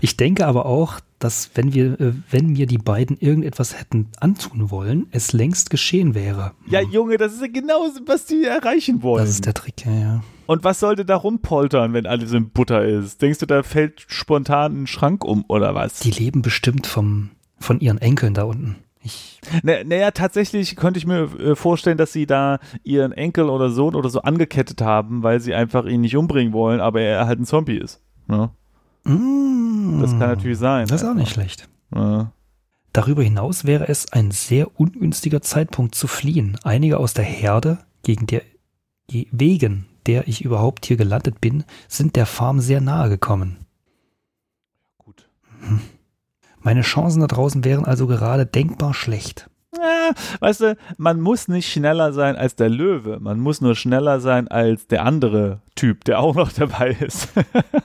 ich 0.00 0.16
denke 0.16 0.46
aber 0.46 0.66
auch, 0.66 1.00
dass 1.18 1.50
wenn 1.54 1.72
wir, 1.72 1.98
äh, 2.00 2.12
wenn 2.30 2.48
mir 2.48 2.66
die 2.66 2.78
beiden 2.78 3.16
irgendetwas 3.18 3.78
hätten 3.78 4.09
antun 4.20 4.70
wollen, 4.70 5.07
es 5.12 5.33
längst 5.33 5.70
geschehen 5.70 6.14
wäre. 6.14 6.52
Ja, 6.66 6.80
Junge, 6.80 7.16
das 7.16 7.33
ist 7.35 7.40
ja 7.40 7.46
genau, 7.48 7.87
was 8.07 8.26
die 8.26 8.44
erreichen 8.44 9.02
wollen. 9.02 9.24
Das 9.24 9.30
ist 9.30 9.46
der 9.46 9.54
Trick, 9.54 9.87
ja, 9.87 9.92
ja. 9.92 10.24
Und 10.46 10.62
was 10.62 10.80
sollte 10.80 11.07
da 11.07 11.16
rumpoltern, 11.16 11.94
wenn 11.94 12.07
alles 12.07 12.33
in 12.33 12.50
Butter 12.50 12.85
ist? 12.85 13.22
Denkst 13.22 13.38
du, 13.38 13.46
da 13.46 13.62
fällt 13.62 14.04
spontan 14.09 14.83
ein 14.83 14.87
Schrank 14.87 15.24
um 15.24 15.44
oder 15.48 15.74
was? 15.74 16.00
Die 16.00 16.11
leben 16.11 16.42
bestimmt 16.42 16.87
vom, 16.87 17.30
von 17.59 17.80
ihren 17.80 17.96
Enkeln 17.98 18.35
da 18.35 18.42
unten. 18.42 18.76
Ich, 19.04 19.38
Na- 19.62 19.84
Naja, 19.84 20.10
tatsächlich 20.10 20.74
könnte 20.76 20.98
ich 20.98 21.06
mir 21.06 21.24
äh, 21.38 21.54
vorstellen, 21.54 21.98
dass 21.98 22.12
sie 22.12 22.26
da 22.26 22.58
ihren 22.83 23.12
Enkel 23.12 23.48
oder 23.50 23.70
Sohn 23.70 23.94
oder 23.94 24.08
so 24.08 24.22
angekettet 24.22 24.81
haben, 24.81 25.22
weil 25.22 25.38
sie 25.40 25.54
einfach 25.54 25.85
ihn 25.85 26.00
nicht 26.00 26.16
umbringen 26.16 26.52
wollen, 26.52 26.81
aber 26.81 27.00
er 27.02 27.26
halt 27.26 27.38
ein 27.38 27.44
Zombie 27.46 27.76
ist. 27.79 28.00
Ne? 28.26 28.50
Mm, 29.04 30.00
Das 30.00 30.10
kann 30.12 30.20
natürlich 30.31 30.58
sein. 30.58 30.87
Das 30.88 31.02
ist 31.02 31.08
auch 31.08 31.14
nicht 31.14 31.33
schlecht. 31.33 31.68
Ja. 31.94 32.33
Darüber 32.94 33.22
hinaus 33.22 33.64
wäre 33.64 33.88
es 33.88 34.10
ein 34.12 34.31
sehr 34.31 34.81
ungünstiger 34.81 35.42
Zeitpunkt 35.42 35.94
zu 35.94 36.06
fliehen. 36.06 36.56
Einige 36.62 36.98
aus 36.98 37.12
der 37.12 37.24
Herde, 37.24 37.79
gegen 38.02 38.26
der, 38.26 38.42
die- 39.10 39.29
wegen 39.33 39.87
der 40.06 40.29
ich 40.29 40.44
überhaupt 40.44 40.87
hier 40.87 40.96
gelandet 40.96 41.40
bin, 41.40 41.64
sind 41.88 42.14
der 42.16 42.26
Farm 42.26 42.60
sehr 42.60 42.81
nahe 42.81 43.08
gekommen. 43.08 43.58
Gut. 44.98 45.29
Meine 46.65 46.81
Chancen 46.81 47.21
da 47.21 47.27
draußen 47.27 47.62
wären 47.62 47.85
also 47.85 48.06
gerade 48.06 48.46
denkbar 48.46 48.94
schlecht. 48.94 49.48
Ja, 49.77 50.12
weißt 50.40 50.60
du, 50.60 50.77
man 50.96 51.21
muss 51.21 51.46
nicht 51.48 51.71
schneller 51.71 52.12
sein 52.12 52.37
als 52.37 52.56
der 52.56 52.71
Löwe, 52.71 53.19
man 53.21 53.38
muss 53.38 53.60
nur 53.60 53.75
schneller 53.75 54.21
sein 54.21 54.48
als 54.48 54.87
der 54.87 55.04
andere 55.04 55.60
Typ, 55.75 56.04
der 56.04 56.21
auch 56.21 56.35
noch 56.35 56.52
dabei 56.56 56.96
ist. 57.00 57.29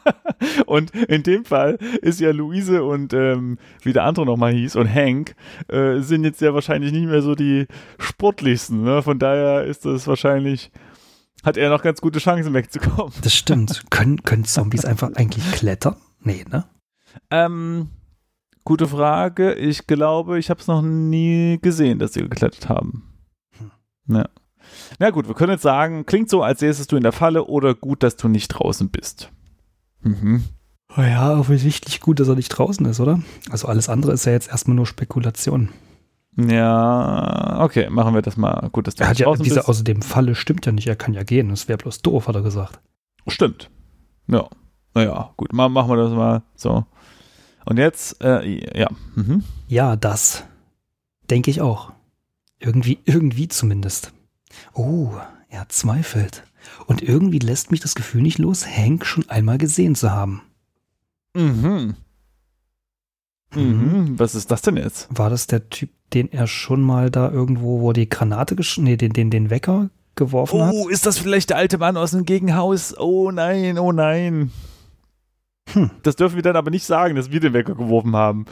und 0.65 0.91
in 0.91 1.23
dem 1.23 1.43
Fall 1.43 1.77
ist 2.01 2.21
ja 2.21 2.31
Luise 2.31 2.83
und 2.83 3.13
ähm, 3.13 3.57
wie 3.81 3.91
der 3.91 4.05
andere 4.05 4.25
nochmal 4.25 4.53
hieß 4.53 4.77
und 4.77 4.93
Hank 4.93 5.35
äh, 5.67 5.99
sind 5.99 6.23
jetzt 6.23 6.41
ja 6.41 6.53
wahrscheinlich 6.53 6.93
nicht 6.93 7.07
mehr 7.07 7.21
so 7.21 7.35
die 7.35 7.65
sportlichsten. 7.97 8.83
Ne? 8.83 9.01
Von 9.01 9.19
daher 9.19 9.65
ist 9.65 9.83
das 9.83 10.07
wahrscheinlich, 10.07 10.71
hat 11.43 11.57
er 11.57 11.69
noch 11.69 11.81
ganz 11.81 11.99
gute 11.99 12.19
Chancen 12.19 12.53
wegzukommen. 12.53 13.13
Das 13.23 13.35
stimmt. 13.35 13.83
können, 13.89 14.23
können 14.23 14.45
Zombies 14.45 14.85
einfach 14.85 15.11
eigentlich 15.15 15.51
klettern? 15.51 15.97
Nee, 16.21 16.45
ne? 16.49 16.65
Ähm, 17.31 17.89
Gute 18.69 18.87
Frage. 18.87 19.55
Ich 19.55 19.87
glaube, 19.87 20.37
ich 20.37 20.51
habe 20.51 20.59
es 20.59 20.67
noch 20.67 20.83
nie 20.83 21.57
gesehen, 21.59 21.97
dass 21.97 22.13
sie 22.13 22.21
geklettert 22.21 22.69
haben. 22.69 23.01
Hm. 23.57 24.15
Ja. 24.15 24.29
Na 24.99 25.09
gut, 25.09 25.27
wir 25.27 25.33
können 25.33 25.53
jetzt 25.53 25.63
sagen, 25.63 26.05
klingt 26.05 26.29
so, 26.29 26.43
als 26.43 26.59
säßest 26.59 26.91
du 26.91 26.95
in 26.95 27.01
der 27.01 27.11
Falle 27.11 27.45
oder 27.45 27.73
gut, 27.73 28.03
dass 28.03 28.15
du 28.15 28.27
nicht 28.27 28.49
draußen 28.49 28.91
bist. 28.91 29.31
Mhm. 30.01 30.43
Oh 30.95 31.01
ja, 31.01 31.35
offensichtlich 31.39 31.99
gut, 31.99 32.19
dass 32.19 32.27
er 32.27 32.35
nicht 32.35 32.49
draußen 32.49 32.85
ist, 32.85 32.99
oder? 32.99 33.19
Also 33.49 33.67
alles 33.67 33.89
andere 33.89 34.11
ist 34.11 34.25
ja 34.25 34.33
jetzt 34.33 34.51
erstmal 34.51 34.75
nur 34.75 34.85
Spekulation. 34.85 35.69
Ja, 36.37 37.63
okay, 37.63 37.89
machen 37.89 38.13
wir 38.13 38.21
das 38.21 38.37
mal. 38.37 38.69
Gut, 38.71 38.85
dass 38.85 38.93
du 38.93 39.03
er 39.03 39.09
hat 39.09 39.17
ja 39.17 39.33
diese 39.33 39.55
bist. 39.55 39.67
außerdem 39.67 40.03
Falle 40.03 40.35
stimmt 40.35 40.67
ja 40.67 40.71
nicht, 40.71 40.85
er 40.85 40.95
kann 40.95 41.15
ja 41.15 41.23
gehen, 41.23 41.49
das 41.49 41.67
wäre 41.67 41.79
bloß 41.79 42.03
doof, 42.03 42.27
hat 42.27 42.35
er 42.35 42.43
gesagt. 42.43 42.79
Stimmt. 43.27 43.71
Ja. 44.27 44.47
Naja, 44.93 45.31
gut, 45.37 45.53
machen 45.53 45.89
wir 45.89 45.95
das 45.95 46.11
mal 46.11 46.43
so. 46.53 46.85
Und 47.69 47.77
jetzt, 47.77 48.19
äh, 48.23 48.77
ja. 48.77 48.89
Mhm. 49.13 49.43
Ja, 49.67 49.95
das. 49.95 50.43
Denke 51.29 51.51
ich 51.51 51.61
auch. 51.61 51.91
Irgendwie, 52.57 52.97
irgendwie 53.05 53.47
zumindest. 53.47 54.11
Oh, 54.73 55.11
er 55.49 55.69
zweifelt. 55.69 56.43
Und 56.87 57.03
irgendwie 57.03 57.37
lässt 57.37 57.69
mich 57.69 57.79
das 57.79 57.93
Gefühl 57.93 58.23
nicht 58.23 58.39
los, 58.39 58.65
Hank 58.65 59.05
schon 59.05 59.29
einmal 59.29 59.59
gesehen 59.59 59.93
zu 59.93 60.09
haben. 60.09 60.41
Mhm. 61.35 61.95
Mhm. 63.53 63.61
mhm. 63.61 64.19
Was 64.19 64.33
ist 64.33 64.49
das 64.49 64.63
denn 64.63 64.75
jetzt? 64.75 65.07
War 65.11 65.29
das 65.29 65.45
der 65.45 65.69
Typ, 65.69 65.91
den 66.11 66.31
er 66.31 66.47
schon 66.47 66.81
mal 66.81 67.11
da 67.11 67.29
irgendwo, 67.29 67.81
wo 67.81 67.93
die 67.93 68.09
Granate, 68.09 68.55
nee, 68.77 68.97
den, 68.97 69.13
den, 69.13 69.29
den 69.29 69.51
Wecker 69.51 69.91
geworfen 70.15 70.59
oh, 70.59 70.65
hat? 70.65 70.73
Oh, 70.73 70.89
ist 70.89 71.05
das 71.05 71.19
vielleicht 71.19 71.51
der 71.51 71.57
alte 71.57 71.77
Mann 71.77 71.97
aus 71.97 72.11
dem 72.11 72.25
Gegenhaus? 72.25 72.97
Oh 72.97 73.29
nein, 73.29 73.77
oh 73.77 73.91
nein. 73.91 74.51
Hm. 75.73 75.91
Das 76.03 76.15
dürfen 76.15 76.35
wir 76.35 76.43
dann 76.43 76.55
aber 76.55 76.71
nicht 76.71 76.85
sagen, 76.85 77.15
dass 77.15 77.31
wir 77.31 77.39
den 77.39 77.53
Wecker 77.53 77.75
geworfen 77.75 78.15
haben. 78.15 78.45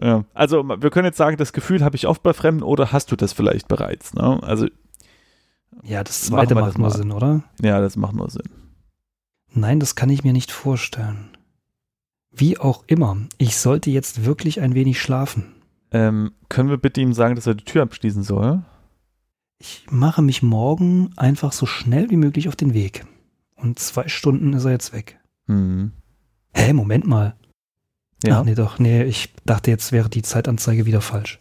Ja. 0.00 0.24
Also 0.34 0.62
wir 0.68 0.90
können 0.90 1.06
jetzt 1.06 1.16
sagen, 1.16 1.36
das 1.36 1.52
Gefühl 1.52 1.84
habe 1.84 1.96
ich 1.96 2.06
oft 2.06 2.22
bei 2.22 2.32
Fremden 2.32 2.62
oder 2.62 2.92
hast 2.92 3.12
du 3.12 3.16
das 3.16 3.32
vielleicht 3.32 3.68
bereits? 3.68 4.14
Ne? 4.14 4.40
Also 4.42 4.66
ja, 5.82 6.04
das 6.04 6.22
zweite 6.22 6.54
macht 6.54 6.78
nur 6.78 6.90
Sinn, 6.90 7.12
oder? 7.12 7.42
Ja, 7.60 7.80
das 7.80 7.96
macht 7.96 8.14
nur 8.14 8.30
Sinn. 8.30 8.48
Nein, 9.52 9.80
das 9.80 9.94
kann 9.94 10.10
ich 10.10 10.24
mir 10.24 10.32
nicht 10.32 10.50
vorstellen. 10.50 11.30
Wie 12.30 12.58
auch 12.58 12.84
immer, 12.86 13.16
ich 13.38 13.56
sollte 13.56 13.90
jetzt 13.90 14.24
wirklich 14.24 14.60
ein 14.60 14.74
wenig 14.74 15.00
schlafen. 15.00 15.54
Ähm, 15.92 16.32
können 16.48 16.70
wir 16.70 16.76
bitte 16.76 17.00
ihm 17.00 17.12
sagen, 17.12 17.36
dass 17.36 17.46
er 17.46 17.54
die 17.54 17.64
Tür 17.64 17.82
abschließen 17.82 18.24
soll? 18.24 18.64
Ich 19.58 19.86
mache 19.90 20.22
mich 20.22 20.42
morgen 20.42 21.12
einfach 21.16 21.52
so 21.52 21.66
schnell 21.66 22.10
wie 22.10 22.16
möglich 22.16 22.48
auf 22.48 22.56
den 22.56 22.74
Weg. 22.74 23.06
Und 23.54 23.78
zwei 23.78 24.08
Stunden 24.08 24.52
ist 24.52 24.64
er 24.64 24.72
jetzt 24.72 24.92
weg. 24.92 25.20
Mhm. 25.46 25.92
Hä, 26.54 26.72
Moment 26.72 27.06
mal. 27.06 27.34
Ja. 28.24 28.40
Ach 28.40 28.44
nee, 28.44 28.54
doch, 28.54 28.78
nee, 28.78 29.02
ich 29.02 29.34
dachte, 29.44 29.70
jetzt 29.70 29.92
wäre 29.92 30.08
die 30.08 30.22
Zeitanzeige 30.22 30.86
wieder 30.86 31.00
falsch. 31.00 31.40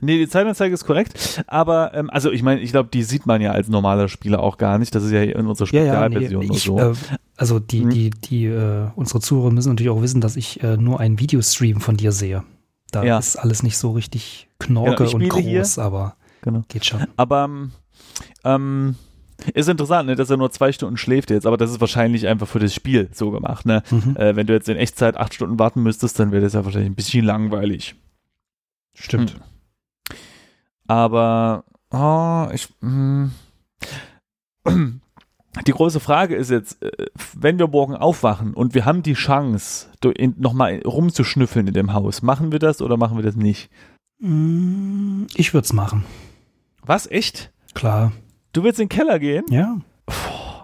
Nee, 0.00 0.18
die 0.18 0.28
Zeitanzeige 0.28 0.74
ist 0.74 0.86
korrekt, 0.86 1.44
aber 1.46 1.94
ähm, 1.94 2.10
also 2.10 2.32
ich 2.32 2.42
meine, 2.42 2.60
ich 2.60 2.72
glaube, 2.72 2.88
die 2.92 3.04
sieht 3.04 3.26
man 3.26 3.40
ja 3.40 3.52
als 3.52 3.68
normaler 3.68 4.08
Spieler 4.08 4.40
auch 4.40 4.58
gar 4.58 4.78
nicht. 4.78 4.94
Das 4.94 5.04
ist 5.04 5.12
ja 5.12 5.22
in 5.22 5.46
unserer 5.46 5.68
Spezialversion 5.68 6.42
ja, 6.42 6.48
ja, 6.48 6.50
nee, 6.50 6.56
ich, 6.56 6.64
so. 6.64 6.78
Äh, 6.78 6.94
also 7.36 7.60
die, 7.60 7.82
hm. 7.82 7.90
die, 7.90 8.10
die, 8.10 8.46
äh, 8.46 8.88
unsere 8.96 9.20
Zuhörer 9.20 9.50
müssen 9.50 9.68
natürlich 9.68 9.90
auch 9.90 10.02
wissen, 10.02 10.20
dass 10.20 10.36
ich 10.36 10.62
äh, 10.62 10.76
nur 10.76 11.00
einen 11.00 11.20
Videostream 11.20 11.80
von 11.80 11.96
dir 11.96 12.12
sehe. 12.12 12.42
Da 12.90 13.04
ja. 13.04 13.18
ist 13.18 13.36
alles 13.36 13.62
nicht 13.62 13.76
so 13.76 13.92
richtig 13.92 14.48
knorke 14.58 15.04
genau, 15.04 15.16
und 15.16 15.28
groß, 15.28 15.42
hier. 15.42 15.64
aber 15.78 16.16
genau. 16.42 16.62
geht 16.68 16.86
schon. 16.86 17.06
Aber 17.16 17.48
ähm, 18.44 18.96
ist 19.52 19.68
interessant, 19.68 20.08
ne, 20.08 20.16
dass 20.16 20.30
er 20.30 20.36
nur 20.36 20.50
zwei 20.50 20.72
Stunden 20.72 20.96
schläft 20.96 21.30
jetzt, 21.30 21.46
aber 21.46 21.56
das 21.56 21.70
ist 21.70 21.80
wahrscheinlich 21.80 22.26
einfach 22.26 22.48
für 22.48 22.58
das 22.58 22.74
Spiel 22.74 23.08
so 23.12 23.30
gemacht. 23.30 23.66
Ne? 23.66 23.82
Mhm. 23.90 24.16
Äh, 24.16 24.36
wenn 24.36 24.46
du 24.46 24.52
jetzt 24.52 24.68
in 24.68 24.76
Echtzeit 24.76 25.16
acht 25.16 25.34
Stunden 25.34 25.58
warten 25.58 25.82
müsstest, 25.82 26.18
dann 26.18 26.32
wäre 26.32 26.42
das 26.42 26.54
ja 26.54 26.64
wahrscheinlich 26.64 26.90
ein 26.90 26.96
bisschen 26.96 27.24
langweilig. 27.24 27.94
Stimmt. 28.94 29.32
Hm. 29.32 29.40
Aber 30.86 31.64
oh, 31.90 32.48
ich. 32.52 32.68
Hm. 32.80 33.32
Die 35.66 35.72
große 35.72 36.00
Frage 36.00 36.34
ist 36.34 36.50
jetzt, 36.50 36.82
äh, 36.82 37.06
wenn 37.34 37.58
wir 37.58 37.68
morgen 37.68 37.94
aufwachen 37.94 38.54
und 38.54 38.74
wir 38.74 38.84
haben 38.84 39.02
die 39.02 39.14
Chance, 39.14 39.88
nochmal 40.36 40.80
rumzuschnüffeln 40.84 41.68
in 41.68 41.74
dem 41.74 41.92
Haus, 41.92 42.22
machen 42.22 42.50
wir 42.50 42.58
das 42.58 42.82
oder 42.82 42.96
machen 42.96 43.16
wir 43.16 43.22
das 43.22 43.36
nicht? 43.36 43.70
Mm, 44.18 45.24
ich 45.34 45.54
würde 45.54 45.64
es 45.64 45.72
machen. 45.72 46.04
Was, 46.82 47.10
echt? 47.10 47.52
Klar. 47.74 48.12
Du 48.54 48.62
willst 48.62 48.80
in 48.80 48.84
den 48.84 48.96
Keller 48.96 49.18
gehen? 49.18 49.44
Ja. 49.50 49.76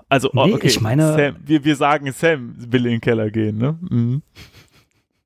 Also, 0.09 0.31
oh, 0.33 0.47
nee, 0.47 0.55
okay. 0.55 0.69
Ich 0.69 0.81
meine, 0.81 1.13
Sam, 1.13 1.37
wir, 1.45 1.65
wir 1.65 1.77
sagen, 1.77 2.11
Sam 2.13 2.55
will 2.57 2.87
in 2.87 2.93
den 2.93 3.01
Keller 3.01 3.31
gehen, 3.31 3.59
ne? 3.59 3.79
Mhm. 3.81 4.23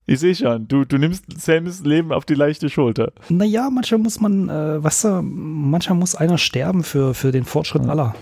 Ich 0.07 0.21
sehe 0.21 0.35
schon, 0.35 0.67
du, 0.69 0.85
du 0.85 0.99
nimmst 0.99 1.25
Sams 1.41 1.83
Leben 1.83 2.13
auf 2.13 2.25
die 2.25 2.35
leichte 2.35 2.69
Schulter. 2.69 3.13
Naja, 3.29 3.71
manchmal 3.71 4.01
muss 4.01 4.21
man, 4.21 4.49
äh, 4.49 4.83
weißt 4.83 5.05
du, 5.05 5.23
manchmal 5.23 5.99
muss 5.99 6.15
einer 6.15 6.37
sterben 6.37 6.85
für, 6.85 7.15
für 7.15 7.33
den 7.33 7.45
Fortschritt 7.45 7.85
ja. 7.85 7.91
aller. 7.91 8.15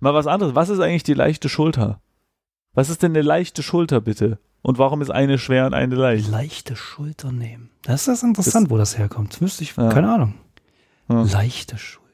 Mal 0.00 0.14
was 0.14 0.26
anderes, 0.26 0.54
was 0.54 0.68
ist 0.68 0.80
eigentlich 0.80 1.02
die 1.02 1.14
leichte 1.14 1.48
Schulter? 1.48 2.00
Was 2.74 2.90
ist 2.90 3.02
denn 3.02 3.12
eine 3.12 3.22
leichte 3.22 3.62
Schulter, 3.62 4.00
bitte? 4.00 4.38
Und 4.62 4.78
warum 4.78 5.02
ist 5.02 5.10
eine 5.10 5.38
schwer 5.38 5.66
und 5.66 5.74
eine 5.74 5.94
leicht? 5.94 6.30
Leichte 6.30 6.76
Schulter 6.76 7.32
nehmen. 7.32 7.70
Das 7.82 8.06
ist 8.06 8.22
interessant, 8.22 8.66
das, 8.66 8.70
wo 8.70 8.76
das 8.76 8.98
herkommt. 8.98 9.34
Das 9.34 9.40
wüsste 9.40 9.64
ich, 9.64 9.76
ja. 9.76 9.88
keine 9.88 10.12
Ahnung. 10.12 10.34
Ja. 11.08 11.22
Leichte 11.22 11.78
Schulter. 11.78 12.07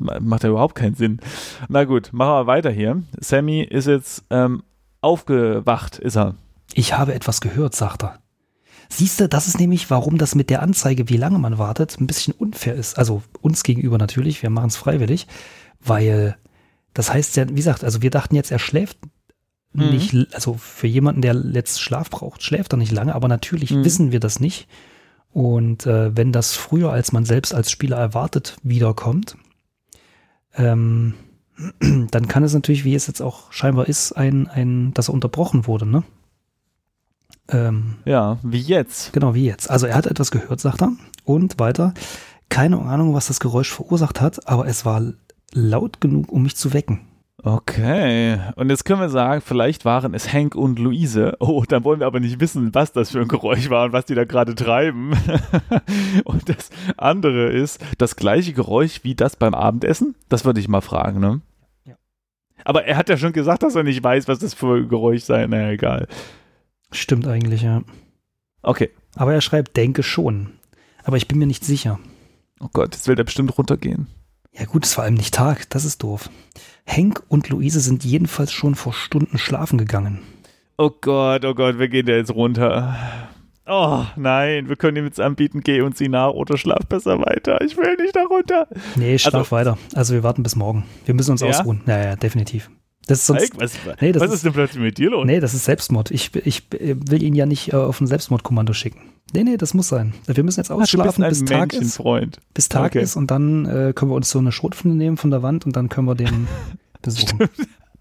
Macht 0.00 0.42
ja 0.42 0.50
überhaupt 0.50 0.74
keinen 0.74 0.94
Sinn. 0.94 1.20
Na 1.68 1.84
gut, 1.84 2.10
machen 2.12 2.30
wir 2.30 2.46
weiter 2.46 2.70
hier. 2.70 3.02
Sammy 3.18 3.62
ist 3.62 3.86
jetzt 3.86 4.24
ähm, 4.30 4.62
aufgewacht, 5.00 5.98
ist 5.98 6.16
er. 6.16 6.34
Ich 6.74 6.96
habe 6.96 7.14
etwas 7.14 7.40
gehört, 7.40 7.74
sagt 7.74 8.04
er. 8.04 8.18
Siehst 8.88 9.20
du, 9.20 9.28
das 9.28 9.46
ist 9.46 9.60
nämlich, 9.60 9.88
warum 9.90 10.18
das 10.18 10.34
mit 10.34 10.50
der 10.50 10.62
Anzeige, 10.62 11.08
wie 11.08 11.16
lange 11.16 11.38
man 11.38 11.58
wartet, 11.58 12.00
ein 12.00 12.08
bisschen 12.08 12.34
unfair 12.34 12.74
ist. 12.74 12.98
Also 12.98 13.22
uns 13.40 13.62
gegenüber 13.62 13.98
natürlich, 13.98 14.42
wir 14.42 14.50
machen 14.50 14.68
es 14.68 14.76
freiwillig, 14.76 15.28
weil 15.80 16.36
das 16.92 17.12
heißt 17.12 17.36
ja, 17.36 17.48
wie 17.48 17.54
gesagt, 17.54 17.84
also 17.84 18.02
wir 18.02 18.10
dachten 18.10 18.34
jetzt, 18.34 18.50
er 18.50 18.58
schläft 18.58 18.98
mhm. 19.72 19.90
nicht, 19.90 20.34
also 20.34 20.54
für 20.54 20.88
jemanden, 20.88 21.22
der 21.22 21.34
letzt 21.34 21.80
Schlaf 21.80 22.10
braucht, 22.10 22.42
schläft 22.42 22.72
er 22.72 22.78
nicht 22.78 22.92
lange, 22.92 23.14
aber 23.14 23.28
natürlich 23.28 23.70
mhm. 23.70 23.84
wissen 23.84 24.12
wir 24.12 24.20
das 24.20 24.40
nicht. 24.40 24.66
Und 25.32 25.86
äh, 25.86 26.16
wenn 26.16 26.32
das 26.32 26.56
früher, 26.56 26.90
als 26.90 27.12
man 27.12 27.24
selbst 27.24 27.54
als 27.54 27.70
Spieler 27.70 27.96
erwartet, 27.96 28.56
wiederkommt, 28.64 29.36
ähm, 30.56 31.14
dann 32.10 32.28
kann 32.28 32.42
es 32.42 32.54
natürlich, 32.54 32.84
wie 32.84 32.94
es 32.94 33.06
jetzt 33.06 33.20
auch 33.20 33.52
scheinbar 33.52 33.88
ist, 33.88 34.12
ein, 34.12 34.48
ein, 34.48 34.94
dass 34.94 35.08
er 35.08 35.14
unterbrochen 35.14 35.66
wurde, 35.66 35.86
ne? 35.86 36.02
Ähm, 37.48 37.96
ja, 38.04 38.38
wie 38.42 38.60
jetzt. 38.60 39.12
Genau, 39.12 39.34
wie 39.34 39.44
jetzt. 39.44 39.70
Also 39.70 39.86
er 39.86 39.96
hat 39.96 40.06
etwas 40.06 40.30
gehört, 40.30 40.60
sagt 40.60 40.82
er. 40.82 40.92
Und 41.24 41.58
weiter. 41.58 41.94
Keine 42.48 42.80
Ahnung, 42.80 43.14
was 43.14 43.26
das 43.26 43.40
Geräusch 43.40 43.72
verursacht 43.72 44.20
hat, 44.20 44.48
aber 44.48 44.66
es 44.66 44.84
war 44.84 45.02
laut 45.52 46.00
genug, 46.00 46.30
um 46.32 46.42
mich 46.42 46.56
zu 46.56 46.72
wecken. 46.72 47.00
Okay, 47.42 48.38
und 48.56 48.68
jetzt 48.68 48.84
können 48.84 49.00
wir 49.00 49.08
sagen, 49.08 49.40
vielleicht 49.40 49.86
waren 49.86 50.12
es 50.12 50.30
Hank 50.30 50.54
und 50.54 50.78
Luise. 50.78 51.36
Oh, 51.40 51.64
dann 51.66 51.84
wollen 51.84 52.00
wir 52.00 52.06
aber 52.06 52.20
nicht 52.20 52.38
wissen, 52.38 52.74
was 52.74 52.92
das 52.92 53.12
für 53.12 53.20
ein 53.20 53.28
Geräusch 53.28 53.70
war 53.70 53.86
und 53.86 53.92
was 53.92 54.04
die 54.04 54.14
da 54.14 54.24
gerade 54.24 54.54
treiben. 54.54 55.12
und 56.24 56.48
das 56.50 56.68
andere 56.98 57.48
ist 57.48 57.82
das 57.96 58.16
gleiche 58.16 58.52
Geräusch 58.52 59.04
wie 59.04 59.14
das 59.14 59.36
beim 59.36 59.54
Abendessen? 59.54 60.16
Das 60.28 60.44
würde 60.44 60.60
ich 60.60 60.68
mal 60.68 60.82
fragen, 60.82 61.20
ne? 61.20 61.40
Ja. 61.86 61.94
Aber 62.64 62.84
er 62.84 62.98
hat 62.98 63.08
ja 63.08 63.16
schon 63.16 63.32
gesagt, 63.32 63.62
dass 63.62 63.74
er 63.74 63.84
nicht 63.84 64.04
weiß, 64.04 64.28
was 64.28 64.40
das 64.40 64.52
für 64.52 64.76
ein 64.76 64.88
Geräusch 64.88 65.22
sei. 65.22 65.46
Naja, 65.46 65.70
egal. 65.70 66.08
Stimmt 66.92 67.26
eigentlich, 67.26 67.62
ja. 67.62 67.82
Okay. 68.62 68.90
Aber 69.14 69.32
er 69.32 69.40
schreibt, 69.40 69.78
denke 69.78 70.02
schon. 70.02 70.50
Aber 71.04 71.16
ich 71.16 71.26
bin 71.26 71.38
mir 71.38 71.46
nicht 71.46 71.64
sicher. 71.64 71.98
Oh 72.60 72.68
Gott, 72.70 72.94
jetzt 72.94 73.08
will 73.08 73.16
der 73.16 73.24
bestimmt 73.24 73.56
runtergehen. 73.56 74.08
Ja 74.52 74.64
gut, 74.66 74.84
ist 74.84 74.94
vor 74.94 75.04
allem 75.04 75.14
nicht 75.14 75.32
Tag, 75.32 75.70
das 75.70 75.84
ist 75.84 76.02
doof. 76.02 76.28
Hank 76.86 77.22
und 77.28 77.48
Luise 77.48 77.80
sind 77.80 78.04
jedenfalls 78.04 78.52
schon 78.52 78.74
vor 78.74 78.92
Stunden 78.92 79.38
schlafen 79.38 79.78
gegangen. 79.78 80.20
Oh 80.78 80.90
Gott, 81.00 81.44
oh 81.44 81.54
Gott, 81.54 81.78
wir 81.78 81.88
gehen 81.88 82.06
da 82.06 82.14
jetzt 82.14 82.34
runter? 82.34 82.96
Oh 83.66 84.04
nein, 84.16 84.68
wir 84.68 84.76
können 84.76 84.96
ihm 84.96 85.04
jetzt 85.04 85.20
anbieten, 85.20 85.60
geh 85.60 85.80
uns 85.82 85.98
sie 85.98 86.08
nach 86.08 86.30
oder 86.30 86.56
schlaf 86.56 86.86
besser 86.88 87.20
weiter. 87.20 87.60
Ich 87.60 87.76
will 87.76 87.96
nicht 87.96 88.16
da 88.16 88.24
runter. 88.24 88.66
Nee, 88.96 89.18
schlaf 89.18 89.34
also, 89.34 89.50
weiter. 89.52 89.78
Also 89.94 90.14
wir 90.14 90.22
warten 90.22 90.42
bis 90.42 90.56
morgen. 90.56 90.84
Wir 91.04 91.14
müssen 91.14 91.32
uns 91.32 91.40
ja? 91.42 91.48
ausruhen. 91.48 91.82
Naja, 91.86 92.10
ja, 92.10 92.16
definitiv. 92.16 92.70
Das 93.06 93.20
ist 93.20 93.26
sonst, 93.26 93.60
was, 93.60 93.74
nee, 94.00 94.12
das 94.12 94.22
was 94.22 94.28
ist, 94.30 94.36
ist 94.36 94.44
denn 94.44 94.52
plötzlich 94.52 94.82
mit 94.82 94.98
dir 94.98 95.10
los? 95.10 95.26
Nee, 95.26 95.40
das 95.40 95.54
ist 95.54 95.64
Selbstmord. 95.64 96.10
Ich, 96.10 96.34
ich 96.34 96.64
will 96.70 97.22
ihn 97.22 97.34
ja 97.34 97.46
nicht 97.46 97.72
äh, 97.72 97.76
auf 97.76 98.00
ein 98.00 98.06
Selbstmordkommando 98.06 98.72
schicken. 98.72 99.00
Nee, 99.32 99.44
nee, 99.44 99.56
das 99.56 99.74
muss 99.74 99.88
sein. 99.88 100.14
Wir 100.26 100.42
müssen 100.44 100.60
jetzt 100.60 100.70
ausschlafen, 100.70 101.24
bis 101.28 101.44
Tag 101.44 101.72
ist. 101.72 102.02
Bis 102.54 102.68
Tag 102.68 102.86
okay. 102.86 103.02
ist 103.02 103.16
und 103.16 103.30
dann 103.30 103.66
äh, 103.66 103.92
können 103.94 104.10
wir 104.10 104.16
uns 104.16 104.30
so 104.30 104.38
eine 104.38 104.52
Schrotflinte 104.52 104.96
nehmen 104.96 105.16
von 105.16 105.30
der 105.30 105.42
Wand 105.42 105.66
und 105.66 105.76
dann 105.76 105.88
können 105.88 106.06
wir 106.06 106.14
den 106.14 106.48
besuchen. 107.02 107.38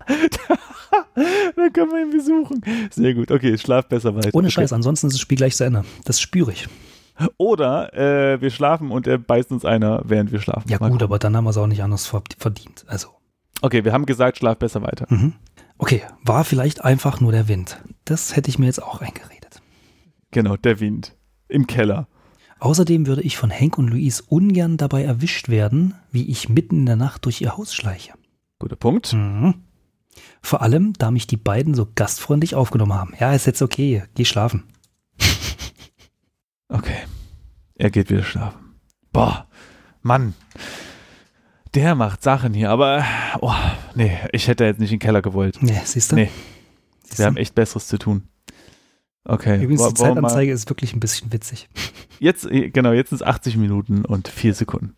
dann 0.05 1.73
können 1.73 1.91
wir 1.91 2.01
ihn 2.01 2.11
besuchen. 2.11 2.61
Sehr 2.91 3.13
gut. 3.13 3.31
Okay, 3.31 3.57
schlaf 3.57 3.87
besser 3.87 4.15
weiter. 4.15 4.29
Ohne 4.33 4.47
okay. 4.47 4.53
Scheiß, 4.53 4.73
ansonsten 4.73 5.07
ist 5.07 5.13
das 5.13 5.21
Spiel 5.21 5.37
gleich 5.37 5.55
zu 5.55 5.63
Ende. 5.65 5.85
Das 6.05 6.19
spüre 6.19 6.51
ich. 6.51 6.67
Oder 7.37 7.93
äh, 7.93 8.41
wir 8.41 8.49
schlafen 8.49 8.91
und 8.91 9.05
er 9.05 9.17
beißt 9.17 9.51
uns 9.51 9.65
einer, 9.65 10.01
während 10.05 10.31
wir 10.31 10.39
schlafen. 10.39 10.69
Ja 10.69 10.77
Mal 10.79 10.87
gut, 10.87 10.99
gucken. 10.99 11.03
aber 11.03 11.19
dann 11.19 11.35
haben 11.35 11.43
wir 11.43 11.49
es 11.49 11.57
auch 11.57 11.67
nicht 11.67 11.83
anders 11.83 12.11
verdient. 12.37 12.85
Also. 12.87 13.09
Okay, 13.61 13.83
wir 13.83 13.91
haben 13.91 14.05
gesagt, 14.05 14.37
schlaf 14.37 14.57
besser 14.57 14.81
weiter. 14.81 15.05
Mhm. 15.09 15.33
Okay, 15.77 16.01
war 16.23 16.45
vielleicht 16.45 16.83
einfach 16.83 17.19
nur 17.19 17.31
der 17.31 17.47
Wind. 17.47 17.81
Das 18.05 18.35
hätte 18.35 18.49
ich 18.49 18.57
mir 18.57 18.67
jetzt 18.67 18.81
auch 18.81 19.01
eingeredet. 19.01 19.61
Genau, 20.31 20.55
der 20.55 20.79
Wind. 20.79 21.15
Im 21.49 21.67
Keller. 21.67 22.07
Außerdem 22.59 23.07
würde 23.07 23.21
ich 23.21 23.37
von 23.37 23.49
Henk 23.49 23.77
und 23.77 23.89
Luis 23.89 24.21
ungern 24.21 24.77
dabei 24.77 25.03
erwischt 25.03 25.49
werden, 25.49 25.95
wie 26.11 26.29
ich 26.29 26.49
mitten 26.49 26.79
in 26.81 26.85
der 26.85 26.95
Nacht 26.95 27.25
durch 27.25 27.41
ihr 27.41 27.57
Haus 27.57 27.73
schleiche. 27.73 28.13
Guter 28.59 28.75
Punkt. 28.75 29.13
Mhm. 29.13 29.55
Vor 30.41 30.61
allem, 30.61 30.93
da 30.93 31.11
mich 31.11 31.27
die 31.27 31.37
beiden 31.37 31.73
so 31.73 31.87
gastfreundlich 31.95 32.55
aufgenommen 32.55 32.93
haben. 32.93 33.13
Ja, 33.19 33.33
ist 33.33 33.45
jetzt 33.45 33.61
okay, 33.61 34.03
geh 34.15 34.25
schlafen. 34.25 34.63
Okay. 36.71 36.97
Er 37.73 37.89
geht 37.89 38.11
wieder 38.11 38.21
schlafen. 38.21 38.75
Boah, 39.11 39.47
Mann. 40.03 40.35
Der 41.73 41.95
macht 41.95 42.21
Sachen 42.21 42.53
hier, 42.53 42.69
aber 42.69 43.03
oh, 43.41 43.55
nee, 43.95 44.15
ich 44.33 44.47
hätte 44.47 44.65
jetzt 44.65 44.79
nicht 44.79 44.91
in 44.91 44.99
den 44.99 45.01
Keller 45.01 45.23
gewollt. 45.23 45.57
Nee, 45.61 45.81
siehst 45.83 46.11
du? 46.11 46.15
Nee. 46.15 46.29
Siehst 47.05 47.17
wir 47.17 47.25
haben 47.25 47.37
echt 47.37 47.55
Besseres 47.55 47.87
zu 47.87 47.97
tun. 47.97 48.27
Okay. 49.25 49.61
Übrigens, 49.63 49.87
die 49.89 49.93
Zeitanzeige 49.95 50.51
ist 50.51 50.69
wirklich 50.69 50.93
ein 50.93 50.99
bisschen 50.99 51.31
witzig. 51.31 51.69
Jetzt, 52.19 52.49
genau, 52.49 52.91
jetzt 52.91 53.09
sind 53.09 53.21
es 53.21 53.27
80 53.27 53.57
Minuten 53.57 54.03
und 54.03 54.27
4 54.27 54.53
Sekunden. 54.53 54.93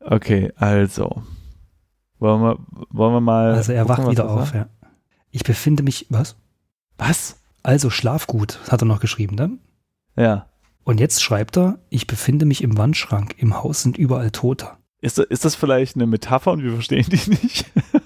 Okay, 0.00 0.52
also. 0.56 1.22
Wollen 2.18 2.40
wir, 2.42 2.58
wollen 2.90 3.12
wir 3.14 3.20
mal. 3.20 3.54
Also 3.54 3.72
er 3.72 3.88
wacht 3.88 4.08
wieder 4.08 4.30
auf, 4.30 4.54
ja. 4.54 4.68
Ich 5.30 5.44
befinde 5.44 5.82
mich. 5.82 6.06
Was? 6.10 6.36
Was? 6.96 7.40
Also 7.62 7.90
schlaf 7.90 8.26
gut, 8.26 8.60
hat 8.68 8.82
er 8.82 8.86
noch 8.86 9.00
geschrieben, 9.00 9.34
ne? 9.34 9.58
Ja. 10.16 10.46
Und 10.84 11.00
jetzt 11.00 11.22
schreibt 11.22 11.56
er, 11.56 11.78
ich 11.88 12.06
befinde 12.06 12.44
mich 12.44 12.62
im 12.62 12.76
Wandschrank, 12.76 13.34
im 13.38 13.62
Haus 13.62 13.82
sind 13.82 13.96
überall 13.96 14.30
Tote. 14.30 14.68
Ist, 15.00 15.18
ist 15.18 15.44
das 15.44 15.54
vielleicht 15.54 15.96
eine 15.96 16.06
Metapher 16.06 16.52
und 16.52 16.62
wir 16.62 16.72
verstehen 16.72 17.06
die 17.08 17.30
nicht? 17.30 17.66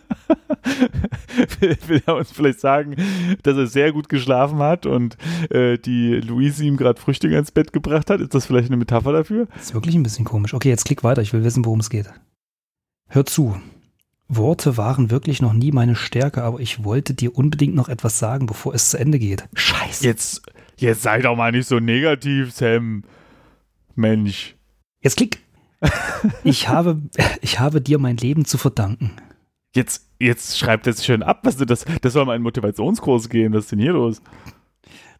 will 1.87 2.03
er 2.07 2.16
uns 2.16 2.33
vielleicht 2.33 2.61
sagen, 2.61 2.97
dass 3.43 3.57
er 3.57 3.66
sehr 3.66 3.93
gut 3.93 4.09
geschlafen 4.09 4.59
hat 4.59 4.87
und 4.87 5.16
äh, 5.51 5.79
die 5.79 6.14
Luise 6.14 6.64
ihm 6.64 6.77
gerade 6.77 7.01
Frühstück 7.01 7.33
ins 7.33 7.51
Bett 7.51 7.73
gebracht 7.73 8.11
hat? 8.11 8.21
Ist 8.21 8.35
das 8.35 8.47
vielleicht 8.47 8.69
eine 8.69 8.77
Metapher 8.77 9.12
dafür? 9.12 9.47
Das 9.55 9.66
ist 9.66 9.75
wirklich 9.75 9.95
ein 9.95 10.03
bisschen 10.03 10.25
komisch. 10.25 10.55
Okay, 10.55 10.69
jetzt 10.69 10.85
klick 10.85 11.05
weiter, 11.05 11.23
ich 11.23 11.33
will 11.33 11.45
wissen, 11.45 11.64
worum 11.64 11.81
es 11.81 11.91
geht. 11.91 12.11
Hör 13.09 13.25
zu. 13.25 13.57
Worte 14.29 14.77
waren 14.77 15.11
wirklich 15.11 15.41
noch 15.41 15.55
nie 15.55 15.73
meine 15.73 15.97
Stärke, 15.97 16.43
aber 16.43 16.61
ich 16.61 16.85
wollte 16.85 17.14
dir 17.14 17.37
unbedingt 17.37 17.75
noch 17.75 17.89
etwas 17.89 18.19
sagen, 18.19 18.47
bevor 18.47 18.75
es 18.75 18.91
zu 18.91 18.99
Ende 18.99 19.19
geht. 19.19 19.45
Scheiße. 19.55 20.05
Jetzt, 20.05 20.43
jetzt 20.77 21.03
sei 21.03 21.23
doch 21.23 21.35
mal 21.35 21.51
nicht 21.51 21.66
so 21.66 21.81
negativ, 21.81 22.53
Sam. 22.53 23.05
Mensch. 23.95 24.55
Jetzt 25.01 25.16
klick. 25.16 25.39
ich, 26.45 26.69
habe, 26.69 27.01
ich 27.41 27.59
habe 27.59 27.81
dir 27.81 27.99
mein 27.99 28.16
Leben 28.16 28.45
zu 28.45 28.59
verdanken. 28.59 29.12
Jetzt, 29.75 30.11
jetzt 30.19 30.59
schreibt 30.59 30.87
er 30.87 30.93
es 30.93 31.05
schön 31.05 31.23
ab. 31.23 31.41
Was, 31.45 31.57
das, 31.57 31.85
das 32.01 32.12
soll 32.12 32.25
mal 32.25 32.35
einen 32.35 32.45
Motivationskurs 32.45 33.29
gehen. 33.29 33.53
Was 33.53 33.64
ist 33.64 33.73
denn 33.73 33.79
hier 33.81 33.93
los? 33.93 34.23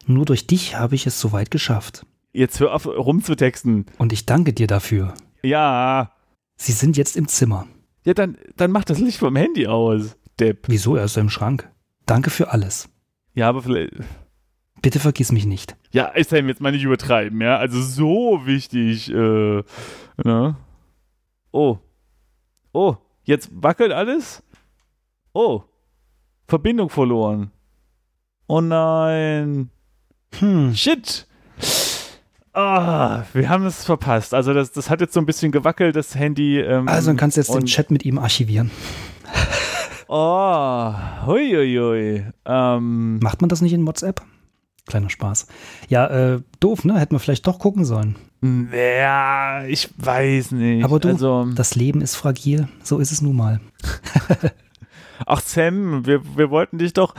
Nur 0.07 0.25
durch 0.25 0.47
dich 0.47 0.77
habe 0.77 0.95
ich 0.95 1.07
es 1.07 1.21
so 1.21 1.33
weit 1.33 1.51
geschafft. 1.51 2.07
Jetzt 2.33 2.61
hör 2.61 2.75
auf 2.75 2.87
rumzutexten. 2.87 3.87
Und 3.99 4.13
ich 4.13 4.27
danke 4.27 4.53
dir 4.53 4.67
dafür. 4.67 5.15
Ja. 5.43 6.13
Sie 6.57 6.73
sind 6.73 6.97
jetzt 6.97 7.17
im 7.17 7.29
Zimmer. 7.29 7.67
Ja, 8.05 8.15
dann, 8.15 8.39
dann 8.57 8.71
mach 8.71 8.85
das 8.85 8.99
Licht 8.99 9.19
vom 9.19 9.37
Handy 9.37 9.67
aus, 9.67 10.17
Depp. 10.41 10.67
Wieso? 10.69 10.97
Er 10.97 11.05
ist 11.05 11.17
im 11.17 11.31
Schrank. 11.31 11.71
Danke 12.07 12.31
für 12.31 12.51
alles. 12.53 12.89
Ja, 13.35 13.49
aber 13.49 13.63
vielleicht. 13.63 13.93
Bitte 14.81 15.01
vergiss 15.01 15.33
mich 15.33 15.45
nicht. 15.45 15.77
Ja, 15.91 16.07
ist 16.07 16.33
ja 16.33 16.39
jetzt 16.39 16.61
mal 16.61 16.73
nicht 16.73 16.85
übertreiben, 16.85 17.41
ja. 17.41 17.57
Also 17.57 17.83
so 17.83 18.47
wichtig, 18.47 19.11
äh, 19.11 19.63
ne? 20.25 20.57
Oh. 21.51 21.79
Oh, 22.73 22.97
jetzt 23.29 23.51
wackelt 23.53 23.93
alles? 23.93 24.43
Oh. 25.33 25.62
Verbindung 26.47 26.91
verloren. 26.91 27.51
Oh 28.47 28.61
nein. 28.61 29.70
Hm. 30.39 30.74
Shit. 30.74 31.26
Ah, 32.55 33.24
wir 33.35 33.49
haben 33.49 33.66
es 33.66 33.85
verpasst. 33.85 34.35
Also 34.35 34.53
das, 34.53 34.72
das 34.72 34.91
hat 34.91 35.01
jetzt 35.01 35.12
so 35.12 35.20
ein 35.20 35.26
bisschen 35.26 35.53
gewackelt, 35.53 35.95
das 35.95 36.14
Handy. 36.14 36.59
Ähm, 36.59 36.89
also 36.89 37.11
dann 37.11 37.16
kannst 37.16 37.37
du 37.37 37.41
jetzt 37.41 37.55
den 37.55 37.66
Chat 37.66 37.91
mit 37.91 38.05
ihm 38.05 38.18
archivieren. 38.18 38.70
Oh, 40.11 40.95
huiuiui. 41.26 42.24
Ähm, 42.47 43.18
Macht 43.18 43.43
man 43.43 43.51
das 43.51 43.61
nicht 43.61 43.74
in 43.74 43.87
WhatsApp? 43.87 44.22
Kleiner 44.87 45.11
Spaß. 45.11 45.49
Ja, 45.91 46.07
äh, 46.07 46.41
doof, 46.61 46.87
ne? 46.87 46.99
Hätten 46.99 47.14
wir 47.14 47.18
vielleicht 47.18 47.47
doch 47.47 47.59
gucken 47.59 47.85
sollen. 47.85 48.16
Ja, 48.41 49.64
ich 49.64 49.91
weiß 49.97 50.53
nicht. 50.53 50.84
Aber 50.84 51.01
du, 51.01 51.09
also, 51.09 51.47
das 51.55 51.74
Leben 51.74 52.01
ist 52.01 52.14
fragil. 52.14 52.68
So 52.84 52.99
ist 52.99 53.11
es 53.11 53.20
nun 53.20 53.36
mal. 53.36 53.61
Ach, 55.26 55.41
Sam, 55.41 56.07
wir, 56.07 56.22
wir 56.36 56.51
wollten 56.51 56.78
dich 56.78 56.93
doch. 56.93 57.14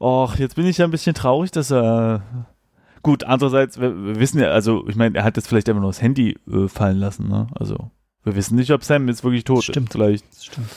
Och, 0.00 0.36
jetzt 0.36 0.56
bin 0.56 0.66
ich 0.66 0.78
ja 0.78 0.86
ein 0.86 0.90
bisschen 0.90 1.14
traurig, 1.14 1.50
dass 1.50 1.70
er. 1.70 2.46
Gut, 3.02 3.24
andererseits, 3.24 3.78
wir, 3.78 3.94
wir 3.94 4.18
wissen 4.18 4.40
ja, 4.40 4.48
also, 4.48 4.88
ich 4.88 4.96
meine, 4.96 5.18
er 5.18 5.24
hat 5.24 5.36
jetzt 5.36 5.48
vielleicht 5.48 5.68
einfach 5.68 5.82
nur 5.82 5.90
das 5.90 6.00
Handy 6.00 6.38
äh, 6.50 6.68
fallen 6.68 6.98
lassen, 6.98 7.28
ne? 7.28 7.48
Also, 7.54 7.90
wir 8.22 8.34
wissen 8.34 8.56
nicht, 8.56 8.70
ob 8.70 8.82
Sam 8.82 9.06
jetzt 9.08 9.22
wirklich 9.22 9.44
tot 9.44 9.64
stimmt. 9.64 9.88
ist. 9.88 9.92
Vielleicht. 9.92 10.42
Stimmt. 10.42 10.70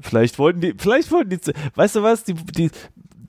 Vielleicht 0.00 0.38
wollten 0.38 0.60
die, 0.60 0.74
vielleicht 0.76 1.10
wollten 1.12 1.30
die, 1.30 1.38
weißt 1.74 1.96
du 1.96 2.02
was, 2.02 2.24
die, 2.24 2.34
die, 2.34 2.70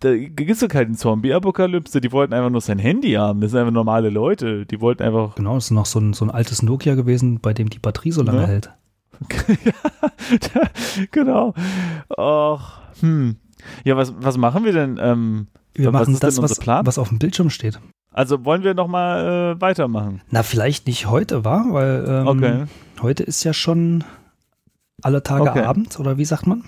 da 0.06 0.16
gibt 0.16 0.51
es 0.51 0.60
doch 0.60 0.68
keinen 0.68 0.93
Zombie-Apokalypse, 0.93 1.99
die 1.99 2.12
wollten 2.12 2.34
einfach 2.34 2.51
nur 2.51 2.62
sein 2.62 2.78
Handy 2.78 3.14
haben. 3.14 3.41
Das 3.41 3.51
sind 3.51 3.62
einfach 3.62 3.74
normale 3.74 4.12
Leute. 4.12 4.68
Die 4.68 4.80
wollten 4.80 5.01
einfach. 5.01 5.34
Genau, 5.34 5.56
das 5.56 5.66
ist 5.66 5.72
noch 5.72 5.88
so 5.88 5.99
ein, 5.99 6.14
so 6.14 6.26
ein 6.26 6.32
altes 6.32 6.62
Nokia 6.62 6.93
gewesen, 6.93 7.39
bei 7.39 7.53
dem 7.53 7.72
die 7.72 7.80
Batterie 7.80 8.12
so 8.12 8.22
lange 8.22 8.41
ja. 8.41 8.47
hält. 8.47 8.72
genau. 11.12 11.56
Och, 12.16 12.62
hm. 12.99 13.38
Ja, 13.84 13.97
was, 13.97 14.14
was 14.20 14.38
machen 14.38 14.64
wir 14.64 14.74
denn? 14.74 14.99
Ähm, 15.01 15.47
wir 15.74 15.91
machen 15.91 16.18
das, 16.20 16.39
was, 16.39 16.60
was 16.68 16.97
auf 16.99 17.10
dem 17.10 17.18
Bildschirm 17.18 17.49
steht. 17.49 17.80
Also 18.12 18.45
wollen 18.45 18.64
wir 18.64 18.76
nochmal 18.76 19.56
äh, 19.56 19.62
weitermachen? 19.62 20.22
Na, 20.30 20.43
vielleicht 20.43 20.86
nicht 20.86 21.08
heute, 21.08 21.43
war, 21.43 21.66
weil 21.74 22.06
ähm, 22.08 22.28
okay. 22.28 22.64
heute 23.01 23.24
ist 23.24 23.43
ja 23.43 23.53
schon 23.53 24.03
alle 25.01 25.24
Tage 25.24 25.49
Okay. 25.49 25.64
Abend, 25.64 25.99
oder 25.99 26.18
wie 26.18 26.26
sagt 26.26 26.45
man? 26.45 26.64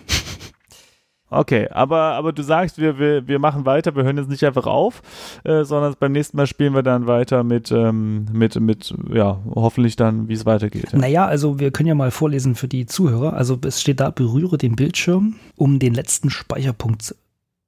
Okay, 1.30 1.68
aber, 1.72 1.98
aber 2.14 2.32
du 2.32 2.42
sagst, 2.42 2.78
wir, 2.78 2.98
wir, 3.00 3.28
wir 3.28 3.38
machen 3.40 3.66
weiter, 3.66 3.96
wir 3.98 4.04
hören 4.04 4.18
jetzt 4.18 4.30
nicht 4.30 4.46
einfach 4.46 4.66
auf, 4.66 5.02
äh, 5.44 5.66
sondern 5.66 5.94
beim 6.00 6.14
nächsten 6.14 6.38
Mal 6.38 6.48
spielen 6.48 6.74
wir 6.74 6.84
dann 6.84 7.06
weiter 7.06 7.44
mit, 7.44 7.70
ähm, 7.72 8.28
mit, 8.32 8.58
mit 8.62 8.94
ja, 9.14 9.40
hoffentlich 9.54 9.98
dann, 9.98 10.30
wie 10.30 10.34
es 10.34 10.46
weitergeht. 10.46 10.94
Ja. 10.94 11.00
Naja, 11.00 11.26
also 11.26 11.60
wir 11.60 11.72
können 11.72 11.88
ja 11.88 11.96
mal 11.96 12.12
vorlesen 12.12 12.56
für 12.56 12.70
die 12.70 12.86
Zuhörer. 12.86 13.34
Also 13.34 13.58
es 13.66 13.82
steht 13.82 14.00
da, 14.00 14.10
berühre 14.10 14.58
den 14.58 14.78
Bildschirm, 14.78 15.36
um 15.58 15.80
den 15.80 15.94
letzten 15.94 16.30
Speicherpunkt 16.30 17.14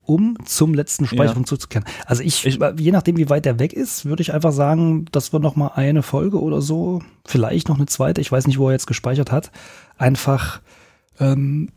um 0.05 0.37
zum 0.45 0.73
letzten 0.73 1.05
Speicherpunkt 1.05 1.47
zuzukehren. 1.49 1.85
Also 2.07 2.23
ich, 2.23 2.43
Ich- 2.43 2.59
je 2.79 2.91
nachdem, 2.91 3.17
wie 3.17 3.29
weit 3.29 3.45
der 3.45 3.59
weg 3.59 3.73
ist, 3.73 4.05
würde 4.05 4.21
ich 4.23 4.33
einfach 4.33 4.51
sagen, 4.53 5.05
dass 5.11 5.33
wir 5.33 5.39
noch 5.39 5.55
mal 5.55 5.67
eine 5.75 6.01
Folge 6.01 6.41
oder 6.41 6.61
so, 6.63 7.01
vielleicht 7.27 7.69
noch 7.69 7.75
eine 7.77 7.85
zweite, 7.85 8.19
ich 8.21 8.31
weiß 8.31 8.47
nicht, 8.47 8.57
wo 8.57 8.67
er 8.69 8.71
jetzt 8.71 8.87
gespeichert 8.87 9.31
hat, 9.31 9.51
einfach 9.99 10.61
ähm, 11.19 11.69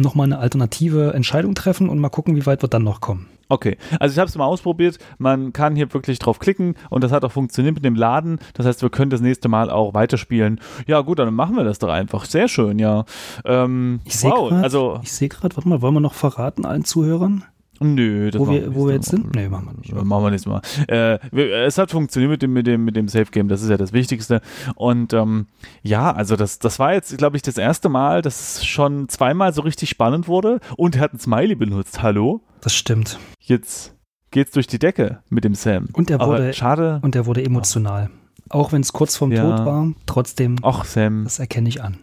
noch 0.00 0.14
mal 0.14 0.24
eine 0.24 0.38
alternative 0.38 1.12
Entscheidung 1.14 1.54
treffen 1.54 1.88
und 1.88 1.98
mal 1.98 2.08
gucken, 2.08 2.36
wie 2.36 2.46
weit 2.46 2.62
wir 2.62 2.68
dann 2.68 2.84
noch 2.84 3.00
kommen. 3.00 3.26
Okay, 3.48 3.78
also 3.98 4.12
ich 4.12 4.18
habe 4.20 4.28
es 4.28 4.36
mal 4.36 4.44
ausprobiert. 4.44 4.98
Man 5.18 5.52
kann 5.52 5.74
hier 5.74 5.92
wirklich 5.92 6.20
drauf 6.20 6.38
klicken 6.38 6.76
und 6.88 7.02
das 7.02 7.10
hat 7.10 7.24
auch 7.24 7.32
funktioniert 7.32 7.74
mit 7.74 7.84
dem 7.84 7.96
Laden. 7.96 8.38
Das 8.54 8.64
heißt, 8.64 8.80
wir 8.82 8.90
können 8.90 9.10
das 9.10 9.20
nächste 9.20 9.48
Mal 9.48 9.70
auch 9.70 9.92
weiterspielen. 9.92 10.60
Ja, 10.86 11.00
gut, 11.00 11.18
dann 11.18 11.34
machen 11.34 11.56
wir 11.56 11.64
das 11.64 11.80
doch 11.80 11.88
einfach. 11.88 12.26
Sehr 12.26 12.46
schön, 12.46 12.78
ja. 12.78 13.04
Ähm, 13.44 14.00
Ich 14.04 14.16
sehe 14.16 14.30
wow, 14.30 14.50
grad- 14.50 14.62
also 14.62 15.00
Ich 15.02 15.10
sehe 15.12 15.28
gerade, 15.28 15.56
warte 15.56 15.68
mal, 15.68 15.82
wollen 15.82 15.94
wir 15.94 16.00
noch 16.00 16.14
verraten 16.14 16.64
allen 16.64 16.84
Zuhörern, 16.84 17.42
nö, 17.80 18.30
das 18.30 18.40
wo 18.40 18.48
wir, 18.50 18.74
wo 18.74 18.86
wir 18.86 18.94
jetzt 18.94 19.08
sind? 19.10 19.34
Nee, 19.34 19.48
machen 19.48 19.66
wir 19.66 19.74
nicht. 19.78 19.92
Machen 19.94 20.22
wir 20.24 20.30
nächstes 20.30 20.50
Mal. 20.52 20.60
Äh, 20.88 21.18
es 21.64 21.78
hat 21.78 21.90
funktioniert 21.90 22.30
mit 22.30 22.42
dem, 22.42 22.52
mit 22.52 22.66
dem, 22.66 22.84
mit 22.84 22.96
dem 22.96 23.08
Safe 23.08 23.30
Game, 23.30 23.48
das 23.48 23.62
ist 23.62 23.70
ja 23.70 23.76
das 23.76 23.92
Wichtigste. 23.92 24.40
Und 24.76 25.12
ähm, 25.12 25.46
ja, 25.82 26.12
also 26.12 26.36
das, 26.36 26.58
das 26.58 26.78
war 26.78 26.92
jetzt, 26.94 27.16
glaube 27.18 27.36
ich, 27.36 27.42
das 27.42 27.56
erste 27.58 27.88
Mal, 27.88 28.22
dass 28.22 28.58
es 28.58 28.66
schon 28.66 29.08
zweimal 29.08 29.52
so 29.52 29.62
richtig 29.62 29.88
spannend 29.90 30.28
wurde 30.28 30.60
und 30.76 30.96
er 30.96 31.02
hat 31.02 31.14
ein 31.14 31.18
Smiley 31.20 31.54
benutzt. 31.54 32.02
Hallo? 32.02 32.40
Das 32.60 32.74
stimmt. 32.74 33.18
Jetzt 33.40 33.94
geht's 34.30 34.52
durch 34.52 34.66
die 34.66 34.78
Decke 34.78 35.22
mit 35.28 35.44
dem 35.44 35.54
Sam. 35.54 35.88
Und 35.92 36.10
er 36.10 36.20
Aber 36.20 36.34
wurde, 36.34 36.52
schade. 36.52 37.00
und 37.02 37.16
er 37.16 37.26
wurde 37.26 37.44
emotional. 37.44 38.10
Auch 38.48 38.72
wenn 38.72 38.80
es 38.82 38.92
kurz 38.92 39.16
vorm 39.16 39.32
Ja. 39.32 39.42
Tod 39.56 39.66
war, 39.66 39.88
trotzdem, 40.06 40.56
Ach, 40.62 40.84
Sam, 40.84 41.24
das 41.24 41.38
erkenne 41.38 41.68
ich 41.68 41.82
an. 41.82 41.98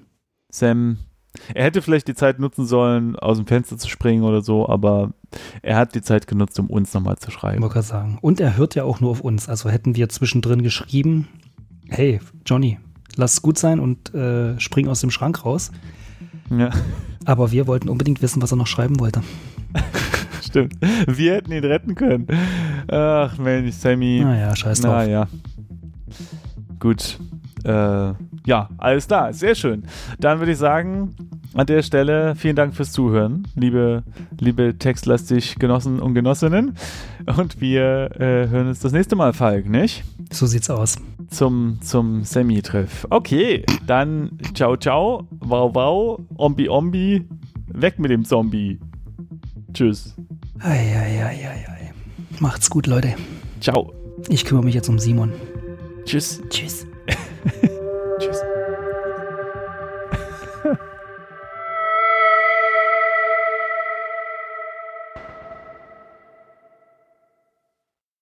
Sam, 0.49 0.97
Er 1.53 1.65
hätte 1.65 1.81
vielleicht 1.81 2.07
die 2.07 2.15
Zeit 2.15 2.39
nutzen 2.39 2.65
sollen, 2.65 3.15
aus 3.15 3.37
dem 3.37 3.47
Fenster 3.47 3.77
zu 3.77 3.89
springen 3.89 4.23
oder 4.23 4.41
so, 4.41 4.67
aber 4.67 5.13
er 5.61 5.77
hat 5.77 5.95
die 5.95 6.01
Zeit 6.01 6.27
genutzt, 6.27 6.59
um 6.59 6.67
uns 6.67 6.93
nochmal 6.93 7.17
zu 7.17 7.31
schreiben. 7.31 7.57
Ich 7.57 7.63
wollte 7.63 7.81
sagen. 7.81 8.17
Und 8.21 8.39
er 8.39 8.57
hört 8.57 8.75
ja 8.75 8.83
auch 8.83 8.99
nur 8.99 9.11
auf 9.11 9.21
uns. 9.21 9.49
Also 9.49 9.69
hätten 9.69 9.95
wir 9.95 10.09
zwischendrin 10.09 10.63
geschrieben, 10.63 11.27
hey, 11.89 12.19
Johnny, 12.45 12.79
lass 13.15 13.33
es 13.33 13.41
gut 13.41 13.57
sein 13.57 13.79
und 13.79 14.13
äh, 14.13 14.59
spring 14.59 14.87
aus 14.87 15.01
dem 15.01 15.11
Schrank 15.11 15.45
raus. 15.45 15.71
Ja. 16.49 16.69
Aber 17.25 17.51
wir 17.51 17.67
wollten 17.67 17.89
unbedingt 17.89 18.21
wissen, 18.21 18.41
was 18.41 18.51
er 18.51 18.57
noch 18.57 18.67
schreiben 18.67 18.99
wollte. 18.99 19.21
Stimmt. 20.41 20.75
Wir 21.07 21.33
hätten 21.35 21.51
ihn 21.51 21.63
retten 21.63 21.95
können. 21.95 22.27
Ach 22.89 23.37
Mensch, 23.37 23.75
Sammy. 23.75 24.21
Naja, 24.23 24.55
scheiß 24.55 24.81
drauf. 24.81 24.93
Naja. 24.93 25.27
Gut. 26.79 27.19
Äh, 27.67 28.13
ja, 28.45 28.69
alles 28.77 29.07
klar. 29.07 29.33
Sehr 29.33 29.53
schön. 29.53 29.83
Dann 30.19 30.39
würde 30.39 30.53
ich 30.53 30.57
sagen, 30.57 31.15
an 31.53 31.65
der 31.65 31.83
Stelle 31.83 32.35
vielen 32.35 32.55
Dank 32.55 32.75
fürs 32.75 32.91
Zuhören, 32.91 33.45
liebe, 33.55 34.03
liebe 34.39 34.77
textlastig 34.77 35.55
Genossen 35.59 35.99
und 35.99 36.13
Genossinnen. 36.13 36.75
Und 37.37 37.59
wir 37.59 38.11
äh, 38.19 38.47
hören 38.47 38.67
uns 38.69 38.79
das 38.79 38.93
nächste 38.93 39.15
Mal, 39.15 39.33
Falk, 39.33 39.69
nicht? 39.69 40.03
So 40.31 40.45
sieht's 40.45 40.69
aus. 40.69 40.95
Zum, 41.29 41.79
zum 41.81 42.23
Semi-Treff. 42.23 43.05
Okay, 43.09 43.65
dann 43.85 44.37
ciao, 44.53 44.77
ciao, 44.77 45.27
wow, 45.39 45.69
wow, 45.73 46.19
ombi, 46.37 46.69
ombi, 46.69 47.25
weg 47.67 47.99
mit 47.99 48.11
dem 48.11 48.23
Zombie. 48.23 48.79
Tschüss. 49.73 50.15
Eieieiei. 50.59 51.91
Macht's 52.39 52.69
gut, 52.69 52.87
Leute. 52.87 53.15
Ciao. 53.59 53.93
Ich 54.29 54.45
kümmere 54.45 54.63
mich 54.63 54.75
jetzt 54.75 54.89
um 54.89 54.99
Simon. 54.99 55.33
Tschüss. 56.05 56.41
Tschüss. 56.49 56.87
Tschüss. 58.19 58.56